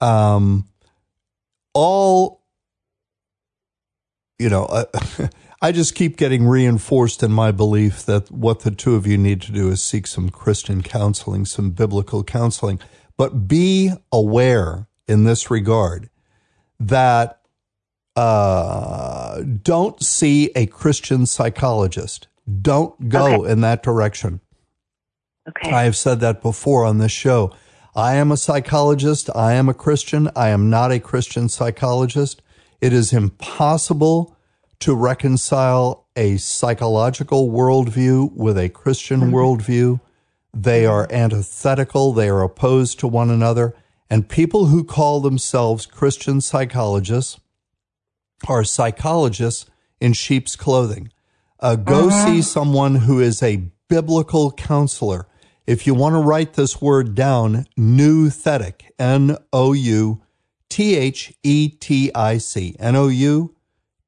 um, 0.00 0.66
all 1.74 2.42
you 4.38 4.48
know. 4.48 4.64
Uh, 4.64 4.84
I 5.64 5.70
just 5.70 5.94
keep 5.94 6.16
getting 6.16 6.44
reinforced 6.44 7.22
in 7.22 7.30
my 7.30 7.52
belief 7.52 8.04
that 8.06 8.32
what 8.32 8.60
the 8.60 8.72
two 8.72 8.96
of 8.96 9.06
you 9.06 9.16
need 9.16 9.40
to 9.42 9.52
do 9.52 9.68
is 9.68 9.80
seek 9.80 10.08
some 10.08 10.28
Christian 10.28 10.82
counseling, 10.82 11.44
some 11.44 11.70
biblical 11.70 12.24
counseling. 12.24 12.80
But 13.16 13.46
be 13.46 13.92
aware 14.10 14.88
in 15.06 15.22
this 15.22 15.52
regard 15.52 16.10
that 16.80 17.42
uh, 18.16 19.40
don't 19.40 20.02
see 20.02 20.50
a 20.56 20.66
Christian 20.66 21.26
psychologist. 21.26 22.26
Don't 22.60 23.08
go 23.08 23.42
okay. 23.42 23.52
in 23.52 23.60
that 23.60 23.84
direction. 23.84 24.40
Okay. 25.48 25.70
I 25.70 25.84
have 25.84 25.96
said 25.96 26.18
that 26.20 26.42
before 26.42 26.84
on 26.84 26.98
this 26.98 27.12
show. 27.12 27.54
I 27.94 28.14
am 28.14 28.32
a 28.32 28.38
psychologist. 28.38 29.28
I 29.34 29.52
am 29.52 29.68
a 29.68 29.74
Christian. 29.74 30.30
I 30.34 30.48
am 30.48 30.70
not 30.70 30.92
a 30.92 30.98
Christian 30.98 31.50
psychologist. 31.50 32.40
It 32.80 32.92
is 32.92 33.12
impossible 33.12 34.34
to 34.80 34.94
reconcile 34.94 36.06
a 36.16 36.38
psychological 36.38 37.50
worldview 37.50 38.32
with 38.32 38.56
a 38.56 38.70
Christian 38.70 39.20
mm-hmm. 39.20 39.34
worldview. 39.34 40.00
They 40.54 40.86
are 40.86 41.06
antithetical, 41.10 42.12
they 42.12 42.28
are 42.28 42.42
opposed 42.42 42.98
to 43.00 43.08
one 43.08 43.30
another. 43.30 43.74
And 44.10 44.28
people 44.28 44.66
who 44.66 44.84
call 44.84 45.20
themselves 45.20 45.86
Christian 45.86 46.40
psychologists 46.40 47.40
are 48.48 48.64
psychologists 48.64 49.66
in 50.00 50.14
sheep's 50.14 50.56
clothing. 50.56 51.10
Uh, 51.60 51.76
go 51.76 52.08
uh-huh. 52.08 52.26
see 52.26 52.42
someone 52.42 52.96
who 52.96 53.20
is 53.20 53.42
a 53.42 53.68
biblical 53.88 54.50
counselor. 54.50 55.26
If 55.66 55.86
you 55.86 55.94
want 55.94 56.14
to 56.14 56.18
write 56.18 56.54
this 56.54 56.80
word 56.80 57.14
down, 57.14 57.66
nouthetic, 57.78 58.82
N 58.98 59.36
O 59.52 59.72
U 59.72 60.20
T 60.68 60.96
H 60.96 61.32
E 61.42 61.68
T 61.68 62.10
I 62.14 62.38
C, 62.38 62.74
N 62.78 62.96
O 62.96 63.08
U 63.08 63.54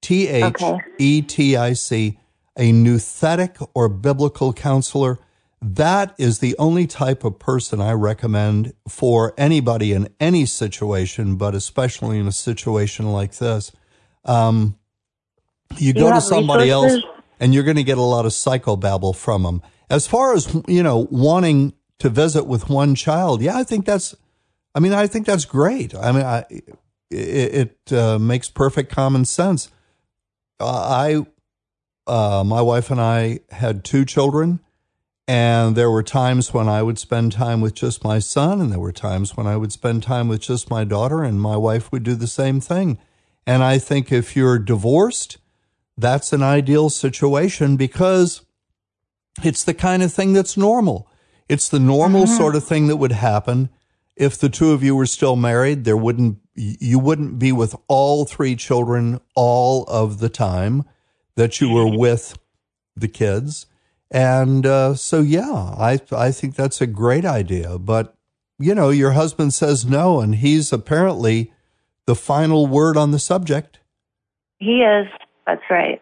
T 0.01 0.29
H 0.29 0.63
E 0.99 1.23
T 1.23 1.57
I 1.57 1.73
C, 1.75 2.19
a 2.57 2.73
nouthetic 2.73 3.67
or 3.75 3.89
biblical 3.89 4.53
counselor. 4.53 5.19
That 5.63 6.15
is 6.19 6.41
the 6.41 6.57
only 6.59 6.87
type 6.87 7.25
of 7.25 7.39
person 7.39 7.81
I 7.81 7.93
recommend 7.93 8.75
for 8.87 9.33
anybody 9.39 9.93
in 9.93 10.09
any 10.21 10.45
situation, 10.45 11.37
but 11.37 11.55
especially 11.55 12.19
in 12.19 12.27
a 12.27 12.33
situation 12.33 13.13
like 13.13 13.37
this. 13.37 13.73
Um, 14.25 14.77
you 15.79 15.95
go 15.95 16.13
to 16.13 16.21
somebody 16.21 16.65
resources? 16.65 17.05
else 17.05 17.15
and 17.41 17.55
you're 17.55 17.65
going 17.65 17.77
to 17.77 17.85
get 17.85 17.99
a 17.99 18.03
lot 18.03 18.27
of 18.27 18.33
psychobabble 18.33 19.15
from 19.15 19.43
them. 19.43 19.63
As 19.91 20.07
far 20.07 20.35
as, 20.35 20.55
you 20.67 20.83
know, 20.83 21.07
wanting 21.11 21.75
to 21.99 22.09
visit 22.09 22.45
with 22.45 22.69
one 22.69 22.95
child, 22.95 23.43
yeah, 23.43 23.57
I 23.57 23.65
think 23.65 23.85
that's, 23.85 24.15
I 24.75 24.81
mean, 24.81 24.93
I 24.93 25.07
think 25.07 25.27
that's 25.27 25.45
great. 25.45 25.95
I 25.95 26.13
mean, 26.13 26.25
I, 26.25 26.45
it, 27.11 27.79
it 27.91 27.93
uh, 27.93 28.19
makes 28.19 28.49
perfect 28.49 28.91
common 28.91 29.25
sense. 29.25 29.71
I, 30.61 31.25
uh, 32.07 32.43
my 32.45 32.63
wife 32.63 32.91
and 32.91 33.01
I 33.01 33.41
had 33.51 33.85
two 33.85 34.05
children, 34.05 34.61
and 35.27 35.77
there 35.77 35.91
were 35.91 36.03
times 36.03 36.53
when 36.53 36.69
I 36.69 36.83
would 36.83 36.99
spend 36.99 37.33
time 37.33 37.61
with 37.61 37.75
just 37.75 38.05
my 38.05 38.19
son, 38.19 38.61
and 38.61 38.71
there 38.71 38.79
were 38.79 38.93
times 38.93 39.37
when 39.37 39.47
I 39.47 39.57
would 39.57 39.73
spend 39.73 40.03
time 40.03 40.29
with 40.29 40.41
just 40.41 40.71
my 40.71 40.85
daughter, 40.85 41.23
and 41.23 41.41
my 41.41 41.57
wife 41.57 41.91
would 41.93 42.03
do 42.03 42.15
the 42.15 42.27
same 42.27 42.61
thing. 42.61 42.99
And 43.47 43.63
I 43.63 43.79
think 43.79 44.11
if 44.11 44.37
you're 44.37 44.59
divorced, 44.59 45.39
that's 45.97 46.33
an 46.33 46.43
ideal 46.43 46.91
situation 46.91 47.77
because 47.77 48.44
it's 49.43 49.65
the 49.65 49.75
kind 49.75 50.03
of 50.03 50.13
thing 50.13 50.33
that's 50.33 50.57
normal. 50.57 51.09
It's 51.49 51.69
the 51.69 51.81
normal 51.81 52.27
sort 52.27 52.57
of 52.57 52.65
thing 52.65 52.87
that 52.87 52.97
would 52.97 53.13
happen 53.13 53.69
if 54.17 54.39
the 54.39 54.49
two 54.49 54.73
of 54.73 54.83
you 54.83 54.95
were 54.97 55.07
still 55.07 55.37
married. 55.37 55.85
There 55.85 55.97
wouldn't 55.97 56.39
you 56.55 56.99
wouldn't 56.99 57.39
be 57.39 57.53
with 57.53 57.75
all 57.89 58.25
three 58.25 58.55
children 58.55 59.21
all 59.35 59.85
of 59.85 60.21
the 60.21 60.29
time 60.29 60.85
that 61.35 61.61
you 61.61 61.69
were 61.69 61.99
with 61.99 62.39
the 62.97 63.09
kids. 63.09 63.67
And 64.11 64.65
uh, 64.65 64.95
so, 64.95 65.21
yeah, 65.21 65.75
I 65.77 66.01
I 66.13 66.31
think 66.31 66.55
that's 66.55 66.81
a 66.81 66.87
great 66.87 67.25
idea. 67.25 67.79
But 67.79 68.15
you 68.59 68.75
know, 68.75 68.91
your 68.91 69.13
husband 69.13 69.53
says 69.53 69.85
no, 69.85 70.21
and 70.21 70.37
he's 70.37 70.73
apparently 70.73 71.53
the 72.07 72.15
final 72.15 72.67
word 72.67 72.97
on 72.97 73.11
the 73.11 73.19
subject. 73.19 73.81
He 74.59 74.83
is. 74.83 75.09
That's 75.47 75.63
right. 75.69 76.01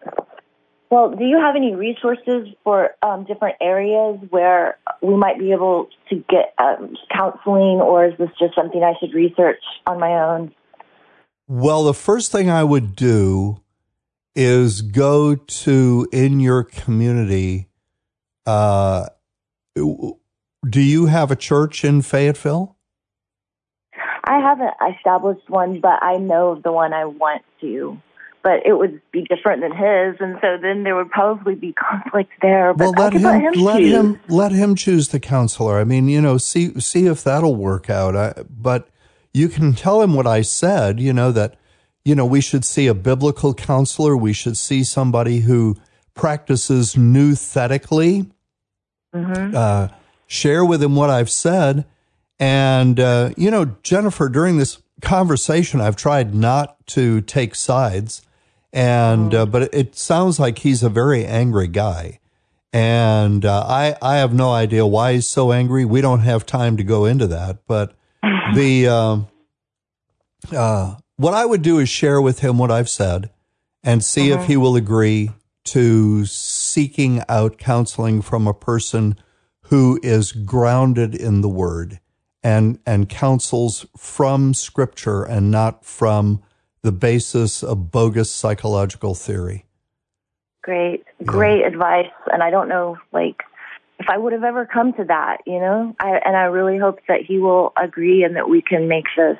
Well, 0.93 1.09
do 1.09 1.23
you 1.23 1.39
have 1.39 1.55
any 1.55 1.73
resources 1.73 2.53
for 2.63 2.91
um, 3.01 3.23
different 3.23 3.55
areas 3.59 4.19
where 4.29 4.77
we 5.01 5.15
might 5.15 5.39
be 5.39 5.51
able 5.51 5.87
to 6.11 6.23
get 6.29 6.53
um, 6.59 6.95
counseling, 7.11 7.81
or 7.81 8.05
is 8.05 8.13
this 8.19 8.29
just 8.37 8.53
something 8.53 8.83
I 8.83 8.93
should 8.99 9.11
research 9.11 9.63
on 9.87 9.99
my 9.99 10.11
own? 10.11 10.53
Well, 11.47 11.85
the 11.85 11.95
first 11.95 12.31
thing 12.31 12.51
I 12.51 12.63
would 12.63 12.95
do 12.95 13.59
is 14.35 14.83
go 14.83 15.33
to 15.33 16.07
in 16.11 16.39
your 16.39 16.63
community. 16.63 17.69
Uh, 18.45 19.07
do 19.75 20.79
you 20.79 21.07
have 21.07 21.31
a 21.31 21.35
church 21.35 21.83
in 21.83 22.03
Fayetteville? 22.03 22.75
I 24.23 24.37
haven't 24.41 24.75
established 24.95 25.49
one, 25.49 25.81
but 25.81 26.03
I 26.03 26.17
know 26.17 26.51
of 26.51 26.61
the 26.61 26.71
one 26.71 26.93
I 26.93 27.05
want 27.05 27.41
to. 27.61 27.99
But 28.43 28.65
it 28.65 28.77
would 28.77 29.01
be 29.11 29.21
different 29.23 29.61
than 29.61 29.71
his, 29.71 30.19
and 30.19 30.37
so 30.41 30.57
then 30.61 30.83
there 30.83 30.95
would 30.95 31.09
probably 31.09 31.55
be 31.55 31.73
conflict 31.73 32.31
there. 32.41 32.73
But 32.73 32.93
well, 32.95 33.09
let 33.09 33.13
him, 33.13 33.21
let 33.23 33.41
him 33.41 33.53
let 33.53 33.77
choose. 33.79 33.93
him 33.93 34.19
let 34.27 34.51
him 34.51 34.75
choose 34.75 35.07
the 35.07 35.19
counselor. 35.19 35.79
I 35.79 35.85
mean, 35.85 36.09
you 36.09 36.21
know, 36.21 36.37
see 36.37 36.77
see 36.79 37.07
if 37.07 37.23
that'll 37.23 37.55
work 37.55 37.89
out. 37.89 38.15
I, 38.15 38.33
but 38.49 38.89
you 39.33 39.47
can 39.47 39.73
tell 39.73 40.01
him 40.01 40.13
what 40.13 40.27
I 40.27 40.41
said. 40.41 40.99
You 40.99 41.13
know 41.13 41.31
that 41.31 41.55
you 42.03 42.15
know 42.15 42.25
we 42.25 42.41
should 42.41 42.65
see 42.65 42.87
a 42.87 42.93
biblical 42.93 43.53
counselor. 43.53 44.17
We 44.17 44.33
should 44.33 44.57
see 44.57 44.83
somebody 44.83 45.39
who 45.39 45.77
practices 46.13 46.95
nouthetically. 46.95 48.29
Mm-hmm. 49.15 49.55
Uh, 49.55 49.87
share 50.27 50.65
with 50.65 50.81
him 50.83 50.95
what 50.95 51.09
I've 51.09 51.29
said. 51.29 51.85
And, 52.39 52.99
uh, 52.99 53.29
you 53.37 53.51
know, 53.51 53.75
Jennifer, 53.83 54.27
during 54.27 54.57
this 54.57 54.81
conversation, 55.01 55.79
I've 55.79 55.95
tried 55.95 56.33
not 56.33 56.85
to 56.87 57.21
take 57.21 57.55
sides. 57.55 58.21
And, 58.73 59.33
uh, 59.33 59.45
but 59.45 59.73
it 59.73 59.95
sounds 59.95 60.39
like 60.39 60.59
he's 60.59 60.83
a 60.83 60.89
very 60.89 61.25
angry 61.25 61.67
guy. 61.67 62.19
And 62.73 63.45
uh, 63.45 63.63
I, 63.67 63.95
I 64.01 64.17
have 64.17 64.33
no 64.33 64.51
idea 64.51 64.85
why 64.85 65.13
he's 65.13 65.27
so 65.27 65.51
angry. 65.51 65.85
We 65.85 66.01
don't 66.01 66.21
have 66.21 66.45
time 66.45 66.75
to 66.77 66.83
go 66.83 67.05
into 67.05 67.27
that. 67.27 67.59
But 67.67 67.95
the, 68.55 68.87
um, 68.87 69.27
uh, 70.51 70.95
what 71.17 71.35
I 71.35 71.45
would 71.45 71.61
do 71.61 71.77
is 71.77 71.87
share 71.87 72.19
with 72.19 72.39
him 72.39 72.57
what 72.57 72.71
I've 72.71 72.89
said 72.89 73.29
and 73.83 74.03
see 74.03 74.31
if 74.31 74.45
he 74.45 74.57
will 74.57 74.75
agree 74.75 75.29
to 75.65 76.25
seeking 76.25 77.23
out 77.29 77.57
counseling 77.57 78.21
from 78.21 78.47
a 78.47 78.53
person 78.53 79.17
who 79.67 79.99
is 80.03 80.31
grounded 80.31 81.15
in 81.15 81.41
the 81.41 81.49
word 81.49 81.99
and 82.43 82.79
and 82.85 83.07
counsels 83.07 83.85
from 83.97 84.53
scripture 84.53 85.23
and 85.23 85.49
not 85.49 85.85
from 85.85 86.41
the 86.83 86.91
basis 86.91 87.63
of 87.63 87.91
bogus 87.91 88.29
psychological 88.29 89.15
theory. 89.15 89.65
Great, 90.61 91.03
great 91.25 91.65
advice. 91.65 92.11
And 92.31 92.43
I 92.43 92.49
don't 92.49 92.69
know, 92.69 92.97
like, 93.11 93.41
if 93.99 94.09
I 94.09 94.17
would 94.17 94.33
have 94.33 94.43
ever 94.43 94.65
come 94.65 94.93
to 94.93 95.03
that, 95.05 95.37
you 95.45 95.59
know. 95.59 95.95
I, 95.99 96.19
and 96.25 96.35
I 96.37 96.43
really 96.43 96.77
hope 96.77 96.99
that 97.07 97.21
he 97.21 97.39
will 97.39 97.73
agree 97.81 98.23
and 98.23 98.35
that 98.35 98.49
we 98.49 98.61
can 98.61 98.87
make 98.87 99.05
this 99.17 99.37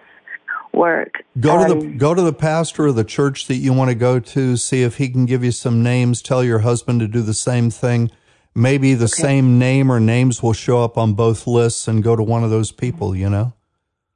work. 0.74 1.24
Go 1.40 1.58
to 1.60 1.74
the 1.74 1.80
Um, 1.80 1.98
go 1.98 2.14
to 2.14 2.22
the 2.22 2.34
pastor 2.34 2.88
of 2.88 2.96
the 2.96 3.04
church 3.04 3.48
that 3.48 3.56
you 3.56 3.74
want 3.74 3.90
to 3.90 3.96
go 3.96 4.20
to, 4.20 4.58
see 4.58 4.84
if 4.84 4.98
he 4.98 5.10
can 5.10 5.26
give 5.26 5.44
you 5.44 5.52
some 5.52 5.84
names, 5.84 6.22
tell 6.22 6.44
your 6.44 6.60
husband 6.60 7.00
to 7.02 7.08
do 7.08 7.22
the 7.22 7.34
same 7.34 7.70
thing. 7.70 8.10
Maybe 8.56 8.94
the 8.94 9.08
same 9.08 9.58
name 9.58 9.92
or 9.92 10.00
names 10.00 10.44
will 10.44 10.54
show 10.54 10.84
up 10.84 10.98
on 10.98 11.14
both 11.14 11.48
lists 11.48 11.88
and 11.88 12.04
go 12.04 12.16
to 12.16 12.22
one 12.22 12.44
of 12.44 12.52
those 12.52 12.72
people, 12.72 13.16
you 13.16 13.30
know? 13.30 13.54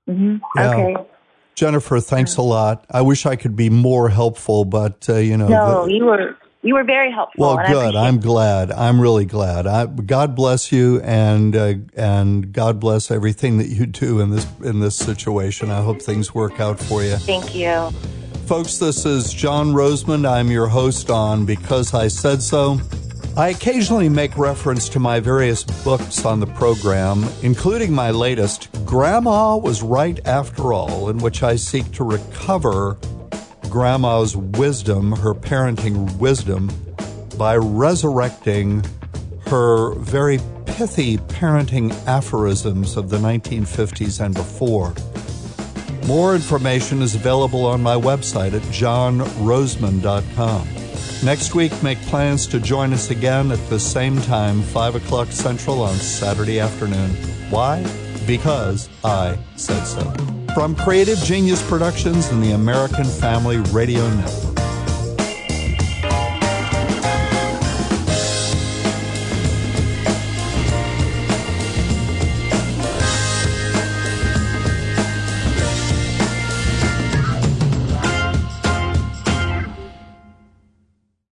mhm. 0.07 0.39
Yeah. 0.55 0.75
Okay. 0.75 0.95
Jennifer, 1.61 1.99
thanks 1.99 2.37
a 2.37 2.41
lot. 2.43 2.85
I 2.91 3.01
wish 3.01 3.25
I 3.25 3.35
could 3.35 3.55
be 3.55 3.71
more 3.71 4.09
helpful, 4.09 4.63
but 4.63 5.09
uh, 5.09 5.15
you 5.15 5.35
know, 5.35 5.47
No, 5.47 5.85
the- 5.85 5.91
you 5.91 6.05
were 6.05 6.37
you 6.61 6.75
were 6.75 6.83
very 6.83 7.11
helpful. 7.11 7.55
Well, 7.55 7.67
good. 7.67 7.95
I'm 7.95 8.19
glad. 8.19 8.71
I'm 8.71 8.99
really 9.01 9.25
glad. 9.25 9.65
I, 9.67 9.85
God 9.87 10.35
bless 10.35 10.71
you, 10.71 11.01
and 11.01 11.55
uh, 11.55 11.73
and 11.95 12.51
God 12.53 12.79
bless 12.79 13.09
everything 13.09 13.57
that 13.57 13.67
you 13.69 13.87
do 13.87 14.19
in 14.19 14.29
this 14.29 14.45
in 14.63 14.81
this 14.81 14.95
situation. 14.95 15.71
I 15.71 15.81
hope 15.81 15.99
things 15.99 16.33
work 16.35 16.59
out 16.59 16.79
for 16.79 17.03
you, 17.03 17.15
Thank 17.17 17.55
you. 17.55 17.89
folks. 18.45 18.77
This 18.77 19.05
is 19.07 19.33
John 19.33 19.73
Rosemond. 19.73 20.29
I'm 20.29 20.51
your 20.51 20.67
host 20.67 21.09
on 21.09 21.45
Because 21.45 21.93
I 21.95 22.07
Said 22.07 22.43
So. 22.43 22.79
I 23.37 23.49
occasionally 23.49 24.09
make 24.09 24.35
reference 24.35 24.89
to 24.89 24.99
my 24.99 25.19
various 25.19 25.63
books 25.63 26.25
on 26.25 26.39
the 26.39 26.47
program, 26.47 27.23
including 27.43 27.93
my 27.93 28.09
latest, 28.09 28.67
Grandma 28.83 29.57
Was 29.57 29.83
Right 29.83 30.19
After 30.25 30.73
All, 30.73 31.09
in 31.09 31.19
which 31.19 31.43
I 31.43 31.55
seek 31.55 31.91
to 31.91 32.03
recover 32.03 32.97
grandma's 33.69 34.35
wisdom, 34.35 35.11
her 35.11 35.35
parenting 35.35 36.17
wisdom, 36.17 36.71
by 37.37 37.57
resurrecting 37.57 38.83
her 39.45 39.93
very 39.93 40.39
pithy 40.65 41.17
parenting 41.17 41.93
aphorisms 42.07 42.97
of 42.97 43.11
the 43.11 43.17
1950s 43.17 44.19
and 44.19 44.33
before. 44.33 44.95
More 46.07 46.33
information 46.33 47.03
is 47.03 47.13
available 47.13 47.67
on 47.67 47.83
my 47.83 47.93
website 47.93 48.53
at 48.53 48.63
johnrosemond.com. 48.63 50.86
Next 51.23 51.55
week, 51.55 51.71
make 51.81 51.99
plans 52.03 52.45
to 52.47 52.59
join 52.59 52.93
us 52.93 53.09
again 53.09 53.51
at 53.51 53.69
the 53.69 53.79
same 53.79 54.21
time, 54.21 54.61
5 54.61 54.95
o'clock 54.95 55.29
Central 55.31 55.81
on 55.81 55.95
Saturday 55.95 56.59
afternoon. 56.59 57.09
Why? 57.49 57.83
Because 58.27 58.87
I 59.03 59.37
said 59.55 59.83
so. 59.83 60.01
From 60.53 60.75
Creative 60.75 61.17
Genius 61.19 61.67
Productions 61.67 62.29
and 62.29 62.41
the 62.43 62.51
American 62.51 63.05
Family 63.05 63.57
Radio 63.71 64.07
Network. 64.15 64.56